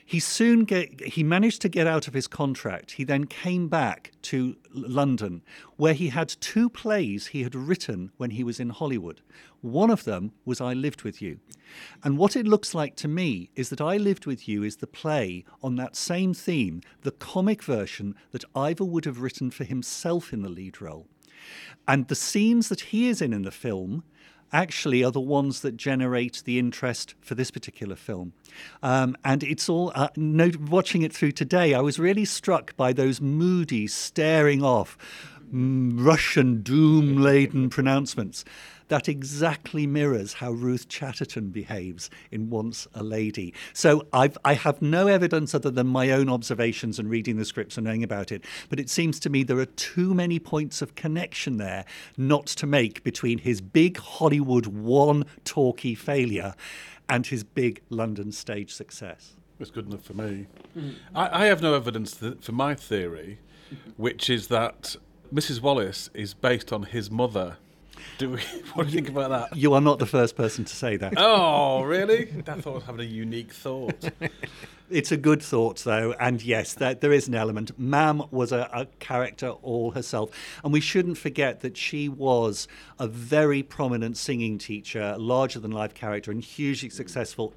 He 0.09 0.21
soon 0.21 0.65
get, 0.65 1.03
he 1.03 1.23
managed 1.23 1.61
to 1.61 1.69
get 1.69 1.87
out 1.87 2.09
of 2.09 2.15
his 2.15 2.27
contract. 2.27 2.93
He 2.93 3.05
then 3.05 3.27
came 3.27 3.69
back 3.69 4.13
to 4.23 4.57
London, 4.73 5.43
where 5.77 5.93
he 5.93 6.09
had 6.09 6.35
two 6.41 6.71
plays 6.71 7.27
he 7.27 7.43
had 7.43 7.55
written 7.55 8.11
when 8.17 8.31
he 8.31 8.43
was 8.43 8.59
in 8.59 8.71
Hollywood. 8.71 9.21
One 9.61 9.91
of 9.91 10.05
them 10.05 10.33
was 10.47 10.63
I 10.63 10.73
Lived 10.73 11.03
With 11.03 11.21
You. 11.21 11.41
And 12.03 12.17
what 12.17 12.37
it 12.37 12.47
looks 12.47 12.75
like 12.75 12.97
to 12.97 13.07
me 13.07 13.51
is 13.55 13.69
that 13.69 13.83
I 13.83 13.99
Lived 13.99 14.25
With 14.25 14.49
You 14.49 14.63
is 14.63 14.77
the 14.77 14.87
play 14.87 15.45
on 15.63 15.77
that 15.77 15.95
same 15.95 16.33
theme, 16.33 16.81
the 17.03 17.11
comic 17.11 17.63
version 17.63 18.15
that 18.31 18.47
Ivor 18.57 18.87
would 18.87 19.05
have 19.05 19.21
written 19.21 19.51
for 19.51 19.65
himself 19.65 20.33
in 20.33 20.41
the 20.41 20.49
lead 20.49 20.81
role. 20.81 21.07
And 21.87 22.09
the 22.09 22.15
scenes 22.15 22.71
that 22.71 22.81
he 22.81 23.09
is 23.11 23.21
in 23.21 23.35
in 23.35 23.43
the 23.43 23.51
film 23.51 24.05
actually 24.53 25.05
are 25.05 25.11
the 25.11 25.21
ones 25.21 25.61
that 25.61 25.77
generate 25.77 26.43
the 26.45 26.59
interest 26.59 27.15
for 27.21 27.35
this 27.35 27.51
particular 27.51 27.97
film. 27.97 28.33
Um, 28.83 29.17
and 29.25 29.43
it's 29.43 29.69
all, 29.69 29.93
uh, 29.95 30.09
no, 30.17 30.51
watching 30.69 31.03
it 31.03 31.13
through 31.13 31.33
today, 31.33 31.75
I 31.75 31.81
was 31.81 31.99
really 31.99 32.25
struck 32.25 32.77
by 32.77 32.93
those 32.93 33.21
moody, 33.21 33.87
staring 33.87 34.63
off, 34.63 34.97
mm, 35.53 36.05
Russian 36.05 36.63
doom 36.63 37.21
laden 37.23 37.71
pronouncements 37.71 38.45
that 38.89 39.09
exactly 39.09 39.87
mirrors 39.87 40.35
how 40.35 40.53
Ruth 40.53 40.89
Chatterton 40.89 41.51
behaves 41.51 42.11
in 42.31 42.51
Once 42.51 42.87
a 42.95 43.03
Lady. 43.03 43.55
So 43.73 44.07
I've, 44.13 44.37
I 44.45 44.55
have 44.55 44.83
no 44.83 45.07
evidence 45.07 45.55
other 45.55 45.71
than 45.71 45.87
my 45.87 46.11
own 46.11 46.29
observations 46.29 46.99
and 46.99 47.09
reading 47.09 47.37
the 47.37 47.45
scripts 47.45 47.77
and 47.77 47.87
knowing 47.87 48.03
about 48.03 48.33
it, 48.33 48.45
but 48.69 48.81
it 48.81 48.91
seems 48.91 49.21
to 49.21 49.31
me 49.31 49.43
there 49.43 49.59
are 49.59 49.67
too 49.67 50.15
many 50.15 50.39
points 50.39 50.83
of 50.83 50.95
connection 50.95 51.59
there 51.59 51.85
not 52.17 52.47
to 52.47 52.67
make 52.67 53.03
between 53.05 53.39
his 53.39 53.61
big 53.61 53.99
Hollywood 53.99 54.67
one 54.67 55.25
talkie 55.45 55.95
failure 55.95 56.55
and 57.09 57.27
his 57.27 57.45
big 57.45 57.83
London 57.89 58.33
stage 58.33 58.73
success. 58.73 59.37
It's 59.61 59.71
good 59.71 59.87
enough 59.87 60.03
for 60.03 60.15
me. 60.15 60.47
I, 61.15 61.45
I, 61.45 61.47
have 61.47 61.61
no 61.61 61.75
evidence 61.75 62.15
for 62.15 62.53
my 62.53 62.75
theory, 62.77 63.41
which 63.97 64.31
is 64.31 64.47
that 64.49 64.95
Mrs. 65.35 65.61
Wallace 65.61 66.11
is 66.15 66.33
based 66.33 66.73
on 66.73 66.85
his 66.85 67.11
mother 67.11 67.57
do 68.19 68.31
we, 68.31 68.41
what 68.75 68.87
do 68.87 68.91
you 68.91 68.97
think 68.97 69.09
about 69.09 69.31
that? 69.31 69.57
You 69.57 69.75
are 69.75 69.81
not 69.81 69.99
the 69.99 70.07
first 70.07 70.37
person 70.37 70.65
to 70.65 70.75
say 70.75 70.97
that. 70.97 71.15
Oh, 71.17 71.83
really? 71.83 72.33
I 72.47 72.53
thought 72.61 72.67
I 72.67 72.75
was 72.75 72.85
having 72.85 73.01
a 73.01 73.05
unique 73.05 73.53
thought. 73.53 74.11
it's 74.91 75.13
a 75.13 75.17
good 75.17 75.43
thought, 75.43 75.79
though, 75.85 76.15
and 76.19 76.43
yes, 76.43 76.75
there, 76.75 76.95
there 76.95 77.13
is 77.13 77.29
an 77.29 77.35
element. 77.35 77.79
Mam 77.79 78.23
was 78.31 78.53
a, 78.53 78.69
a, 78.73 78.87
character 78.99 79.51
all 79.51 79.93
herself, 79.93 80.31
and 80.65 80.73
we 80.73 80.81
shouldn't 80.81 81.19
forget 81.19 81.61
that 81.61 81.77
she 81.77 82.09
was 82.09 82.69
a 82.99 83.07
very 83.07 83.63
prominent 83.63 84.17
singing 84.17 84.59
teacher, 84.59 85.17
larger 85.19 85.61
than 85.61 85.71
life 85.71 85.95
character, 85.95 86.31
and 86.31 86.43
hugely 86.43 86.91
successful 86.91 87.55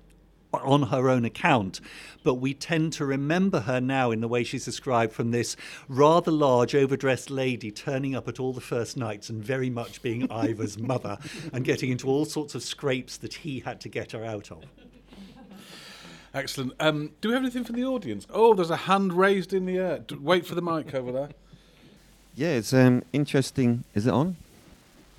on 0.54 0.84
her 0.84 1.10
own 1.10 1.26
account, 1.26 1.80
but 2.24 2.36
we 2.36 2.54
tend 2.54 2.94
to 2.94 3.06
remember 3.06 3.62
her 3.62 3.80
now 3.80 4.12
in 4.12 4.22
the 4.22 4.28
way 4.28 4.44
she's 4.44 4.66
described 4.66 5.14
from 5.14 5.32
this 5.32 5.56
rather 5.88 6.32
large, 6.32 6.76
overdressed 6.76 7.30
lady 7.30 7.72
turning 7.72 8.16
up 8.16 8.28
at 8.28 8.40
all 8.40 8.54
the 8.54 8.62
first 8.62 8.98
nights 8.98 9.30
and 9.30 9.44
very 9.44 9.70
much 9.70 10.02
being 10.02 10.28
Ivor's 10.32 10.78
mother 10.78 11.18
and 11.54 11.64
getting 11.64 11.92
into 11.92 12.08
all 12.08 12.26
sorts 12.26 12.56
of 12.56 12.64
scrapes 12.64 13.18
that 13.18 13.34
he 13.34 13.60
had 13.60 13.80
to 13.82 13.90
get 13.90 14.12
her 14.12 14.26
out 14.26 14.52
of. 14.52 14.64
Excellent. 16.34 16.74
Um, 16.80 17.12
do 17.20 17.28
we 17.28 17.34
have 17.34 17.44
anything 17.44 17.66
from 17.66 17.76
the 17.76 17.84
audience? 17.84 18.26
Oh, 18.30 18.54
there's 18.54 18.70
a 18.70 18.78
hand 18.78 19.14
raised 19.14 19.54
in 19.54 19.66
the 19.66 19.78
air. 19.78 20.06
Wait 20.20 20.46
for 20.46 20.56
the 20.56 20.62
mic 20.62 20.94
over 20.94 21.12
there. 21.12 21.30
Yeah, 22.36 22.50
it's 22.50 22.74
um, 22.74 23.04
interesting. 23.12 23.84
Is 23.94 24.08
it 24.08 24.14
on? 24.14 24.38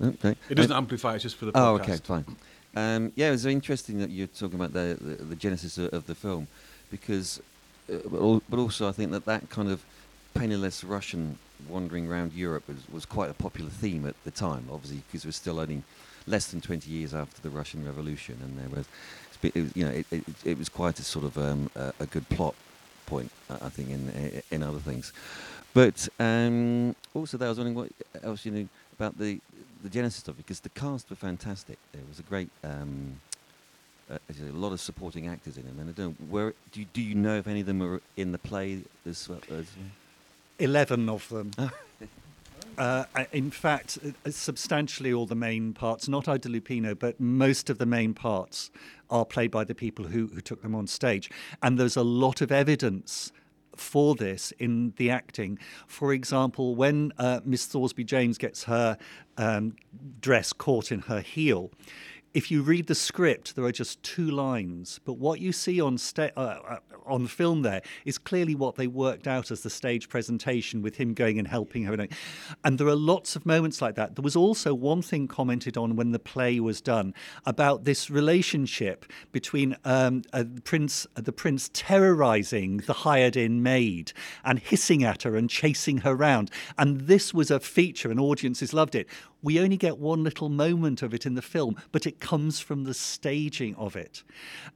Okay. 0.01 0.35
It 0.49 0.55
doesn't 0.55 0.71
uh, 0.71 0.77
amplify, 0.77 1.13
it's 1.13 1.23
just 1.23 1.35
for 1.35 1.45
the 1.45 1.51
podcast. 1.51 1.61
Oh, 1.61 1.75
okay, 1.75 1.97
fine. 1.97 2.25
Um, 2.75 3.11
yeah, 3.15 3.27
it 3.29 3.31
was 3.31 3.45
interesting 3.45 3.99
that 3.99 4.09
you're 4.09 4.27
talking 4.27 4.55
about 4.55 4.73
the, 4.73 4.97
the, 4.99 5.23
the 5.23 5.35
genesis 5.35 5.77
of, 5.77 5.93
of, 5.93 6.07
the 6.07 6.15
film, 6.15 6.47
because, 6.89 7.39
uh, 7.91 8.39
but 8.49 8.57
also 8.57 8.87
I 8.87 8.91
think 8.91 9.11
that 9.11 9.25
that 9.25 9.49
kind 9.49 9.69
of 9.69 9.83
penniless 10.33 10.83
Russian 10.83 11.37
wandering 11.69 12.09
around 12.09 12.33
Europe 12.33 12.67
was, 12.67 12.77
was 12.91 13.05
quite 13.05 13.29
a 13.29 13.33
popular 13.33 13.69
theme 13.69 14.07
at 14.07 14.15
the 14.23 14.31
time, 14.31 14.67
obviously, 14.71 15.03
because 15.07 15.23
it 15.23 15.27
was 15.27 15.35
still 15.35 15.59
only 15.59 15.83
less 16.25 16.47
than 16.47 16.61
20 16.61 16.89
years 16.89 17.13
after 17.13 17.41
the 17.41 17.49
Russian 17.49 17.85
Revolution, 17.85 18.37
and 18.41 18.57
there 18.57 18.69
was, 18.69 18.87
it, 19.43 19.75
you 19.75 19.85
know, 19.85 19.91
it, 19.91 20.05
it, 20.09 20.23
it, 20.43 20.57
was 20.57 20.69
quite 20.69 20.99
a 20.99 21.03
sort 21.03 21.25
of 21.25 21.37
um, 21.37 21.69
a, 21.75 21.93
a, 21.99 22.05
good 22.07 22.27
plot 22.29 22.55
point, 23.05 23.29
I 23.49 23.69
think, 23.69 23.89
in 23.89 24.41
in 24.51 24.63
other 24.63 24.79
things. 24.79 25.11
But 25.73 26.07
um, 26.19 26.95
also, 27.13 27.37
I 27.39 27.49
was 27.49 27.57
wondering 27.57 27.75
what 27.75 27.89
else 28.23 28.45
you 28.45 28.51
knew 28.51 28.69
about 28.93 29.17
the 29.17 29.39
the 29.83 29.89
genesis 29.89 30.27
of 30.27 30.35
it 30.35 30.37
because 30.37 30.61
the 30.61 30.69
cast 30.69 31.09
were 31.09 31.15
fantastic. 31.15 31.77
There 31.91 32.01
was 32.07 32.19
a 32.19 32.23
great, 32.23 32.49
um, 32.63 33.19
uh, 34.09 34.17
a 34.29 34.51
lot 34.51 34.71
of 34.71 34.79
supporting 34.79 35.27
actors 35.27 35.57
in 35.57 35.65
it. 35.65 35.73
And 35.77 35.89
I 35.89 35.91
don't 35.91 36.15
where 36.29 36.53
do 36.71 36.79
you, 36.79 36.85
do 36.93 37.01
you 37.01 37.15
know 37.15 37.37
if 37.37 37.47
any 37.47 37.59
of 37.59 37.65
them 37.65 37.79
were 37.79 38.01
in 38.17 38.31
the 38.31 38.37
play 38.37 38.79
as, 39.05 39.29
as 39.51 39.67
Eleven 40.59 41.09
of 41.09 41.27
them. 41.29 41.51
Uh, 42.75 43.05
in 43.31 43.51
fact, 43.51 43.99
uh, 44.03 44.31
substantially 44.31 45.13
all 45.13 45.27
the 45.27 45.35
main 45.35 45.73
parts, 45.73 46.07
not 46.07 46.27
Ida 46.27 46.49
Lupino, 46.49 46.97
but 46.97 47.19
most 47.19 47.69
of 47.69 47.77
the 47.77 47.85
main 47.85 48.15
parts 48.15 48.71
are 49.11 49.25
played 49.25 49.51
by 49.51 49.63
the 49.63 49.75
people 49.75 50.05
who, 50.05 50.25
who 50.27 50.41
took 50.41 50.63
them 50.63 50.73
on 50.73 50.87
stage. 50.87 51.29
And 51.61 51.79
there's 51.79 51.95
a 51.95 52.01
lot 52.01 52.41
of 52.41 52.51
evidence 52.51 53.31
for 53.75 54.15
this 54.15 54.51
in 54.59 54.93
the 54.97 55.09
acting. 55.09 55.59
For 55.87 56.13
example, 56.13 56.75
when 56.75 57.11
uh, 57.17 57.41
Miss 57.43 57.65
Thoresby 57.67 58.03
James 58.03 58.37
gets 58.37 58.65
her 58.65 58.97
um, 59.37 59.75
dress 60.19 60.53
caught 60.53 60.91
in 60.91 60.99
her 61.01 61.21
heel, 61.21 61.71
if 62.33 62.49
you 62.49 62.63
read 62.63 62.87
the 62.87 62.95
script, 62.95 63.55
there 63.55 63.65
are 63.65 63.71
just 63.71 64.01
two 64.01 64.31
lines, 64.31 64.99
but 65.05 65.13
what 65.13 65.39
you 65.39 65.51
see 65.51 65.79
on 65.79 65.97
sta- 65.97 66.31
uh, 66.35 66.59
uh, 66.67 66.77
on 67.05 67.27
film 67.27 67.61
there 67.61 67.81
is 68.05 68.17
clearly 68.17 68.55
what 68.55 68.75
they 68.75 68.87
worked 68.87 69.27
out 69.27 69.51
as 69.51 69.61
the 69.61 69.69
stage 69.69 70.09
presentation 70.09 70.81
with 70.81 70.95
him 70.95 71.13
going 71.13 71.37
and 71.37 71.47
helping 71.47 71.83
her. 71.83 72.07
And 72.63 72.77
there 72.79 72.87
are 72.87 72.95
lots 72.95 73.35
of 73.35 73.45
moments 73.45 73.81
like 73.81 73.95
that. 73.95 74.15
There 74.15 74.23
was 74.23 74.35
also 74.35 74.73
one 74.73 75.01
thing 75.01 75.27
commented 75.27 75.77
on 75.77 75.95
when 75.95 76.11
the 76.11 76.19
play 76.19 76.59
was 76.59 76.81
done 76.81 77.13
about 77.45 77.83
this 77.83 78.09
relationship 78.09 79.05
between 79.31 79.75
um, 79.85 80.23
Prince, 80.63 81.05
the 81.13 81.33
prince 81.33 81.69
terrorizing 81.73 82.77
the 82.77 82.93
hired-in 82.93 83.61
maid 83.61 84.13
and 84.43 84.57
hissing 84.57 85.03
at 85.03 85.23
her 85.23 85.35
and 85.35 85.49
chasing 85.49 85.99
her 85.99 86.11
around. 86.11 86.49
And 86.77 87.01
this 87.01 87.33
was 87.33 87.51
a 87.51 87.59
feature, 87.59 88.09
and 88.09 88.19
audiences 88.19 88.73
loved 88.73 88.95
it. 88.95 89.07
We 89.43 89.59
only 89.59 89.77
get 89.77 89.99
one 89.99 90.23
little 90.23 90.49
moment 90.49 91.01
of 91.01 91.13
it 91.13 91.25
in 91.25 91.35
the 91.35 91.41
film, 91.41 91.75
but 91.91 92.07
it 92.07 92.19
comes 92.21 92.59
from 92.61 92.85
the 92.85 92.93
staging 92.93 93.75
of 93.75 93.95
it. 93.95 94.23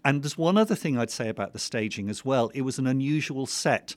And 0.04 0.22
there's 0.22 0.38
one 0.38 0.58
other 0.58 0.76
thing 0.76 0.98
I'd 0.98 1.10
say 1.10 1.30
about 1.30 1.54
the 1.54 1.60
staging 1.60 2.10
as 2.10 2.26
well. 2.26 2.52
It 2.54 2.62
was 2.62 2.78
an 2.78 2.86
unusual 2.86 3.46
set. 3.46 3.96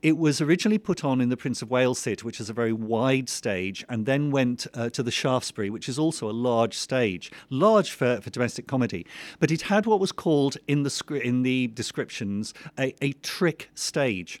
It 0.00 0.16
was 0.16 0.40
originally 0.40 0.78
put 0.78 1.04
on 1.04 1.20
in 1.20 1.28
the 1.28 1.36
Prince 1.36 1.60
of 1.60 1.70
Wales 1.70 2.00
Theatre, 2.00 2.24
which 2.24 2.38
is 2.38 2.48
a 2.48 2.52
very 2.52 2.72
wide 2.72 3.28
stage, 3.28 3.84
and 3.88 4.06
then 4.06 4.30
went 4.30 4.68
uh, 4.72 4.90
to 4.90 5.02
the 5.02 5.10
Shaftesbury, 5.10 5.70
which 5.70 5.88
is 5.88 5.98
also 5.98 6.30
a 6.30 6.32
large 6.32 6.74
stage, 6.74 7.32
large 7.50 7.90
for, 7.90 8.20
for 8.20 8.30
domestic 8.30 8.68
comedy. 8.68 9.04
But 9.40 9.50
it 9.50 9.62
had 9.62 9.86
what 9.86 9.98
was 9.98 10.12
called 10.12 10.56
in 10.68 10.84
the, 10.84 11.20
in 11.24 11.42
the 11.42 11.66
descriptions 11.66 12.54
a, 12.78 12.94
a 13.02 13.14
trick 13.14 13.70
stage. 13.74 14.40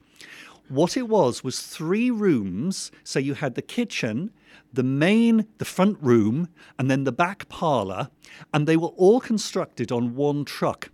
What 0.68 0.96
it 0.96 1.08
was 1.08 1.42
was 1.42 1.60
three 1.60 2.10
rooms. 2.10 2.92
So 3.02 3.18
you 3.18 3.34
had 3.34 3.56
the 3.56 3.62
kitchen, 3.62 4.30
the 4.72 4.82
main, 4.82 5.46
the 5.58 5.64
front 5.64 5.98
room, 6.00 6.48
and 6.78 6.90
then 6.90 7.04
the 7.04 7.12
back 7.12 7.48
parlour, 7.48 8.10
and 8.52 8.66
they 8.66 8.76
were 8.76 8.88
all 8.88 9.20
constructed 9.20 9.90
on 9.90 10.14
one 10.14 10.44
truck. 10.44 10.90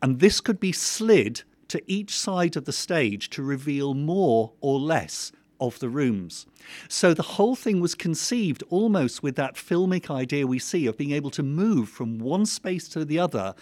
And 0.00 0.20
this 0.20 0.40
could 0.40 0.60
be 0.60 0.72
slid 0.72 1.42
to 1.68 1.82
each 1.86 2.16
side 2.16 2.56
of 2.56 2.64
the 2.64 2.72
stage 2.72 3.30
to 3.30 3.42
reveal 3.42 3.94
more 3.94 4.52
or 4.60 4.78
less 4.78 5.32
of 5.60 5.78
the 5.78 5.88
rooms. 5.88 6.44
So 6.88 7.14
the 7.14 7.22
whole 7.22 7.54
thing 7.54 7.80
was 7.80 7.94
conceived 7.94 8.64
almost 8.68 9.22
with 9.22 9.36
that 9.36 9.54
filmic 9.54 10.10
idea 10.10 10.46
we 10.46 10.58
see 10.58 10.86
of 10.86 10.98
being 10.98 11.12
able 11.12 11.30
to 11.30 11.42
move 11.42 11.88
from 11.88 12.18
one 12.18 12.46
space 12.46 12.88
to 12.88 13.04
the 13.04 13.18
other 13.18 13.54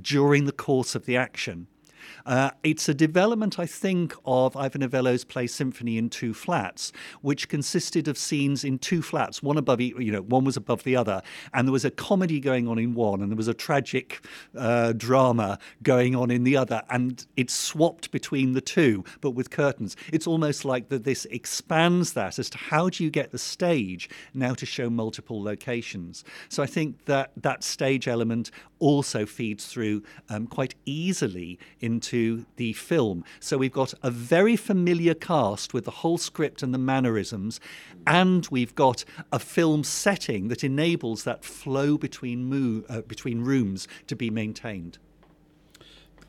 during 0.00 0.44
the 0.44 0.52
course 0.52 0.94
of 0.94 1.06
the 1.06 1.16
action. 1.16 1.66
Uh, 2.24 2.50
it's 2.62 2.88
a 2.88 2.94
development, 2.94 3.58
I 3.58 3.66
think, 3.66 4.14
of 4.24 4.56
Ivor 4.56 4.78
Novello's 4.78 5.24
play 5.24 5.46
Symphony 5.46 5.98
in 5.98 6.10
Two 6.10 6.34
Flats, 6.34 6.92
which 7.22 7.48
consisted 7.48 8.08
of 8.08 8.18
scenes 8.18 8.64
in 8.64 8.78
two 8.78 9.02
flats, 9.02 9.42
one 9.42 9.56
above, 9.56 9.80
you 9.80 10.12
know, 10.12 10.22
one 10.22 10.44
was 10.44 10.56
above 10.56 10.82
the 10.84 10.96
other, 10.96 11.22
and 11.54 11.66
there 11.66 11.72
was 11.72 11.84
a 11.84 11.90
comedy 11.90 12.40
going 12.40 12.68
on 12.68 12.78
in 12.78 12.94
one, 12.94 13.22
and 13.22 13.30
there 13.30 13.36
was 13.36 13.48
a 13.48 13.54
tragic 13.54 14.24
uh, 14.56 14.92
drama 14.92 15.58
going 15.82 16.14
on 16.14 16.30
in 16.30 16.44
the 16.44 16.56
other, 16.56 16.82
and 16.90 17.26
it's 17.36 17.54
swapped 17.54 18.10
between 18.10 18.52
the 18.52 18.60
two, 18.60 19.04
but 19.20 19.30
with 19.30 19.50
curtains. 19.50 19.96
It's 20.12 20.26
almost 20.26 20.64
like 20.64 20.88
that. 20.88 21.04
This 21.04 21.24
expands 21.26 22.12
that 22.14 22.38
as 22.38 22.50
to 22.50 22.58
how 22.58 22.88
do 22.88 23.04
you 23.04 23.10
get 23.10 23.30
the 23.30 23.38
stage 23.38 24.08
now 24.34 24.54
to 24.54 24.66
show 24.66 24.90
multiple 24.90 25.42
locations. 25.42 26.24
So 26.48 26.62
I 26.62 26.66
think 26.66 27.04
that 27.04 27.32
that 27.36 27.62
stage 27.62 28.08
element 28.08 28.50
also 28.78 29.26
feeds 29.26 29.66
through 29.66 30.02
um, 30.28 30.46
quite 30.46 30.74
easily 30.84 31.58
into 31.96 32.44
the 32.56 32.74
film. 32.74 33.24
So 33.40 33.56
we've 33.56 33.72
got 33.72 33.94
a 34.02 34.10
very 34.10 34.54
familiar 34.54 35.14
cast 35.14 35.72
with 35.72 35.86
the 35.86 35.90
whole 36.02 36.18
script 36.18 36.62
and 36.62 36.74
the 36.74 36.78
mannerisms, 36.78 37.58
and 38.06 38.46
we've 38.50 38.74
got 38.74 39.02
a 39.32 39.38
film 39.38 39.82
setting 39.82 40.48
that 40.48 40.62
enables 40.62 41.24
that 41.24 41.42
flow 41.42 41.96
between 41.96 42.38
mo- 42.50 42.84
uh, 42.90 43.00
between 43.00 43.40
rooms 43.40 43.88
to 44.08 44.14
be 44.14 44.28
maintained. 44.28 44.98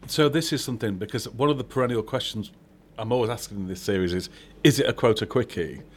So 0.06 0.30
this 0.30 0.54
is 0.54 0.64
something 0.64 0.96
because 0.96 1.28
one 1.28 1.50
of 1.50 1.58
the 1.58 1.66
perennial 1.66 2.04
questions 2.04 2.52
I'm 2.98 3.12
always 3.12 3.30
asking 3.30 3.58
in 3.58 3.68
this 3.68 3.82
series 3.82 4.14
is: 4.14 4.30
Is 4.64 4.80
it 4.80 4.88
a 4.88 4.94
quota 4.94 5.26
quickie? 5.26 5.82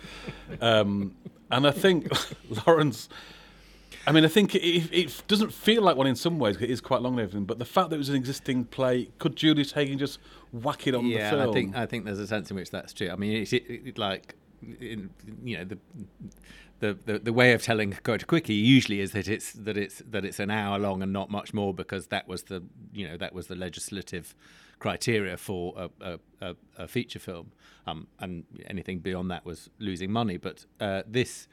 Um, 0.60 1.14
and 1.52 1.64
I 1.64 1.70
think 1.70 2.10
Lawrence. 2.66 3.08
I 4.10 4.12
mean, 4.12 4.24
I 4.24 4.28
think 4.28 4.56
it, 4.56 4.88
it 4.90 5.22
doesn't 5.28 5.52
feel 5.52 5.82
like 5.82 5.96
one 5.96 6.08
in 6.08 6.16
some 6.16 6.40
ways. 6.40 6.56
It 6.56 6.68
is 6.68 6.80
quite 6.80 7.00
long 7.00 7.20
everything, 7.20 7.44
but 7.44 7.60
the 7.60 7.64
fact 7.64 7.90
that 7.90 7.94
it 7.94 7.98
was 7.98 8.08
an 8.08 8.16
existing 8.16 8.64
play, 8.64 9.08
could 9.20 9.36
Julius 9.36 9.70
Hagen 9.70 9.98
just 9.98 10.18
whack 10.50 10.88
it 10.88 10.96
on 10.96 11.06
yeah, 11.06 11.30
the 11.30 11.36
film? 11.36 11.48
I 11.48 11.52
think 11.52 11.76
I 11.76 11.86
think 11.86 12.04
there's 12.06 12.18
a 12.18 12.26
sense 12.26 12.50
in 12.50 12.56
which 12.56 12.72
that's 12.72 12.92
true. 12.92 13.08
I 13.08 13.14
mean, 13.14 13.40
it's 13.40 13.52
it, 13.52 13.62
it, 13.68 13.98
like 13.98 14.34
in, 14.80 15.10
you 15.44 15.58
know 15.58 15.64
the. 15.64 15.78
The, 16.80 16.96
the, 17.04 17.18
the 17.18 17.32
way 17.34 17.52
of 17.52 17.62
telling 17.62 17.92
quota 18.02 18.24
quickie 18.24 18.54
usually 18.54 19.00
is 19.00 19.12
that 19.12 19.28
it's 19.28 19.52
that 19.52 19.76
it's 19.76 20.02
that 20.08 20.24
it's 20.24 20.40
an 20.40 20.50
hour 20.50 20.78
long 20.78 21.02
and 21.02 21.12
not 21.12 21.30
much 21.30 21.52
more 21.52 21.74
because 21.74 22.06
that 22.06 22.26
was 22.26 22.44
the 22.44 22.62
you 22.94 23.06
know 23.06 23.18
that 23.18 23.34
was 23.34 23.48
the 23.48 23.54
legislative 23.54 24.34
criteria 24.78 25.36
for 25.36 25.90
a, 26.00 26.18
a, 26.40 26.56
a, 26.78 26.88
feature 26.88 27.18
film 27.18 27.52
um, 27.86 28.06
and 28.18 28.44
anything 28.64 28.98
beyond 28.98 29.30
that 29.30 29.44
was 29.44 29.68
losing 29.78 30.10
money 30.10 30.38
but 30.38 30.64
uh, 30.80 31.02
this 31.06 31.48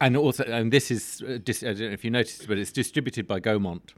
and 0.00 0.16
also 0.16 0.44
and 0.44 0.72
this 0.72 0.90
is 0.90 1.22
uh, 1.22 1.34
I 1.34 1.38
don't 1.38 1.78
know 1.78 1.90
if 1.90 2.04
you 2.04 2.10
noticed 2.10 2.48
but 2.48 2.58
it's 2.58 2.72
distributed 2.72 3.26
by 3.26 3.40
Gaumont 3.40 3.94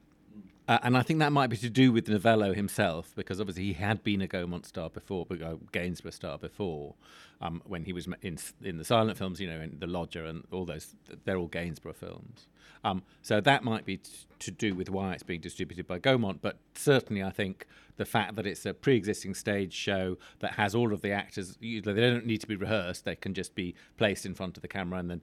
uh, 0.68 0.78
and 0.82 0.96
I 0.96 1.02
think 1.02 1.20
that 1.20 1.32
might 1.32 1.48
be 1.48 1.56
to 1.58 1.70
do 1.70 1.92
with 1.92 2.08
Novello 2.08 2.52
himself, 2.52 3.12
because 3.14 3.40
obviously 3.40 3.64
he 3.64 3.72
had 3.74 4.02
been 4.02 4.20
a 4.20 4.26
Gaumont 4.26 4.66
star 4.66 4.90
before, 4.90 5.24
but 5.24 5.40
uh, 5.40 5.56
Gainsborough 5.72 6.10
star 6.10 6.38
before, 6.38 6.94
um, 7.40 7.62
when 7.64 7.84
he 7.84 7.92
was 7.92 8.08
in 8.22 8.38
in 8.62 8.78
the 8.78 8.84
silent 8.84 9.16
films, 9.16 9.40
you 9.40 9.48
know, 9.48 9.60
in 9.60 9.78
The 9.78 9.86
Lodger 9.86 10.24
and 10.24 10.44
all 10.50 10.64
those. 10.64 10.94
They're 11.24 11.36
all 11.36 11.46
Gainsborough 11.46 11.92
films. 11.94 12.48
Um, 12.82 13.02
so 13.22 13.40
that 13.40 13.64
might 13.64 13.84
be 13.84 13.98
t- 13.98 14.10
to 14.40 14.50
do 14.50 14.74
with 14.74 14.90
why 14.90 15.12
it's 15.12 15.22
being 15.22 15.40
distributed 15.40 15.86
by 15.86 15.98
Gaumont. 15.98 16.38
But 16.42 16.58
certainly, 16.74 17.22
I 17.22 17.30
think 17.30 17.66
the 17.96 18.04
fact 18.04 18.36
that 18.36 18.46
it's 18.46 18.66
a 18.66 18.74
pre-existing 18.74 19.34
stage 19.34 19.72
show 19.72 20.18
that 20.40 20.52
has 20.52 20.74
all 20.74 20.92
of 20.92 21.00
the 21.00 21.12
actors, 21.12 21.56
you 21.60 21.80
they 21.80 21.94
don't 21.94 22.26
need 22.26 22.40
to 22.40 22.46
be 22.46 22.56
rehearsed; 22.56 23.04
they 23.04 23.16
can 23.16 23.34
just 23.34 23.54
be 23.54 23.74
placed 23.96 24.26
in 24.26 24.34
front 24.34 24.56
of 24.56 24.62
the 24.62 24.68
camera, 24.68 24.98
and 24.98 25.10
then 25.10 25.22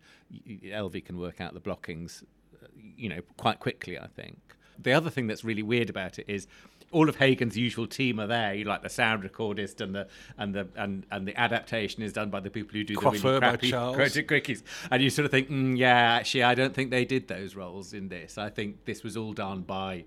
Elvey 0.65 1.03
can 1.03 1.17
work 1.17 1.41
out 1.41 1.53
the 1.53 1.59
blockings, 1.59 2.23
uh, 2.61 2.67
you 2.95 3.09
know, 3.09 3.21
quite 3.35 3.59
quickly. 3.59 3.99
I 3.99 4.07
think. 4.07 4.39
The 4.79 4.93
other 4.93 5.09
thing 5.09 5.27
that's 5.27 5.43
really 5.43 5.63
weird 5.63 5.89
about 5.89 6.19
it 6.19 6.25
is 6.27 6.47
all 6.91 7.09
of 7.09 7.15
Hagen's 7.15 7.57
usual 7.57 7.87
team 7.87 8.19
are 8.19 8.27
there. 8.27 8.53
You 8.53 8.65
like 8.65 8.83
the 8.83 8.89
sound 8.89 9.23
recordist 9.23 9.81
and 9.81 9.95
the 9.95 10.07
and 10.37 10.53
the 10.53 10.67
and, 10.75 11.05
and 11.11 11.27
the 11.27 11.35
adaptation 11.39 12.03
is 12.03 12.13
done 12.13 12.29
by 12.29 12.39
the 12.39 12.49
people 12.49 12.73
who 12.73 12.83
do 12.83 12.95
the 12.95 13.01
really 13.01 13.19
crappy 13.39 13.69
Charles. 13.71 13.97
quickies. 13.97 14.63
And 14.91 15.01
you 15.01 15.09
sort 15.09 15.25
of 15.25 15.31
think, 15.31 15.49
mm, 15.49 15.77
yeah, 15.77 16.13
actually, 16.13 16.43
I 16.43 16.53
don't 16.55 16.73
think 16.73 16.91
they 16.91 17.05
did 17.05 17.27
those 17.27 17.55
roles 17.55 17.93
in 17.93 18.09
this. 18.09 18.37
I 18.37 18.49
think 18.49 18.85
this 18.85 19.03
was 19.03 19.17
all 19.17 19.33
done 19.33 19.61
by 19.61 20.05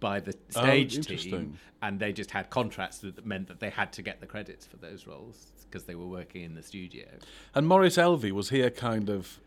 by 0.00 0.20
the 0.20 0.34
Oh, 0.56 0.62
stage 0.62 1.06
team, 1.06 1.58
and 1.80 2.00
they 2.00 2.12
just 2.12 2.30
had 2.32 2.50
contracts 2.50 2.98
that 2.98 3.24
meant 3.24 3.46
that 3.48 3.60
they 3.60 3.70
had 3.70 3.92
to 3.94 4.02
get 4.02 4.20
the 4.20 4.26
credits 4.26 4.66
for 4.66 4.76
those 4.78 5.06
roles 5.06 5.52
because 5.70 5.84
they 5.84 5.94
were 5.94 6.06
working 6.06 6.42
in 6.42 6.54
the 6.54 6.62
studio. 6.62 7.06
And 7.54 7.66
Maurice 7.66 7.96
Elvey 7.96 8.32
was 8.32 8.50
he 8.50 8.60
a 8.62 8.70
kind 8.70 9.08
of 9.08 9.38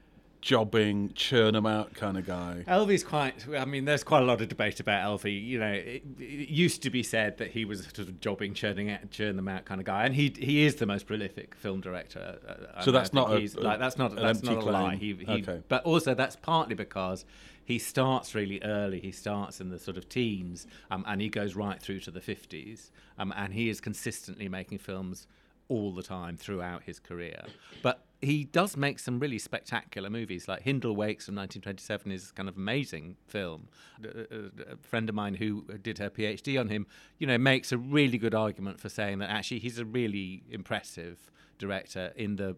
jobbing, 0.41 1.11
churn 1.13 1.55
'em 1.55 1.65
out 1.65 1.93
kind 1.93 2.17
of 2.17 2.25
guy? 2.25 2.63
Elvey's 2.67 3.03
quite. 3.03 3.45
I 3.57 3.65
mean, 3.65 3.85
there's 3.85 4.03
quite 4.03 4.21
a 4.23 4.25
lot 4.25 4.41
of 4.41 4.47
debate 4.47 4.79
about 4.79 5.05
Elvey. 5.19 5.43
You 5.45 5.59
know, 5.59 5.71
it, 5.71 6.03
it 6.19 6.49
used 6.49 6.81
to 6.83 6.89
be 6.89 7.03
said 7.03 7.37
that 7.37 7.51
he 7.51 7.65
was 7.65 7.81
a 7.81 7.83
sort 7.83 7.99
of 8.07 8.19
jobbing, 8.21 8.53
churning 8.53 8.89
out, 8.89 9.09
churn 9.11 9.35
them 9.35 9.47
out 9.47 9.65
kind 9.65 9.81
of 9.81 9.85
guy, 9.85 10.05
and 10.05 10.15
he 10.15 10.33
he 10.37 10.65
is 10.65 10.75
the 10.75 10.85
most 10.85 11.07
prolific 11.07 11.55
film 11.55 11.81
director. 11.81 12.37
uh, 12.47 12.53
I 12.75 12.81
So 12.83 12.91
mean, 12.91 12.99
that's 12.99 13.13
not 13.13 13.33
a- 13.33 13.39
he's, 13.39 13.55
like 13.55 13.79
that's 13.79 13.97
not 13.97 14.11
an 14.11 14.17
that's 14.17 14.39
empty 14.39 14.55
not 14.55 14.63
a 14.63 14.71
lie. 14.71 14.95
He, 14.95 15.13
he, 15.13 15.25
Okay. 15.41 15.61
But 15.67 15.83
also 15.83 16.13
that's 16.13 16.35
partly 16.35 16.75
because 16.75 17.25
he 17.63 17.77
starts 17.77 18.33
really 18.33 18.61
early. 18.63 18.99
He 18.99 19.11
starts 19.11 19.61
in 19.61 19.69
the 19.69 19.77
sort 19.77 19.97
of 19.97 20.09
teens, 20.09 20.65
um, 20.89 21.03
and 21.07 21.21
he 21.21 21.29
goes 21.29 21.55
right 21.55 21.79
through 21.81 21.99
to 22.01 22.11
the 22.11 22.21
fifties, 22.21 22.91
um, 23.17 23.33
and 23.35 23.53
he 23.53 23.69
is 23.69 23.79
consistently 23.79 24.47
making 24.49 24.79
films 24.79 25.27
all 25.69 25.93
the 25.93 26.03
time 26.03 26.35
throughout 26.35 26.83
his 26.83 26.99
career. 26.99 27.43
But 27.81 28.03
he 28.21 28.43
does 28.43 28.75
make 28.75 28.99
some 28.99 29.19
really 29.19 29.39
spectacular 29.39 30.09
movies, 30.09 30.47
like 30.47 30.63
Hindle 30.63 30.93
Wakes 30.95 31.25
from 31.27 31.35
1927 31.35 32.11
is 32.11 32.31
kind 32.31 32.49
of 32.49 32.57
amazing 32.57 33.15
film. 33.27 33.69
A, 34.03 34.07
a- 34.07 34.73
a 34.73 34.77
friend 34.81 35.07
of 35.07 35.15
mine 35.15 35.35
who 35.35 35.63
did 35.81 35.99
her 35.99 36.09
PhD 36.09 36.59
on 36.59 36.67
him, 36.67 36.85
you 37.17 37.25
know, 37.27 37.37
makes 37.37 37.71
a 37.71 37.77
really 37.77 38.17
good 38.17 38.35
argument 38.35 38.81
for 38.81 38.89
saying 38.89 39.19
that 39.19 39.29
actually 39.29 39.59
he's 39.59 39.79
a 39.79 39.85
really 39.85 40.43
impressive 40.49 41.31
director 41.57 42.11
in 42.15 42.35
the 42.35 42.57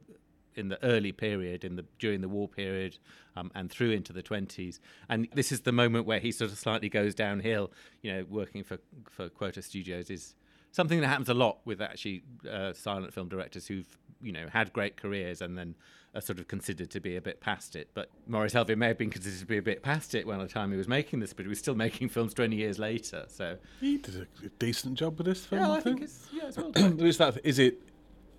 in 0.54 0.68
the 0.68 0.84
early 0.84 1.14
period, 1.14 1.64
in 1.64 1.78
the 1.78 1.86
during 1.98 2.20
the 2.20 2.28
war 2.28 2.46
period, 2.48 2.98
um, 3.38 3.50
and 3.56 3.70
through 3.72 3.92
into 3.92 4.12
the 4.12 4.22
twenties. 4.22 4.82
And 5.08 5.28
this 5.34 5.50
is 5.52 5.62
the 5.62 5.72
moment 5.72 6.06
where 6.06 6.20
he 6.20 6.32
sort 6.32 6.52
of 6.52 6.58
slightly 6.58 6.90
goes 6.90 7.16
downhill. 7.16 7.72
You 8.02 8.14
know, 8.14 8.26
working 8.30 8.64
for 8.64 8.80
for 9.10 9.30
Quota 9.30 9.62
Studios 9.62 10.10
is 10.10 10.36
something 10.72 11.00
that 11.02 11.08
happens 11.08 11.30
a 11.30 11.34
lot 11.34 11.60
with 11.66 11.82
actually 11.82 12.24
uh, 12.50 12.74
silent 12.74 13.14
film 13.14 13.28
directors 13.30 13.68
who've 13.68 13.98
you 14.22 14.32
know 14.32 14.48
had 14.52 14.72
great 14.74 14.98
careers 14.98 15.42
and 15.42 15.58
then 15.58 15.76
are 16.14 16.22
sort 16.22 16.40
of 16.40 16.48
considered 16.48 16.92
to 16.92 17.00
be 17.00 17.16
a 17.16 17.22
bit 17.22 17.40
past 17.40 17.74
it. 17.76 17.90
But 17.94 18.10
Maurice 18.28 18.54
Elvey 18.54 18.78
may 18.78 18.88
have 18.88 18.98
been 18.98 19.10
considered 19.10 19.40
to 19.40 19.46
be 19.46 19.58
a 19.58 19.62
bit 19.62 19.82
past 19.82 20.14
it 20.14 20.28
when 20.28 20.40
the 20.40 20.48
time 20.48 20.70
he 20.72 20.78
was 20.78 20.88
making 20.90 21.22
this, 21.22 21.32
but 21.32 21.46
he 21.46 21.50
was 21.50 21.58
still 21.60 21.76
making 21.76 22.10
films 22.10 22.34
twenty 22.34 22.58
years 22.58 22.78
later. 22.80 23.26
So 23.30 23.58
He 23.80 23.98
did 23.98 24.28
a 24.44 24.50
decent 24.60 24.96
job 24.96 25.18
with 25.18 25.28
this 25.28 25.46
film. 25.46 25.62
Yeah, 25.62 25.70
I, 25.72 25.76
I 25.78 25.80
think 25.82 26.00
think 26.00 26.10
it's- 26.10 26.28
yeah, 26.34 26.48
it's 26.48 26.58
well 26.58 26.72
done. 26.72 27.00
is 27.00 27.18
that 27.18 27.38
is 27.44 27.60
it? 27.60 27.82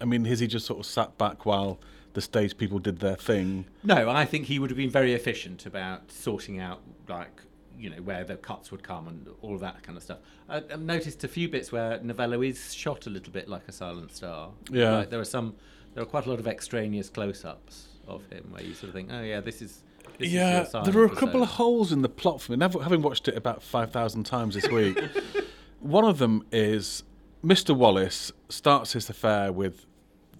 I 0.01 0.05
mean, 0.05 0.25
has 0.27 0.41
he 0.41 0.47
just 0.47 0.67
sort 0.67 0.81
of 0.81 0.87
sat 0.87 1.17
back 1.17 1.47
while 1.47 1.79
the 2.15 2.21
stage 2.21 2.57
people 2.59 2.79
did 2.79 2.99
their 2.99 3.15
thing? 3.17 3.65
No, 3.85 4.11
I 4.11 4.25
think 4.27 4.47
he 4.47 4.59
would 4.59 4.69
have 4.69 4.77
been 4.77 4.91
very 4.91 5.15
efficient 5.15 5.65
about 5.65 6.11
sorting 6.13 6.59
out 6.61 6.83
like 7.09 7.41
you 7.83 7.91
know 7.91 8.01
where 8.03 8.23
the 8.23 8.37
cuts 8.37 8.71
would 8.71 8.83
come 8.83 9.09
and 9.09 9.27
all 9.43 9.55
of 9.55 9.61
that 9.61 9.83
kind 9.83 9.99
of 9.99 10.05
stuff. 10.05 10.19
I, 10.49 10.63
noticed 10.77 11.25
a 11.25 11.29
few 11.29 11.49
bits 11.49 11.73
where 11.73 12.01
Novello 12.01 12.41
is 12.43 12.73
shot 12.73 13.07
a 13.07 13.11
little 13.11 13.33
bit 13.33 13.49
like 13.49 13.67
a 13.67 13.73
silent 13.73 14.15
star. 14.15 14.51
Yeah. 14.71 14.99
Like 14.99 15.11
there 15.11 15.19
are 15.19 15.25
some, 15.25 15.57
there 15.95 16.03
are 16.03 16.07
quite 16.07 16.27
a 16.27 16.31
lot 16.31 16.39
of 16.39 16.47
extraneous 16.47 17.11
close-ups 17.11 17.89
of 18.07 18.25
him 18.31 18.47
where 18.51 18.63
you 18.63 18.75
sort 18.75 18.91
of 18.91 18.95
think, 18.95 19.09
oh 19.13 19.23
yeah, 19.23 19.41
this 19.41 19.61
is. 19.61 19.83
This 20.19 20.31
yeah, 20.31 20.65
silent 20.65 20.93
there 20.93 21.03
are 21.03 21.07
a 21.07 21.09
persona. 21.09 21.27
couple 21.27 21.43
of 21.43 21.49
holes 21.51 21.91
in 21.91 22.03
the 22.03 22.09
plot 22.09 22.41
for 22.41 22.53
me. 22.53 22.59
Never, 22.59 22.83
having 22.83 23.03
watched 23.03 23.27
it 23.27 23.37
about 23.37 23.63
5,000 23.63 24.25
times 24.25 24.55
this 24.55 24.69
week, 24.69 24.99
one 25.81 26.05
of 26.05 26.19
them 26.19 26.45
is 26.53 27.03
Mr. 27.43 27.75
Wallace 27.75 28.31
starts 28.49 28.93
his 28.93 29.09
affair 29.11 29.53
with 29.53 29.87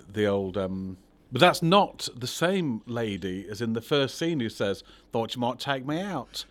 the 0.09 0.27
old. 0.27 0.57
Um, 0.57 0.99
but 1.33 1.41
that's 1.41 1.63
not 1.63 2.09
the 2.15 2.27
same 2.27 2.83
lady 2.87 3.47
as 3.51 3.63
in 3.63 3.73
the 3.73 3.81
first 3.81 4.19
scene 4.19 4.41
who 4.41 4.51
says, 4.51 4.85
Thought 5.13 5.35
you 5.35 5.41
might 5.41 5.59
take 5.59 5.87
me 5.87 6.01
out. 6.01 6.45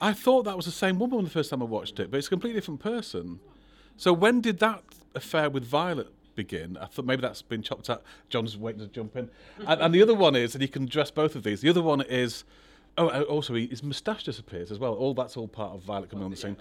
I 0.00 0.12
thought 0.12 0.44
that 0.44 0.56
was 0.56 0.66
the 0.66 0.72
same 0.72 0.98
woman 0.98 1.24
the 1.24 1.30
first 1.30 1.50
time 1.50 1.62
I 1.62 1.66
watched 1.66 1.98
it, 2.00 2.10
but 2.10 2.18
it's 2.18 2.26
a 2.26 2.30
completely 2.30 2.60
different 2.60 2.80
person. 2.80 3.40
So 3.96 4.12
when 4.12 4.40
did 4.40 4.58
that 4.58 4.82
affair 5.14 5.48
with 5.48 5.64
Violet 5.64 6.08
begin? 6.34 6.76
I 6.76 6.86
thought 6.86 7.04
maybe 7.04 7.22
that's 7.22 7.42
been 7.42 7.62
chopped 7.62 7.88
out. 7.88 8.02
John's 8.28 8.56
waiting 8.56 8.80
to 8.80 8.88
jump 8.88 9.16
in. 9.16 9.30
and, 9.66 9.80
and 9.80 9.94
the 9.94 10.02
other 10.02 10.14
one 10.14 10.34
is, 10.36 10.54
and 10.54 10.62
you 10.62 10.68
can 10.68 10.84
address 10.84 11.10
both 11.10 11.36
of 11.36 11.42
these. 11.42 11.60
The 11.60 11.70
other 11.70 11.82
one 11.82 12.00
is, 12.02 12.44
oh, 12.98 13.22
also 13.24 13.54
his 13.54 13.82
moustache 13.82 14.24
disappears 14.24 14.70
as 14.70 14.78
well. 14.78 14.94
All 14.94 15.14
that's 15.14 15.36
all 15.36 15.48
part 15.48 15.74
of 15.74 15.82
Violet 15.82 16.10
coming 16.10 16.24
on 16.24 16.30
the 16.30 16.36
scene. 16.36 16.56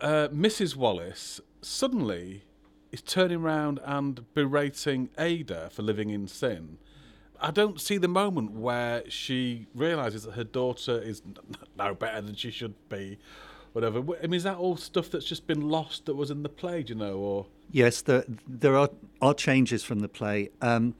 Uh, 0.00 0.28
Mrs. 0.28 0.76
Wallace 0.76 1.40
suddenly 1.60 2.44
is 2.92 3.02
turning 3.02 3.38
around 3.38 3.80
and 3.84 4.32
berating 4.34 5.10
Ada 5.18 5.68
for 5.70 5.82
living 5.82 6.10
in 6.10 6.26
sin. 6.26 6.78
I 7.40 7.50
don't 7.50 7.80
see 7.80 7.96
the 7.96 8.08
moment 8.08 8.52
where 8.52 9.02
she 9.08 9.66
realizes 9.74 10.24
that 10.24 10.32
her 10.32 10.44
daughter 10.44 11.00
is 11.00 11.22
no 11.76 11.94
better 11.94 12.20
than 12.20 12.34
she 12.34 12.50
should 12.50 12.74
be, 12.88 13.18
whatever. 13.72 14.00
I 14.22 14.26
mean, 14.26 14.34
is 14.34 14.42
that 14.44 14.56
all 14.56 14.76
stuff 14.76 15.10
that's 15.10 15.24
just 15.24 15.46
been 15.46 15.68
lost 15.68 16.06
that 16.06 16.14
was 16.14 16.30
in 16.30 16.42
the 16.42 16.48
play, 16.48 16.82
do 16.82 16.92
you 16.92 16.98
know, 16.98 17.16
or 17.16 17.46
Yes, 17.72 18.02
there, 18.02 18.24
there 18.46 18.76
are, 18.76 18.90
are 19.22 19.34
changes 19.34 19.84
from 19.84 20.00
the 20.00 20.08
play. 20.08 20.50
Um, 20.60 20.94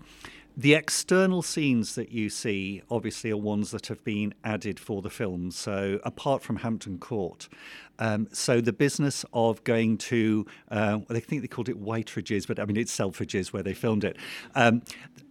the 0.57 0.75
external 0.75 1.43
scenes 1.43 1.95
that 1.95 2.11
you 2.11 2.29
see, 2.29 2.83
obviously, 2.91 3.31
are 3.31 3.37
ones 3.37 3.71
that 3.71 3.87
have 3.87 4.03
been 4.05 4.35
added 4.45 4.79
for 4.79 5.01
the 5.01 5.11
film. 5.11 5.51
So, 5.51 6.01
apart 6.05 6.43
from 6.43 6.57
Hampton 6.57 6.99
Court, 6.99 7.49
um, 7.99 8.29
so 8.33 8.61
the 8.61 8.73
business 8.73 9.25
of 9.33 9.63
going 9.65 9.99
to, 9.99 10.47
uh, 10.71 10.99
well, 11.09 11.17
I 11.17 11.21
think 11.21 11.43
they 11.43 11.49
called 11.49 11.69
it 11.69 11.79
Whiteridge's, 11.79 12.47
but 12.47 12.59
I 12.59 12.65
mean 12.65 12.77
it's 12.77 12.93
Selfridge's 12.93 13.53
where 13.53 13.63
they 13.63 13.75
filmed 13.75 14.05
it. 14.05 14.17
Um, 14.55 14.83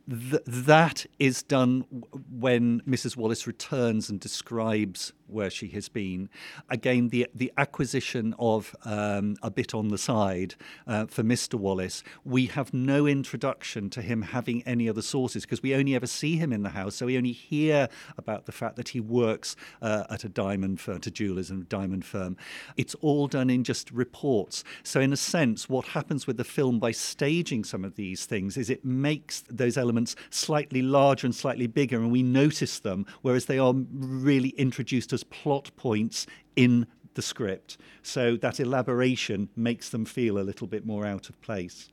th- 0.10 0.44
that 0.46 1.06
is 1.20 1.44
done 1.44 1.86
when 2.30 2.82
Mrs. 2.82 3.16
Wallace 3.16 3.48
returns 3.48 4.10
and 4.10 4.20
describes 4.20 5.14
where 5.30 5.50
she 5.50 5.68
has 5.70 5.90
been. 5.90 6.30
Again, 6.70 7.10
the 7.10 7.28
the 7.34 7.52
acquisition 7.58 8.36
of 8.40 8.76
um, 8.86 9.36
a 9.42 9.52
bit 9.52 9.74
on 9.74 9.90
the 9.90 9.98
side 9.98 10.56
uh, 10.88 11.06
for 11.06 11.24
Mr. 11.24 11.56
Wallace. 11.56 12.04
We 12.24 12.48
have 12.48 12.74
no 12.74 13.06
introduction 13.06 13.90
to 13.92 14.02
him 14.02 14.22
having 14.22 14.64
any 14.64 14.90
other 14.90 15.02
sources 15.02 15.44
because 15.44 15.62
we 15.62 15.76
only 15.76 15.96
ever 15.96 16.08
see 16.08 16.38
him 16.38 16.52
in 16.52 16.64
the 16.64 16.70
house. 16.70 16.96
So 16.96 17.06
we 17.06 17.18
only 17.18 17.32
hear 17.32 17.90
about 18.18 18.46
the 18.46 18.52
fact 18.52 18.76
that 18.76 18.90
he 18.90 19.00
works 19.00 19.56
uh, 19.82 20.04
at 20.10 20.24
a 20.24 20.30
diamond 20.30 20.80
firm, 20.80 21.00
to 21.02 21.12
jewelers 21.12 21.50
and 21.50 21.68
diamond 21.70 22.06
firm. 22.06 22.38
It's 22.78 22.96
all 22.96 23.28
done 23.28 23.50
in 23.50 23.64
just 23.64 23.92
reports. 23.92 24.64
So 24.84 25.00
in 25.00 25.14
a 25.14 25.18
sense, 25.18 25.70
what 25.70 25.86
happens 25.86 26.28
with 26.28 26.38
the 26.38 26.44
film 26.44 26.80
by 26.80 26.92
staging 26.92 27.64
some 27.64 27.86
of 27.86 27.96
these 27.96 28.26
things 28.26 28.58
is 28.58 28.70
it 28.70 28.86
makes 28.86 29.42
those 29.50 29.78
elements 29.78 30.16
slightly 30.30 30.82
larger 30.82 31.28
and 31.28 31.36
slightly 31.36 31.68
bigger, 31.68 31.98
and 31.98 32.12
we 32.12 32.24
notice 32.24 32.80
them, 32.80 33.06
whereas 33.22 33.46
they 33.46 33.60
are 33.60 33.74
really 33.92 34.50
introduced 34.50 35.14
as 35.20 35.24
plot 35.24 35.72
points 35.76 36.26
in 36.56 36.88
the 37.16 37.22
script. 37.22 37.78
So 38.02 38.38
that 38.38 38.60
elaboration 38.60 39.50
makes 39.56 39.90
them 39.90 40.06
feel 40.06 40.38
a 40.38 40.46
little 40.50 40.68
bit 40.68 40.86
more 40.86 41.06
out 41.06 41.30
of 41.30 41.40
place. 41.42 41.90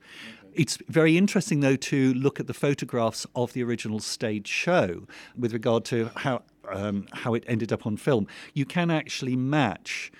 It's 0.53 0.77
very 0.87 1.17
interesting, 1.17 1.59
though, 1.59 1.75
to 1.75 2.13
look 2.13 2.39
at 2.39 2.47
the 2.47 2.53
photographs 2.53 3.27
of 3.35 3.53
the 3.53 3.63
original 3.63 3.99
stage 3.99 4.47
show 4.47 5.07
with 5.37 5.53
regard 5.53 5.85
to 5.85 6.09
how 6.15 6.43
um, 6.69 7.07
how 7.13 7.33
it 7.33 7.43
ended 7.47 7.71
up 7.71 7.85
on 7.85 7.97
film. 7.97 8.27
You 8.53 8.65
can 8.65 8.91
actually 8.91 9.35
match 9.35 10.11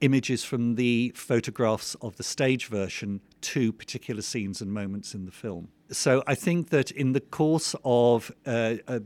images 0.00 0.44
from 0.44 0.74
the 0.74 1.12
photographs 1.14 1.94
of 2.02 2.16
the 2.16 2.22
stage 2.22 2.66
version 2.66 3.20
to 3.40 3.72
particular 3.72 4.22
scenes 4.22 4.60
and 4.60 4.72
moments 4.72 5.14
in 5.14 5.24
the 5.24 5.32
film. 5.32 5.68
So 5.90 6.22
I 6.26 6.34
think 6.34 6.70
that 6.70 6.90
in 6.90 7.12
the 7.12 7.20
course 7.20 7.74
of 7.84 8.30
uh, 8.44 8.74
uh, 8.88 9.00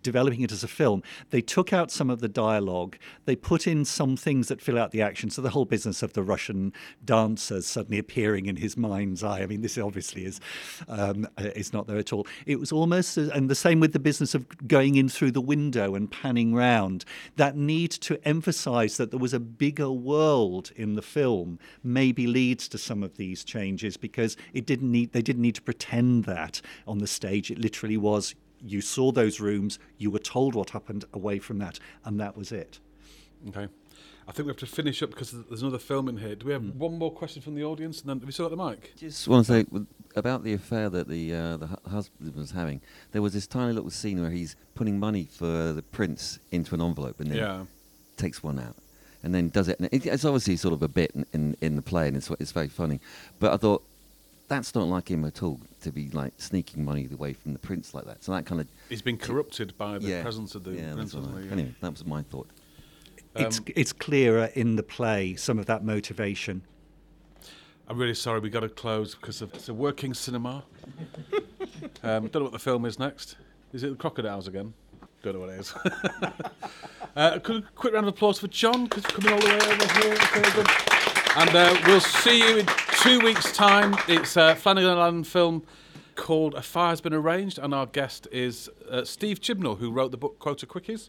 developing 0.00 0.40
it 0.40 0.52
as 0.52 0.62
a 0.62 0.68
film, 0.68 1.02
they 1.30 1.40
took 1.40 1.72
out 1.72 1.90
some 1.90 2.10
of 2.10 2.20
the 2.20 2.28
dialogue. 2.28 2.96
They 3.24 3.36
put 3.36 3.66
in 3.66 3.84
some 3.84 4.16
things 4.16 4.48
that 4.48 4.60
fill 4.60 4.78
out 4.78 4.90
the 4.90 5.02
action. 5.02 5.30
So 5.30 5.42
the 5.42 5.50
whole 5.50 5.64
business 5.64 6.02
of 6.02 6.12
the 6.12 6.22
Russian 6.22 6.72
dancers 7.04 7.66
suddenly 7.66 7.98
appearing 7.98 8.46
in 8.46 8.56
his 8.56 8.76
mind's 8.76 9.22
eye. 9.22 9.40
I 9.40 9.46
mean, 9.46 9.62
this 9.62 9.76
obviously 9.78 10.24
is 10.24 10.40
um, 10.88 11.26
uh, 11.38 11.50
is 11.54 11.72
not 11.72 11.86
there 11.86 11.98
at 11.98 12.12
all. 12.12 12.26
It 12.46 12.58
was 12.58 12.72
almost, 12.72 13.16
and 13.16 13.48
the 13.48 13.54
same 13.54 13.80
with 13.80 13.92
the 13.92 13.98
business 13.98 14.34
of 14.34 14.46
going 14.66 14.94
in 14.96 15.08
through 15.08 15.32
the 15.32 15.40
window 15.40 15.94
and 15.94 16.10
panning 16.10 16.54
round. 16.54 17.04
That 17.36 17.56
need 17.56 17.90
to 17.92 18.20
emphasise 18.26 18.96
that 18.96 19.10
there 19.10 19.20
was 19.20 19.34
a 19.34 19.40
bigger 19.40 19.90
world 19.90 20.70
in 20.76 20.94
the 20.94 21.02
film 21.02 21.58
maybe 21.82 22.26
leads 22.26 22.68
to 22.68 22.78
some 22.78 23.02
of 23.02 23.16
these 23.16 23.44
changes 23.44 23.96
because 23.96 24.36
it 24.52 24.66
didn't 24.66 24.90
need 24.90 25.12
they 25.12 25.22
didn't 25.22 25.42
need 25.42 25.54
to 25.56 25.62
pretend 25.62 26.24
that 26.24 26.60
on 26.86 26.98
the 26.98 27.06
stage. 27.06 27.50
It 27.50 27.58
literally 27.58 27.96
was 27.96 28.34
you 28.64 28.80
saw 28.80 29.12
those 29.12 29.40
rooms, 29.40 29.78
you 29.98 30.10
were 30.10 30.18
told 30.18 30.54
what 30.54 30.70
happened 30.70 31.04
away 31.12 31.38
from 31.38 31.58
that, 31.58 31.78
and 32.04 32.18
that 32.20 32.36
was 32.36 32.52
it. 32.52 32.78
Okay. 33.48 33.68
I 34.28 34.30
think 34.30 34.46
we 34.46 34.50
have 34.50 34.58
to 34.58 34.66
finish 34.66 35.02
up 35.02 35.10
because 35.10 35.32
there's 35.32 35.62
another 35.62 35.80
film 35.80 36.08
in 36.08 36.16
here. 36.18 36.36
Do 36.36 36.46
we 36.46 36.52
have 36.52 36.62
one 36.76 36.96
more 36.96 37.10
question 37.10 37.42
from 37.42 37.56
the 37.56 37.64
audience, 37.64 38.00
and 38.00 38.08
then 38.08 38.18
have 38.20 38.26
we 38.26 38.32
still 38.32 38.48
got 38.48 38.56
the 38.56 38.64
mic? 38.70 38.92
Just 38.96 39.26
want 39.26 39.44
to 39.46 39.52
say 39.52 39.66
about 40.14 40.44
the 40.44 40.52
affair 40.52 40.88
that 40.90 41.08
the 41.08 41.34
uh, 41.34 41.56
the 41.56 41.66
husband 41.90 42.34
was 42.36 42.52
having. 42.52 42.80
There 43.10 43.20
was 43.20 43.32
this 43.32 43.48
tiny 43.48 43.72
little 43.72 43.90
scene 43.90 44.20
where 44.22 44.30
he's 44.30 44.54
putting 44.76 45.00
money 45.00 45.28
for 45.30 45.72
the 45.72 45.82
prince 45.82 46.38
into 46.52 46.74
an 46.74 46.80
envelope 46.80 47.18
and 47.20 47.30
then 47.30 47.38
Yeah. 47.38 47.64
takes 48.16 48.44
one 48.44 48.60
out 48.60 48.76
and 49.24 49.34
then 49.34 49.48
does 49.48 49.66
it. 49.68 49.80
And 49.80 49.88
it's 49.92 50.24
obviously 50.24 50.56
sort 50.56 50.72
of 50.74 50.82
a 50.82 50.88
bit 50.88 51.10
in, 51.16 51.26
in, 51.32 51.56
in 51.60 51.76
the 51.76 51.82
play 51.82 52.06
and 52.06 52.16
it's 52.16 52.30
it's 52.38 52.52
very 52.52 52.68
funny. 52.68 53.00
But 53.40 53.52
I 53.52 53.56
thought 53.56 53.82
that's 54.48 54.74
not 54.74 54.86
like 54.88 55.10
him 55.10 55.24
at 55.24 55.42
all 55.42 55.60
to 55.80 55.90
be 55.92 56.08
like 56.10 56.34
sneaking 56.36 56.84
money 56.84 57.08
away 57.12 57.32
from 57.32 57.52
the 57.52 57.58
prince 57.58 57.94
like 57.94 58.04
that. 58.04 58.22
So 58.22 58.32
that 58.32 58.44
kind 58.46 58.60
of 58.60 58.66
He's 58.88 59.02
been 59.02 59.16
corrupted 59.16 59.76
by 59.78 59.98
the 59.98 60.06
Yeah. 60.08 60.22
presence 60.22 60.54
of 60.54 60.64
the 60.64 60.72
yeah, 60.72 60.92
prince. 60.92 61.12
that's 61.12 61.14
what 61.14 61.22
I- 61.24 61.26
hasn't 61.36 61.44
he? 61.46 61.52
Anyway, 61.52 61.74
that 61.80 61.90
was 61.92 62.04
my 62.04 62.22
thought. 62.22 62.48
it's 63.34 63.58
Um, 63.58 63.64
it's 63.76 63.92
clearer 63.92 64.50
in 64.54 64.76
the 64.76 64.82
play 64.82 65.34
some 65.36 65.58
of 65.58 65.66
that 65.66 65.84
motivation. 65.84 66.62
I'm 67.88 67.98
really 67.98 68.14
sorry, 68.14 68.40
we 68.40 68.48
got 68.50 68.60
to 68.60 68.68
close 68.68 69.14
because 69.14 69.42
of, 69.42 69.52
it's 69.54 69.68
a 69.68 69.74
working 69.74 70.14
cinema. 70.14 70.64
um, 72.02 72.26
don't 72.28 72.34
know 72.36 72.42
what 72.42 72.52
the 72.52 72.58
film 72.58 72.84
is 72.84 72.98
next. 72.98 73.36
Is 73.72 73.82
it 73.82 73.90
the 73.90 73.96
Crocodiles 73.96 74.48
again? 74.48 74.72
Don't 75.22 75.34
know 75.34 75.40
what 75.40 75.50
it 75.50 75.60
is. 75.60 75.74
uh, 77.16 77.38
could 77.40 77.64
a 77.64 77.68
quick 77.74 77.92
round 77.94 78.06
of 78.06 78.14
applause 78.14 78.38
for 78.38 78.48
John 78.48 78.84
because 78.84 79.04
coming 79.04 79.32
all 79.32 79.40
the 79.40 79.46
way 79.46 79.56
over 79.56 80.60
here. 80.60 80.98
And 81.34 81.50
uh, 81.56 81.80
we'll 81.86 82.00
see 82.00 82.38
you 82.38 82.58
in 82.58 82.66
two 83.00 83.20
weeks' 83.20 83.52
time. 83.52 83.96
It's 84.06 84.36
a 84.36 84.54
Flanagan 84.54 84.90
Allen 84.90 85.24
film 85.24 85.64
called 86.14 86.54
A 86.54 86.62
Fire's 86.62 87.00
Been 87.00 87.14
Arranged, 87.14 87.58
and 87.58 87.72
our 87.72 87.86
guest 87.86 88.28
is 88.30 88.68
uh, 88.90 89.04
Steve 89.04 89.40
Chibnall, 89.40 89.78
who 89.78 89.90
wrote 89.90 90.10
the 90.10 90.18
book 90.18 90.38
Quota 90.38 90.66
Quickies. 90.66 91.08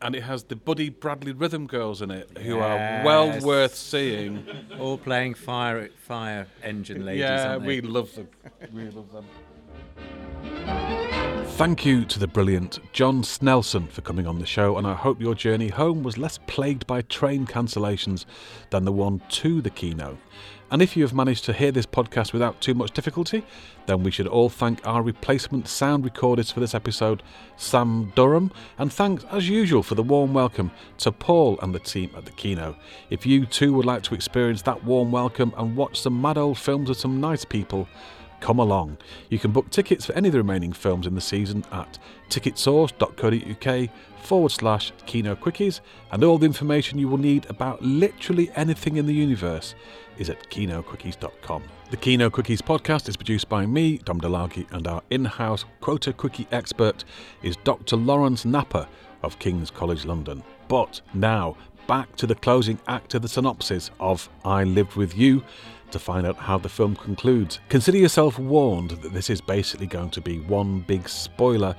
And 0.00 0.16
it 0.16 0.24
has 0.24 0.42
the 0.42 0.56
Buddy 0.56 0.88
Bradley 0.88 1.30
Rhythm 1.30 1.68
Girls 1.68 2.02
in 2.02 2.10
it, 2.10 2.36
who 2.38 2.58
are 2.58 3.04
well 3.04 3.38
worth 3.40 3.76
seeing. 3.76 4.44
All 4.80 4.98
playing 4.98 5.34
fire 5.34 5.90
fire 5.96 6.48
engine 6.64 7.04
ladies. 7.06 7.20
Yeah, 7.20 7.56
we 7.58 7.80
love 7.82 8.12
them. 8.16 8.28
we 8.72 8.90
love 8.90 9.12
them. 9.12 9.24
Thank 11.56 11.84
you 11.84 12.06
to 12.06 12.18
the 12.18 12.26
brilliant 12.26 12.80
John 12.92 13.22
Snelson 13.22 13.88
for 13.88 14.00
coming 14.00 14.26
on 14.26 14.38
the 14.38 14.46
show, 14.46 14.78
and 14.78 14.86
I 14.86 14.94
hope 14.94 15.20
your 15.20 15.34
journey 15.34 15.68
home 15.68 16.02
was 16.02 16.16
less 16.16 16.38
plagued 16.46 16.86
by 16.86 17.02
train 17.02 17.46
cancellations 17.46 18.24
than 18.70 18.86
the 18.86 18.90
one 18.90 19.20
to 19.28 19.60
the 19.60 19.70
Kino. 19.70 20.18
And 20.70 20.80
if 20.80 20.96
you 20.96 21.04
have 21.04 21.12
managed 21.12 21.44
to 21.44 21.52
hear 21.52 21.70
this 21.70 21.84
podcast 21.84 22.32
without 22.32 22.60
too 22.62 22.72
much 22.72 22.92
difficulty, 22.92 23.44
then 23.84 24.02
we 24.02 24.10
should 24.10 24.26
all 24.26 24.48
thank 24.48 24.84
our 24.86 25.02
replacement 25.02 25.68
sound 25.68 26.04
recordist 26.04 26.54
for 26.54 26.60
this 26.60 26.74
episode, 26.74 27.22
Sam 27.58 28.10
Durham, 28.16 28.50
and 28.78 28.90
thanks 28.90 29.24
as 29.30 29.46
usual 29.46 29.82
for 29.82 29.94
the 29.94 30.02
warm 30.02 30.32
welcome 30.32 30.70
to 30.98 31.12
Paul 31.12 31.60
and 31.60 31.74
the 31.74 31.80
team 31.80 32.10
at 32.16 32.24
the 32.24 32.32
Kino. 32.32 32.74
If 33.10 33.26
you 33.26 33.44
too 33.44 33.74
would 33.74 33.84
like 33.84 34.02
to 34.04 34.14
experience 34.14 34.62
that 34.62 34.82
warm 34.84 35.12
welcome 35.12 35.52
and 35.58 35.76
watch 35.76 36.00
some 36.00 36.20
mad 36.20 36.38
old 36.38 36.56
films 36.56 36.88
with 36.88 36.98
some 36.98 37.20
nice 37.20 37.44
people, 37.44 37.86
come 38.42 38.58
along. 38.58 38.98
You 39.30 39.38
can 39.38 39.52
book 39.52 39.70
tickets 39.70 40.04
for 40.04 40.12
any 40.12 40.28
of 40.28 40.32
the 40.32 40.38
remaining 40.38 40.72
films 40.72 41.06
in 41.06 41.14
the 41.14 41.20
season 41.20 41.64
at 41.72 41.98
ticketsource.co.uk 42.28 43.90
forward 44.20 44.50
slash 44.50 44.92
Kino 45.06 45.34
Quickies, 45.34 45.80
and 46.10 46.22
all 46.22 46.38
the 46.38 46.46
information 46.46 46.98
you 46.98 47.08
will 47.08 47.18
need 47.18 47.48
about 47.48 47.82
literally 47.82 48.50
anything 48.54 48.96
in 48.96 49.06
the 49.06 49.14
universe 49.14 49.74
is 50.18 50.28
at 50.28 50.50
kinoquickies.com. 50.50 51.62
The 51.90 51.96
Kino 51.96 52.30
Quickies 52.30 52.60
podcast 52.60 53.08
is 53.08 53.16
produced 53.16 53.48
by 53.48 53.64
me, 53.64 53.98
Dom 53.98 54.20
Delargy, 54.20 54.70
and 54.72 54.86
our 54.86 55.02
in 55.10 55.24
house 55.24 55.64
quota 55.80 56.12
quickie 56.12 56.48
expert 56.52 57.04
is 57.42 57.56
Dr. 57.64 57.96
Lawrence 57.96 58.44
Napper 58.44 58.88
of 59.22 59.38
King's 59.38 59.70
College 59.70 60.04
London. 60.04 60.42
But 60.68 61.00
now, 61.14 61.56
back 61.86 62.14
to 62.16 62.26
the 62.26 62.34
closing 62.34 62.78
act 62.86 63.14
of 63.14 63.22
the 63.22 63.28
synopsis 63.28 63.90
of 64.00 64.28
I 64.44 64.64
Lived 64.64 64.94
With 64.96 65.16
You 65.16 65.44
to 65.92 65.98
find 65.98 66.26
out 66.26 66.36
how 66.36 66.58
the 66.58 66.68
film 66.68 66.96
concludes. 66.96 67.60
Consider 67.68 67.98
yourself 67.98 68.38
warned 68.38 68.90
that 68.90 69.12
this 69.12 69.30
is 69.30 69.40
basically 69.40 69.86
going 69.86 70.10
to 70.10 70.20
be 70.20 70.40
one 70.40 70.80
big 70.80 71.08
spoiler. 71.08 71.76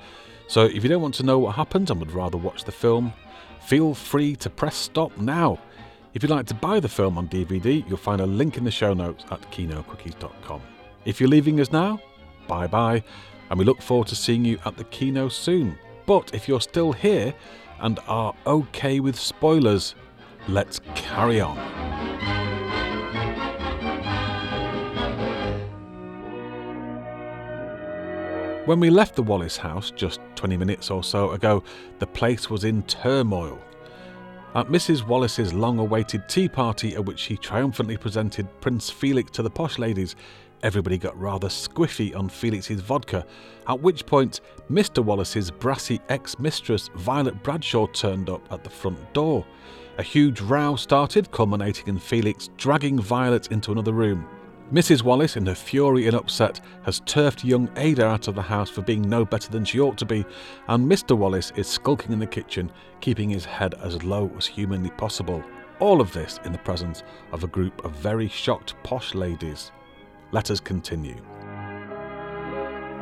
So 0.48 0.64
if 0.64 0.82
you 0.82 0.88
don't 0.88 1.02
want 1.02 1.14
to 1.16 1.22
know 1.22 1.38
what 1.38 1.54
happens 1.54 1.90
and 1.90 2.00
would 2.00 2.12
rather 2.12 2.36
watch 2.36 2.64
the 2.64 2.72
film, 2.72 3.12
feel 3.60 3.94
free 3.94 4.36
to 4.36 4.50
press 4.50 4.76
stop 4.76 5.16
now. 5.18 5.58
If 6.14 6.22
you'd 6.22 6.30
like 6.30 6.46
to 6.46 6.54
buy 6.54 6.80
the 6.80 6.88
film 6.88 7.18
on 7.18 7.28
DVD, 7.28 7.86
you'll 7.88 7.96
find 7.96 8.20
a 8.20 8.26
link 8.26 8.56
in 8.56 8.64
the 8.64 8.70
show 8.70 8.94
notes 8.94 9.24
at 9.30 9.40
kinoquickies.com. 9.50 10.62
If 11.04 11.20
you're 11.20 11.28
leaving 11.28 11.60
us 11.60 11.72
now, 11.72 12.00
bye 12.46 12.66
bye, 12.66 13.02
and 13.50 13.58
we 13.58 13.64
look 13.64 13.82
forward 13.82 14.08
to 14.08 14.16
seeing 14.16 14.44
you 14.44 14.58
at 14.64 14.76
the 14.76 14.84
Kino 14.84 15.28
soon. 15.28 15.76
But 16.06 16.32
if 16.32 16.46
you're 16.46 16.60
still 16.60 16.92
here 16.92 17.34
and 17.80 17.98
are 18.06 18.34
okay 18.46 19.00
with 19.00 19.18
spoilers, 19.18 19.94
let's 20.46 20.80
carry 20.94 21.40
on. 21.40 22.53
When 28.66 28.80
we 28.80 28.88
left 28.88 29.14
the 29.14 29.22
Wallace 29.22 29.58
house 29.58 29.90
just 29.90 30.20
20 30.36 30.56
minutes 30.56 30.90
or 30.90 31.04
so 31.04 31.32
ago, 31.32 31.62
the 31.98 32.06
place 32.06 32.48
was 32.48 32.64
in 32.64 32.82
turmoil. 32.84 33.58
At 34.54 34.68
Mrs. 34.68 35.06
Wallace's 35.06 35.52
long 35.52 35.78
awaited 35.78 36.30
tea 36.30 36.48
party, 36.48 36.94
at 36.94 37.04
which 37.04 37.18
she 37.18 37.36
triumphantly 37.36 37.98
presented 37.98 38.48
Prince 38.62 38.88
Felix 38.88 39.30
to 39.32 39.42
the 39.42 39.50
posh 39.50 39.78
ladies, 39.78 40.16
everybody 40.62 40.96
got 40.96 41.14
rather 41.20 41.48
squiffy 41.48 42.16
on 42.16 42.30
Felix's 42.30 42.80
vodka, 42.80 43.26
at 43.68 43.80
which 43.80 44.06
point 44.06 44.40
Mr. 44.70 45.04
Wallace's 45.04 45.50
brassy 45.50 46.00
ex 46.08 46.38
mistress 46.38 46.88
Violet 46.94 47.42
Bradshaw 47.42 47.86
turned 47.88 48.30
up 48.30 48.50
at 48.50 48.64
the 48.64 48.70
front 48.70 49.12
door. 49.12 49.44
A 49.98 50.02
huge 50.02 50.40
row 50.40 50.74
started, 50.76 51.30
culminating 51.32 51.88
in 51.88 51.98
Felix 51.98 52.48
dragging 52.56 52.98
Violet 52.98 53.52
into 53.52 53.72
another 53.72 53.92
room. 53.92 54.26
Mrs. 54.74 55.04
Wallace, 55.04 55.36
in 55.36 55.46
her 55.46 55.54
fury 55.54 56.08
and 56.08 56.16
upset, 56.16 56.60
has 56.82 56.98
turfed 57.06 57.44
young 57.44 57.70
Ada 57.76 58.06
out 58.06 58.26
of 58.26 58.34
the 58.34 58.42
house 58.42 58.68
for 58.68 58.82
being 58.82 59.08
no 59.08 59.24
better 59.24 59.48
than 59.48 59.64
she 59.64 59.78
ought 59.78 59.96
to 59.98 60.04
be, 60.04 60.26
and 60.66 60.90
Mr. 60.90 61.16
Wallace 61.16 61.52
is 61.54 61.68
skulking 61.68 62.10
in 62.10 62.18
the 62.18 62.26
kitchen, 62.26 62.72
keeping 63.00 63.30
his 63.30 63.44
head 63.44 63.76
as 63.84 64.02
low 64.02 64.28
as 64.36 64.46
humanly 64.46 64.90
possible. 64.90 65.44
All 65.78 66.00
of 66.00 66.12
this 66.12 66.40
in 66.44 66.50
the 66.50 66.58
presence 66.58 67.04
of 67.30 67.44
a 67.44 67.46
group 67.46 67.84
of 67.84 67.92
very 67.92 68.26
shocked 68.26 68.74
posh 68.82 69.14
ladies. 69.14 69.70
Let 70.32 70.50
us 70.50 70.58
continue. 70.58 71.22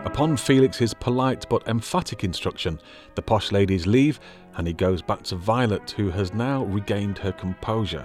Upon 0.04 0.36
Felix's 0.36 0.92
polite 0.92 1.46
but 1.48 1.66
emphatic 1.66 2.22
instruction, 2.22 2.78
the 3.14 3.22
posh 3.22 3.50
ladies 3.50 3.86
leave 3.86 4.20
and 4.58 4.66
he 4.66 4.74
goes 4.74 5.00
back 5.00 5.22
to 5.22 5.36
Violet, 5.36 5.92
who 5.92 6.10
has 6.10 6.34
now 6.34 6.64
regained 6.66 7.16
her 7.16 7.32
composure. 7.32 8.04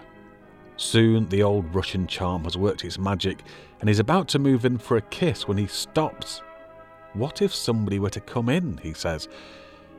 Soon 0.77 1.27
the 1.29 1.43
old 1.43 1.73
Russian 1.73 2.07
charm 2.07 2.43
has 2.43 2.55
worked 2.55 2.85
its 2.85 2.99
magic 2.99 3.43
and 3.79 3.89
he's 3.89 3.99
about 3.99 4.27
to 4.29 4.39
move 4.39 4.63
in 4.63 4.77
for 4.77 4.97
a 4.97 5.01
kiss 5.01 5.47
when 5.47 5.57
he 5.57 5.67
stops. 5.67 6.41
What 7.13 7.41
if 7.41 7.53
somebody 7.53 7.99
were 7.99 8.11
to 8.11 8.19
come 8.19 8.47
in? 8.49 8.77
he 8.77 8.93
says. 8.93 9.27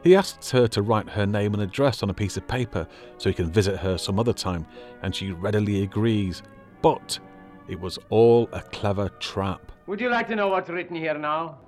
He 0.05 0.14
asks 0.14 0.51
her 0.53 0.68
to 0.68 0.83
write 0.83 1.09
her 1.09 1.26
name 1.26 1.55
and 1.55 1.62
address 1.62 2.03
on 2.03 2.11
a 2.11 2.14
piece 2.14 2.37
of 2.37 2.47
paper 2.47 2.87
so 3.18 3.29
he 3.29 3.35
can 3.35 3.51
visit 3.51 3.76
her 3.79 3.99
some 3.99 4.20
other 4.20 4.33
time, 4.33 4.64
and 5.03 5.12
she 5.14 5.33
readily 5.33 5.83
agrees. 5.83 6.43
But 6.83 7.18
it 7.66 7.81
was 7.81 7.99
all 8.09 8.49
a 8.53 8.62
clever 8.62 9.09
trap. 9.18 9.72
Would 9.89 10.01
you 10.01 10.09
like 10.11 10.29
to 10.29 10.37
know 10.37 10.49
what's 10.49 10.70
written 10.70 10.95
here 10.95 11.18
now? 11.18 11.59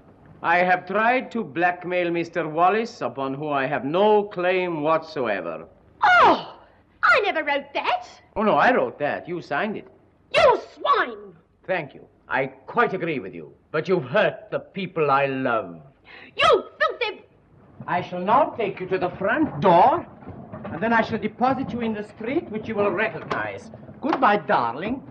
I 0.43 0.59
have 0.59 0.87
tried 0.87 1.33
to 1.33 1.43
blackmail 1.43 2.07
Mr. 2.11 2.51
Wallace, 2.51 3.01
upon 3.01 3.35
whom 3.35 3.53
I 3.53 3.67
have 3.67 3.85
no 3.85 4.25
claim 4.25 4.83
whatsoever. 4.83 5.67
Oh! 6.05 6.60
I 7.13 7.21
never 7.21 7.45
wrote 7.45 7.73
that. 7.75 8.09
Oh, 8.37 8.43
no, 8.43 8.55
I 8.55 8.75
wrote 8.75 8.99
that. 8.99 9.29
You 9.29 9.43
signed 9.43 9.77
it. 9.77 9.89
You 10.35 10.61
swine! 10.75 11.35
Thank 11.67 11.95
you. 11.95 12.07
I 12.29 12.47
quite 12.47 12.95
agree 12.95 13.19
with 13.19 13.35
you. 13.35 13.53
But 13.73 13.89
you've 13.89 14.05
hurt 14.05 14.51
the 14.51 14.61
people 14.61 15.11
I 15.11 15.27
love. 15.27 15.81
You 16.37 16.65
filthy. 16.79 17.25
I 17.87 18.03
shall 18.03 18.21
now 18.21 18.55
take 18.57 18.81
you 18.81 18.87
to 18.87 18.99
the 18.99 19.11
front 19.11 19.61
door, 19.61 20.07
and 20.67 20.83
then 20.83 20.93
I 20.93 21.03
shall 21.03 21.19
deposit 21.19 21.73
you 21.73 21.81
in 21.81 21.95
the 21.95 22.07
street, 22.07 22.51
which 22.51 22.69
you 22.69 22.75
will 22.75 22.91
recognize. 22.91 23.71
Goodbye, 24.01 24.39
darling. 24.39 25.03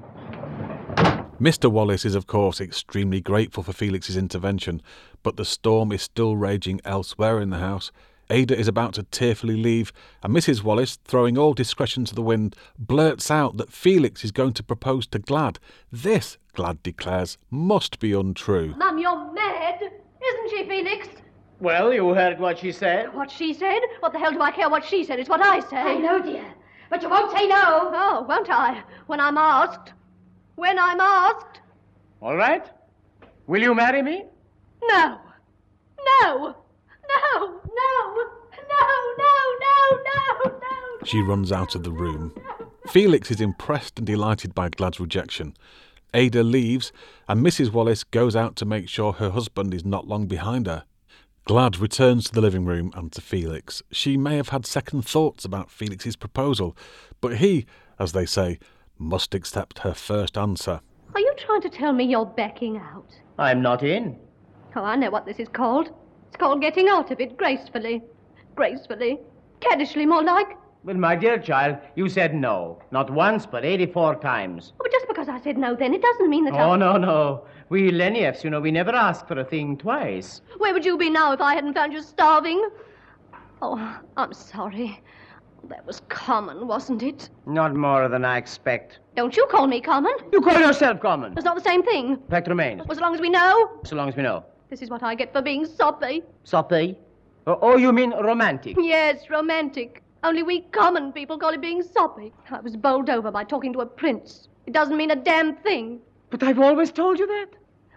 Mr. 1.40 1.72
Wallace 1.72 2.04
is, 2.04 2.16
of 2.16 2.28
course, 2.28 2.60
extremely 2.60 3.22
grateful 3.22 3.64
for 3.64 3.72
Felix's 3.72 4.18
intervention, 4.18 4.82
but 5.24 5.38
the 5.38 5.46
storm 5.46 5.92
is 5.92 6.02
still 6.02 6.36
raging 6.36 6.82
elsewhere 6.84 7.40
in 7.40 7.50
the 7.50 7.60
house. 7.60 7.92
Ada 8.30 8.58
is 8.58 8.68
about 8.68 8.94
to 8.94 9.04
tearfully 9.04 9.56
leave, 9.56 9.92
and 10.22 10.36
Mrs. 10.36 10.62
Wallace, 10.64 10.98
throwing 11.04 11.38
all 11.38 11.54
discretion 11.54 12.06
to 12.06 12.16
the 12.16 12.22
wind, 12.22 12.56
blurts 12.78 13.32
out 13.32 13.58
that 13.58 13.74
Felix 13.74 14.24
is 14.24 14.32
going 14.32 14.54
to 14.54 14.64
propose 14.64 15.08
to 15.08 15.20
Glad. 15.20 15.58
This, 15.92 16.38
Glad 16.54 16.84
declares, 16.84 17.38
must 17.50 18.00
be 18.00 18.14
untrue. 18.14 18.76
Mum, 18.78 19.00
you're 19.00 19.34
mad, 19.34 19.82
isn't 19.82 20.50
she, 20.50 20.64
Felix? 20.68 21.08
Well, 21.60 21.94
you 21.94 22.14
heard 22.14 22.40
what 22.40 22.60
she 22.60 22.72
said. 22.72 23.14
What 23.14 23.32
she 23.32 23.54
said? 23.54 23.80
What 24.00 24.14
the 24.14 24.20
hell 24.20 24.32
do 24.32 24.42
I 24.42 24.52
care 24.52 24.70
what 24.70 24.86
she 24.86 25.04
said? 25.04 25.20
It's 25.20 25.30
what 25.30 25.42
I 25.42 25.60
say. 25.62 25.78
I 25.78 25.96
know, 25.96 26.22
dear. 26.22 26.46
But 26.90 27.02
you 27.02 27.10
won't 27.10 27.36
say 27.38 27.48
no. 27.48 27.92
Oh, 27.94 28.26
won't 28.28 28.50
I? 28.50 28.84
When 29.08 29.20
I'm 29.20 29.38
asked. 29.38 29.94
When 30.56 30.80
I'm 30.80 31.00
asked. 31.00 31.62
All 32.22 32.36
right. 32.36 32.66
Will 33.48 33.62
you 33.62 33.74
marry 33.76 34.02
me? 34.02 34.26
No. 34.84 35.20
No. 36.22 36.56
No. 37.10 37.48
No. 37.50 38.16
No. 38.70 38.88
No. 39.18 39.34
No. 39.60 39.98
No. 40.06 40.52
No. 40.52 41.06
She 41.06 41.22
runs 41.22 41.52
out 41.52 41.76
of 41.76 41.84
the 41.84 41.92
room. 41.92 42.34
Felix 42.88 43.30
is 43.32 43.42
impressed 43.42 43.98
and 43.98 44.08
delighted 44.08 44.56
by 44.56 44.70
Glad's 44.70 45.00
rejection. 45.00 45.56
Ada 46.14 46.44
leaves, 46.44 46.92
and 47.28 47.46
Mrs. 47.46 47.72
Wallace 47.72 48.04
goes 48.04 48.36
out 48.36 48.56
to 48.58 48.66
make 48.66 48.90
sure 48.90 49.14
her 49.14 49.30
husband 49.30 49.74
is 49.74 49.86
not 49.86 50.08
long 50.08 50.26
behind 50.26 50.66
her. 50.66 50.84
Glad 51.46 51.78
returns 51.78 52.26
to 52.26 52.34
the 52.34 52.42
living 52.42 52.66
room 52.66 52.92
and 52.96 53.12
to 53.12 53.22
Felix. 53.22 53.82
She 53.92 54.18
may 54.18 54.36
have 54.38 54.50
had 54.50 54.66
second 54.66 55.04
thoughts 55.04 55.46
about 55.46 55.72
Felix's 55.72 56.16
proposal, 56.16 56.76
but 57.22 57.38
he, 57.38 57.66
as 58.00 58.12
they 58.12 58.26
say, 58.26 58.60
must 58.98 59.34
accept 59.34 59.80
her 59.80 59.94
first 59.94 60.38
answer. 60.38 60.82
Are 61.14 61.20
you 61.20 61.34
trying 61.38 61.62
to 61.62 61.70
tell 61.70 61.94
me 61.94 62.06
you're 62.06 62.26
backing 62.26 62.78
out? 62.78 63.08
I'm 63.38 63.62
not 63.62 63.84
in. 63.84 64.18
Oh, 64.76 64.84
I 64.84 64.96
know 64.96 65.10
what 65.10 65.26
this 65.26 65.40
is 65.40 65.48
called. 65.48 65.90
It's 66.30 66.38
called 66.38 66.62
getting 66.62 66.88
out 66.88 67.12
of 67.12 67.20
it 67.20 67.36
gracefully. 67.38 68.02
Gracefully. 68.56 69.20
Caddishly, 69.62 70.08
more 70.08 70.24
like. 70.24 70.58
Well, 70.84 70.96
my 70.96 71.16
dear 71.16 71.38
child, 71.40 71.78
you 71.96 72.08
said 72.08 72.34
no. 72.34 72.82
Not 72.92 73.10
once, 73.10 73.46
but 73.46 73.66
84 73.66 74.16
times. 74.22 74.72
Oh, 74.76 74.84
but 74.84 74.92
just 74.92 75.08
because 75.08 75.28
I 75.28 75.40
said 75.42 75.58
no, 75.58 75.76
then 75.76 75.94
it 75.94 76.02
doesn't 76.02 76.30
mean 76.30 76.46
that 76.46 76.54
Oh, 76.54 76.72
I... 76.72 76.78
no, 76.78 76.98
no. 76.98 77.46
We 77.70 77.92
Lenieffs, 77.92 78.44
you 78.44 78.50
know, 78.50 78.62
we 78.62 78.72
never 78.72 78.92
ask 78.96 79.28
for 79.28 79.38
a 79.40 79.44
thing 79.44 79.76
twice. 79.78 80.42
Where 80.60 80.72
would 80.74 80.86
you 80.86 80.98
be 80.98 81.10
now 81.10 81.34
if 81.34 81.42
I 81.42 81.54
hadn't 81.56 81.74
found 81.74 81.92
you 81.94 82.02
starving? 82.02 82.70
Oh, 83.62 84.00
I'm 84.16 84.32
sorry. 84.34 85.02
That 85.68 85.86
was 85.86 86.02
common, 86.08 86.68
wasn't 86.68 87.04
it? 87.04 87.30
Not 87.46 87.76
more 87.76 88.08
than 88.08 88.24
I 88.24 88.38
expect. 88.38 89.00
Don't 89.16 89.36
you 89.36 89.46
call 89.52 89.68
me 89.68 89.82
common. 89.82 90.14
You 90.32 90.40
call 90.42 90.58
yourself 90.60 91.02
common. 91.02 91.34
It's 91.34 91.44
not 91.44 91.56
the 91.58 91.62
same 91.70 91.84
thing. 91.84 92.18
Fact 92.30 92.48
remains. 92.48 92.84
As 92.90 93.00
long 93.02 93.14
as 93.14 93.20
we 93.20 93.30
know, 93.30 93.80
So 93.84 93.96
long 93.98 94.08
as 94.08 94.16
we 94.16 94.24
know. 94.24 94.46
This 94.70 94.82
is 94.82 94.90
what 94.90 95.04
I 95.04 95.16
get 95.16 95.34
for 95.34 95.42
being 95.42 95.66
soppy. 95.66 96.24
Soppy? 96.44 96.98
Oh, 97.48 97.58
oh, 97.62 97.78
you 97.78 97.92
mean 97.92 98.12
romantic? 98.12 98.76
Yes, 98.80 99.30
romantic. 99.30 100.04
Only 100.24 100.44
we 100.44 100.62
common 100.62 101.12
people 101.14 101.38
call 101.38 101.54
it 101.54 101.62
being 101.62 101.82
soppy. 101.82 102.34
I 102.52 102.60
was 102.60 102.76
bowled 102.76 103.10
over 103.10 103.32
by 103.32 103.44
talking 103.44 103.74
to 103.74 103.82
a 103.82 103.86
prince. 103.86 104.48
It 104.66 104.74
doesn't 104.74 104.98
mean 104.98 105.12
a 105.12 105.16
damn 105.16 105.56
thing. 105.56 106.00
But 106.30 106.44
I've 106.44 106.60
always 106.60 106.92
told 106.92 107.18
you 107.18 107.26
that. 107.28 107.48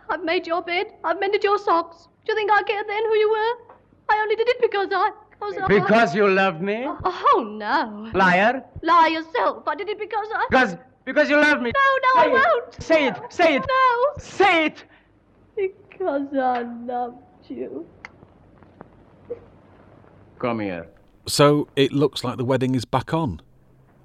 I've 0.09 0.25
made 0.25 0.47
your 0.47 0.63
bed. 0.63 0.87
I've 1.05 1.21
mended 1.21 1.45
your 1.45 1.59
socks. 1.59 2.09
Do 2.25 2.33
you 2.33 2.37
think 2.37 2.51
I 2.51 2.63
cared 2.63 2.89
then 2.89 3.03
who 3.05 3.15
you 3.17 3.31
were? 3.31 3.75
I 4.09 4.21
only 4.23 4.37
did 4.37 4.49
it 4.49 4.61
because 4.61 4.89
I... 4.93 5.11
Because, 5.31 5.59
I- 5.59 5.67
Because 5.69 6.15
you 6.15 6.29
loved 6.31 6.63
me? 6.63 6.85
Oh, 6.87 6.99
oh, 7.35 7.43
no. 7.43 8.11
Liar? 8.15 8.65
Lie 8.83 9.09
yourself. 9.09 9.67
I 9.67 9.75
did 9.75 9.89
it 9.89 9.99
because 9.99 10.29
I... 10.35 10.47
Because 10.49 10.77
because 11.05 11.29
you 11.29 11.37
love 11.37 11.61
me. 11.61 11.73
No, 11.75 11.99
no, 12.05 12.21
I 12.21 12.25
Say 12.25 12.29
it. 12.29 12.33
won't. 12.33 12.83
Say 12.83 13.07
it. 13.09 13.17
Say 13.33 13.55
it. 13.57 13.65
No. 13.69 14.05
Say 14.19 14.67
it. 14.67 14.85
Because 15.93 16.27
I 16.35 16.63
loved 16.63 17.19
you. 17.49 17.87
Come 20.39 20.61
here. 20.61 20.89
So 21.27 21.69
it 21.77 21.93
looks 21.93 22.25
like 22.25 22.37
the 22.37 22.45
wedding 22.45 22.75
is 22.75 22.85
back 22.85 23.15
on. 23.15 23.41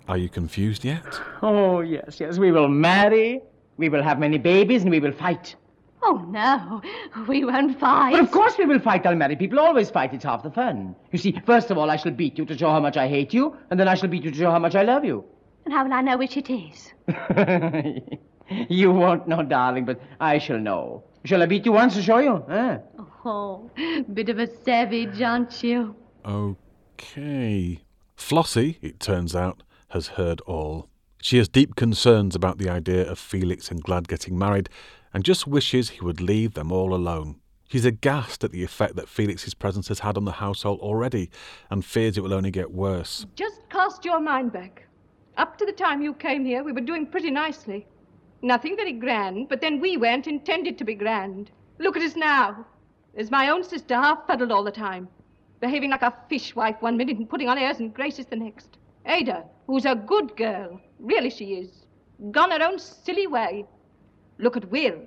Are 0.08 0.18
you 0.18 0.30
confused 0.30 0.86
yet? 0.86 1.20
Oh, 1.42 1.82
yes, 1.82 2.20
yes. 2.20 2.38
We 2.38 2.52
will 2.52 2.68
marry. 2.68 3.42
We 3.78 3.90
will 3.90 4.04
have 4.04 4.20
many 4.20 4.38
babies 4.38 4.84
and 4.84 4.92
we 4.92 5.00
will 5.00 5.12
fight. 5.12 5.56
Oh, 6.04 6.24
no. 6.30 6.82
We 7.28 7.44
won't 7.44 7.80
fight. 7.80 8.12
But 8.12 8.22
of 8.22 8.32
course 8.32 8.58
we 8.58 8.66
will 8.66 8.80
fight. 8.80 9.06
Unmarried 9.06 9.40
people 9.40 9.60
always 9.60 9.90
fight. 9.90 10.14
It's 10.14 10.24
half 10.24 10.44
the 10.44 10.52
fun. 10.52 10.96
You 11.12 11.20
see, 11.20 11.42
first 11.46 11.72
of 11.72 11.78
all, 11.78 11.90
I 11.90 11.96
shall 11.96 12.12
beat 12.12 12.38
you 12.38 12.46
to 12.46 12.58
show 12.58 12.70
how 12.70 12.80
much 12.80 12.98
I 12.98 13.08
hate 13.08 13.34
you, 13.34 13.58
and 13.72 13.80
then 13.80 13.88
I 13.88 13.96
shall 13.96 14.10
beat 14.10 14.24
you 14.24 14.32
to 14.32 14.38
show 14.38 14.52
how 14.52 14.60
much 14.60 14.76
I 14.76 14.84
love 14.84 15.04
you. 15.04 15.26
And 15.66 15.74
how 15.74 15.84
will 15.84 15.94
I 15.94 16.02
know 16.02 16.18
which 16.18 16.38
it 16.38 16.50
is? 16.50 16.94
you 18.70 18.92
won't 18.92 19.28
know, 19.28 19.44
darling, 19.44 19.86
but 19.86 20.00
I 20.20 20.38
shall 20.38 20.60
know. 20.60 21.04
Shall 21.28 21.44
I 21.44 21.46
beat 21.46 21.66
you 21.66 21.74
once 21.74 21.94
to 21.96 22.02
show 22.02 22.20
you? 22.20 22.42
Huh? 22.48 22.80
Oh, 23.26 23.70
bit 24.14 24.30
of 24.30 24.40
a 24.40 24.48
savage, 24.48 25.22
aren't 25.22 25.62
you? 25.62 25.94
Okay. 26.24 27.82
Flossie, 28.16 28.78
it 28.82 29.02
turns 29.02 29.36
out, 29.36 29.62
has 29.90 30.08
heard 30.08 30.40
all. 30.48 30.88
She 31.22 31.38
has 31.40 31.50
deep 31.50 31.76
concerns 31.76 32.34
about 32.34 32.60
the 32.60 32.70
idea 32.70 33.06
of 33.06 33.20
Felix 33.20 33.70
and 33.70 33.84
Glad 33.84 34.08
getting 34.08 34.40
married 34.40 34.70
and 35.14 35.26
just 35.26 35.46
wishes 35.46 35.90
he 35.90 36.00
would 36.00 36.22
leave 36.22 36.54
them 36.54 36.72
all 36.72 36.94
alone. 36.94 37.42
She's 37.68 37.84
aghast 37.84 38.46
at 38.46 38.54
the 38.54 38.64
effect 38.64 38.96
that 38.96 39.10
Felix's 39.10 39.54
presence 39.54 39.90
has 39.90 40.00
had 40.00 40.16
on 40.16 40.24
the 40.24 40.32
household 40.32 40.80
already 40.80 41.30
and 41.70 41.84
fears 41.84 42.18
it 42.18 42.24
will 42.24 42.34
only 42.34 42.52
get 42.52 42.72
worse. 42.72 43.26
Just 43.36 43.68
cast 43.70 44.06
your 44.06 44.22
mind 44.22 44.54
back. 44.54 44.88
Up 45.36 45.58
to 45.58 45.66
the 45.66 45.74
time 45.74 46.02
you 46.02 46.14
came 46.14 46.46
here, 46.46 46.64
we 46.64 46.72
were 46.72 46.80
doing 46.80 47.06
pretty 47.06 47.32
nicely. 47.32 47.86
Nothing 48.42 48.76
very 48.76 48.94
grand, 48.94 49.50
but 49.50 49.62
then 49.62 49.80
we 49.80 49.98
weren't 49.98 50.28
intended 50.28 50.78
to 50.78 50.84
be 50.84 50.94
grand. 50.96 51.52
Look 51.80 51.98
at 51.98 52.04
us 52.04 52.16
now. 52.16 52.66
There's 53.14 53.32
my 53.32 53.50
own 53.50 53.64
sister, 53.64 53.96
half 53.96 54.28
fuddled 54.28 54.52
all 54.52 54.64
the 54.64 54.72
time, 54.72 55.08
behaving 55.60 55.90
like 55.90 56.04
a 56.04 56.14
fishwife 56.30 56.82
one 56.82 56.98
minute 56.98 57.18
and 57.18 57.30
putting 57.30 57.50
on 57.50 57.58
airs 57.58 57.80
and 57.80 57.94
graces 57.94 58.28
the 58.28 58.36
next. 58.36 58.78
Ada, 59.06 59.44
who's 59.66 59.86
a 59.86 59.96
good 59.96 60.36
girl, 60.38 60.80
really 61.00 61.30
she 61.30 61.56
is, 61.56 61.86
gone 62.32 62.52
her 62.52 62.62
own 62.64 62.78
silly 62.78 63.26
way. 63.26 63.66
Look 64.38 64.56
at 64.56 64.70
Will, 64.70 65.02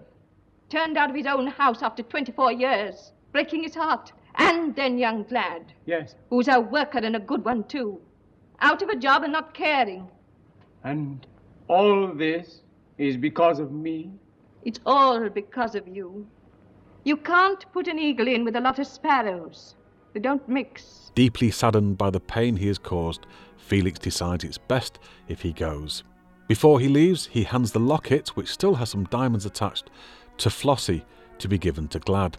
turned 0.69 0.97
out 0.97 1.11
of 1.11 1.17
his 1.17 1.27
own 1.27 1.47
house 1.47 1.83
after 1.83 2.03
24 2.03 2.53
years, 2.53 3.13
breaking 3.33 3.63
his 3.63 3.75
heart. 3.75 4.13
And 4.37 4.75
then 4.77 4.97
young 4.99 5.25
Glad, 5.25 5.73
Yes. 5.87 6.15
who's 6.31 6.49
a 6.49 6.61
worker 6.61 6.99
and 6.99 7.17
a 7.17 7.21
good 7.21 7.45
one 7.45 7.65
too, 7.65 8.01
out 8.61 8.81
of 8.81 8.89
a 8.89 8.97
job 8.97 9.23
and 9.25 9.33
not 9.33 9.55
caring. 9.55 10.09
And 10.85 11.27
all 11.69 12.09
this 12.09 12.63
is 13.01 13.17
because 13.17 13.59
of 13.59 13.73
me? 13.73 14.11
It's 14.65 14.81
all 14.85 15.29
because 15.31 15.75
of 15.75 15.89
you. 15.89 16.27
You 17.05 17.17
can't 17.17 17.65
put 17.73 17.89
an 17.89 17.99
eagle 17.99 18.29
in 18.29 18.45
with 18.45 18.57
a 18.57 18.61
lot 18.61 18.79
of 18.79 18.87
sparrows. 18.87 19.75
They 20.13 20.21
don't 20.21 20.47
mix. 20.47 21.11
Deeply 21.15 21.51
saddened 21.51 21.97
by 21.97 22.11
the 22.11 22.21
pain 22.21 22.57
he 22.57 22.67
has 22.67 22.79
caused, 22.79 23.27
Felix 23.57 23.99
decides 23.99 24.45
it's 24.45 24.59
best 24.59 24.99
if 25.29 25.41
he 25.41 25.53
goes. 25.53 26.05
Before 26.47 26.79
he 26.79 26.89
leaves, 26.89 27.27
he 27.27 27.45
hands 27.45 27.73
the 27.73 27.81
locket, 27.81 28.37
which 28.37 28.51
still 28.51 28.75
has 28.75 28.91
some 28.91 29.05
diamonds 29.05 29.47
attached, 29.47 29.89
to 30.39 30.51
Flossie 30.51 31.05
to 31.39 31.49
be 31.49 31.57
given 31.57 31.89
to 31.89 32.01
Glad. 32.01 32.37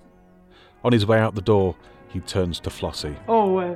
On 0.84 0.92
his 0.92 1.08
way 1.08 1.20
out 1.20 1.34
the 1.34 1.42
door, 1.42 1.76
he 2.10 2.20
turns 2.20 2.60
to 2.60 2.70
Flossie. 2.70 3.16
Oh, 3.28 3.58
uh, 3.58 3.76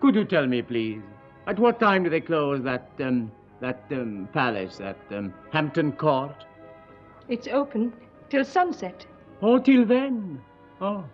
could 0.00 0.14
you 0.14 0.24
tell 0.24 0.46
me, 0.46 0.62
please, 0.62 1.02
at 1.46 1.58
what 1.58 1.78
time 1.78 2.04
do 2.04 2.10
they 2.10 2.20
close 2.20 2.62
that, 2.62 2.90
um, 3.00 3.30
that, 3.60 3.84
um, 3.90 4.28
palace, 4.32 4.76
that, 4.78 4.98
um, 5.10 5.32
Hampton 5.52 5.92
Court? 5.92 6.44
It's 7.28 7.48
open 7.48 7.92
till 8.28 8.44
sunset. 8.44 9.06
Oh, 9.42 9.58
till 9.58 9.84
then. 9.84 10.40
Oh, 10.80 11.04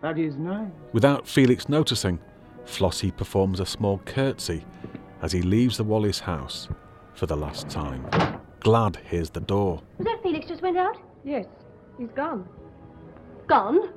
that 0.00 0.18
is 0.18 0.36
nice. 0.36 0.70
Without 0.92 1.26
Felix 1.26 1.68
noticing, 1.68 2.18
Flossie 2.64 3.16
performs 3.16 3.60
a 3.60 3.66
small 3.66 3.98
curtsy 4.04 4.64
as 5.22 5.32
he 5.32 5.42
leaves 5.42 5.76
the 5.76 5.84
Wallace 5.84 6.20
house 6.20 6.68
for 7.14 7.26
the 7.26 7.36
last 7.36 7.68
time. 7.68 8.04
Glad 8.60 8.96
hears 9.08 9.30
the 9.30 9.40
door. 9.40 9.80
Was 9.98 10.06
that 10.06 10.22
Felix 10.22 10.46
just 10.46 10.62
went 10.62 10.76
out? 10.76 10.96
Yes, 11.24 11.46
he's 11.98 12.10
gone. 12.14 12.48
Gone? 13.48 13.92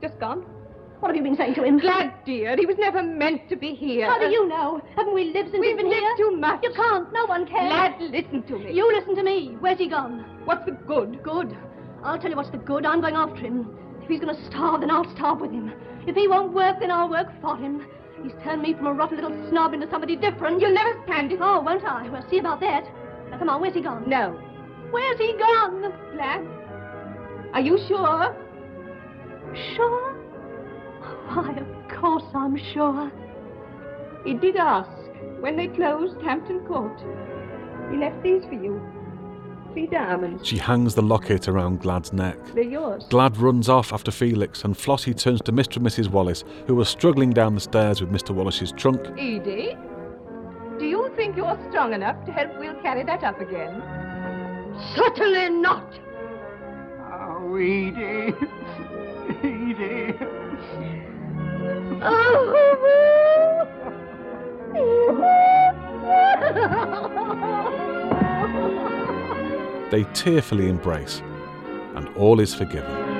Just 0.00 0.18
gone. 0.18 0.44
What 1.02 1.08
have 1.08 1.16
you 1.16 1.24
been 1.24 1.36
saying 1.36 1.56
to 1.56 1.64
him? 1.64 1.80
Glad, 1.80 2.14
dear, 2.24 2.56
he 2.56 2.64
was 2.64 2.76
never 2.78 3.02
meant 3.02 3.48
to 3.48 3.56
be 3.56 3.74
here. 3.74 4.06
How 4.06 4.20
do 4.20 4.26
you 4.26 4.46
know? 4.46 4.80
Haven't 4.94 5.12
we 5.12 5.32
lived 5.34 5.50
since 5.50 5.60
We've 5.60 5.76
been 5.76 5.88
lived 5.88 5.98
here? 6.00 6.16
too 6.16 6.36
much. 6.36 6.60
You 6.62 6.72
can't. 6.76 7.12
No 7.12 7.26
one 7.26 7.44
can. 7.44 7.66
Glad, 7.98 8.00
listen 8.12 8.44
to 8.44 8.56
me. 8.56 8.72
You 8.72 8.86
listen 8.96 9.16
to 9.16 9.24
me. 9.24 9.56
Where's 9.58 9.78
he 9.78 9.88
gone? 9.88 10.20
What's 10.44 10.64
the 10.64 10.70
good? 10.86 11.20
Good. 11.24 11.56
I'll 12.04 12.20
tell 12.20 12.30
you 12.30 12.36
what's 12.36 12.50
the 12.50 12.58
good. 12.58 12.86
I'm 12.86 13.00
going 13.00 13.16
after 13.16 13.40
him. 13.40 13.76
If 14.00 14.08
he's 14.10 14.20
going 14.20 14.32
to 14.36 14.46
starve, 14.48 14.82
then 14.82 14.92
I'll 14.92 15.12
starve 15.16 15.40
with 15.40 15.50
him. 15.50 15.72
If 16.06 16.14
he 16.14 16.28
won't 16.28 16.52
work, 16.52 16.76
then 16.78 16.92
I'll 16.92 17.10
work 17.10 17.26
for 17.40 17.56
him. 17.56 17.84
He's 18.22 18.30
turned 18.44 18.62
me 18.62 18.72
from 18.72 18.86
a 18.86 18.92
rotten 18.92 19.16
little 19.20 19.50
snob 19.50 19.74
into 19.74 19.90
somebody 19.90 20.14
different. 20.14 20.60
You'll 20.60 20.72
never 20.72 21.02
stand 21.02 21.32
it. 21.32 21.40
Oh, 21.42 21.62
won't 21.62 21.84
I? 21.84 22.08
We'll 22.10 22.24
see 22.30 22.38
about 22.38 22.60
that. 22.60 22.84
Now, 23.28 23.38
come 23.40 23.48
on. 23.48 23.60
Where's 23.60 23.74
he 23.74 23.80
gone? 23.80 24.08
No. 24.08 24.38
Where's 24.92 25.18
he 25.18 25.32
gone? 25.36 25.92
Glad? 26.12 26.46
Are 27.54 27.60
you 27.60 27.76
sure? 27.88 28.36
Sure? 29.74 30.11
Why, 31.34 31.52
of 31.52 31.88
course 32.00 32.24
I'm 32.34 32.56
sure. 32.74 33.10
He 34.24 34.34
did 34.34 34.56
ask 34.56 34.90
when 35.40 35.56
they 35.56 35.68
closed 35.68 36.20
Hampton 36.22 36.60
Court. 36.66 36.98
He 37.90 37.96
left 37.96 38.22
these 38.22 38.44
for 38.44 38.54
you. 38.54 38.80
Three 39.72 39.86
diamonds. 39.86 40.46
She 40.46 40.58
hangs 40.58 40.94
the 40.94 41.00
locket 41.02 41.48
around 41.48 41.80
Glad's 41.80 42.12
neck. 42.12 42.36
They're 42.54 42.62
yours. 42.64 43.04
Glad 43.08 43.38
runs 43.38 43.70
off 43.70 43.94
after 43.94 44.10
Felix, 44.10 44.64
and 44.64 44.76
Flossie 44.76 45.14
turns 45.14 45.40
to 45.42 45.52
Mr. 45.52 45.76
and 45.76 45.86
Mrs. 45.86 46.08
Wallace, 46.08 46.44
who 46.66 46.78
are 46.78 46.84
struggling 46.84 47.30
down 47.30 47.54
the 47.54 47.60
stairs 47.60 48.02
with 48.02 48.10
Mr. 48.10 48.34
Wallace's 48.34 48.72
trunk. 48.72 49.00
Edie, 49.18 49.76
do 50.78 50.84
you 50.84 51.10
think 51.16 51.36
you're 51.36 51.58
strong 51.70 51.94
enough 51.94 52.22
to 52.26 52.32
help 52.32 52.58
Will 52.58 52.74
carry 52.82 53.02
that 53.04 53.24
up 53.24 53.40
again? 53.40 53.82
Certainly 54.94 55.48
not. 55.50 55.90
Oh, 57.10 57.56
Edie. 57.56 58.34
Edie. 59.42 61.01
They 69.90 70.04
tearfully 70.14 70.68
embrace, 70.68 71.22
and 71.94 72.08
all 72.16 72.40
is 72.40 72.54
forgiven. 72.54 73.11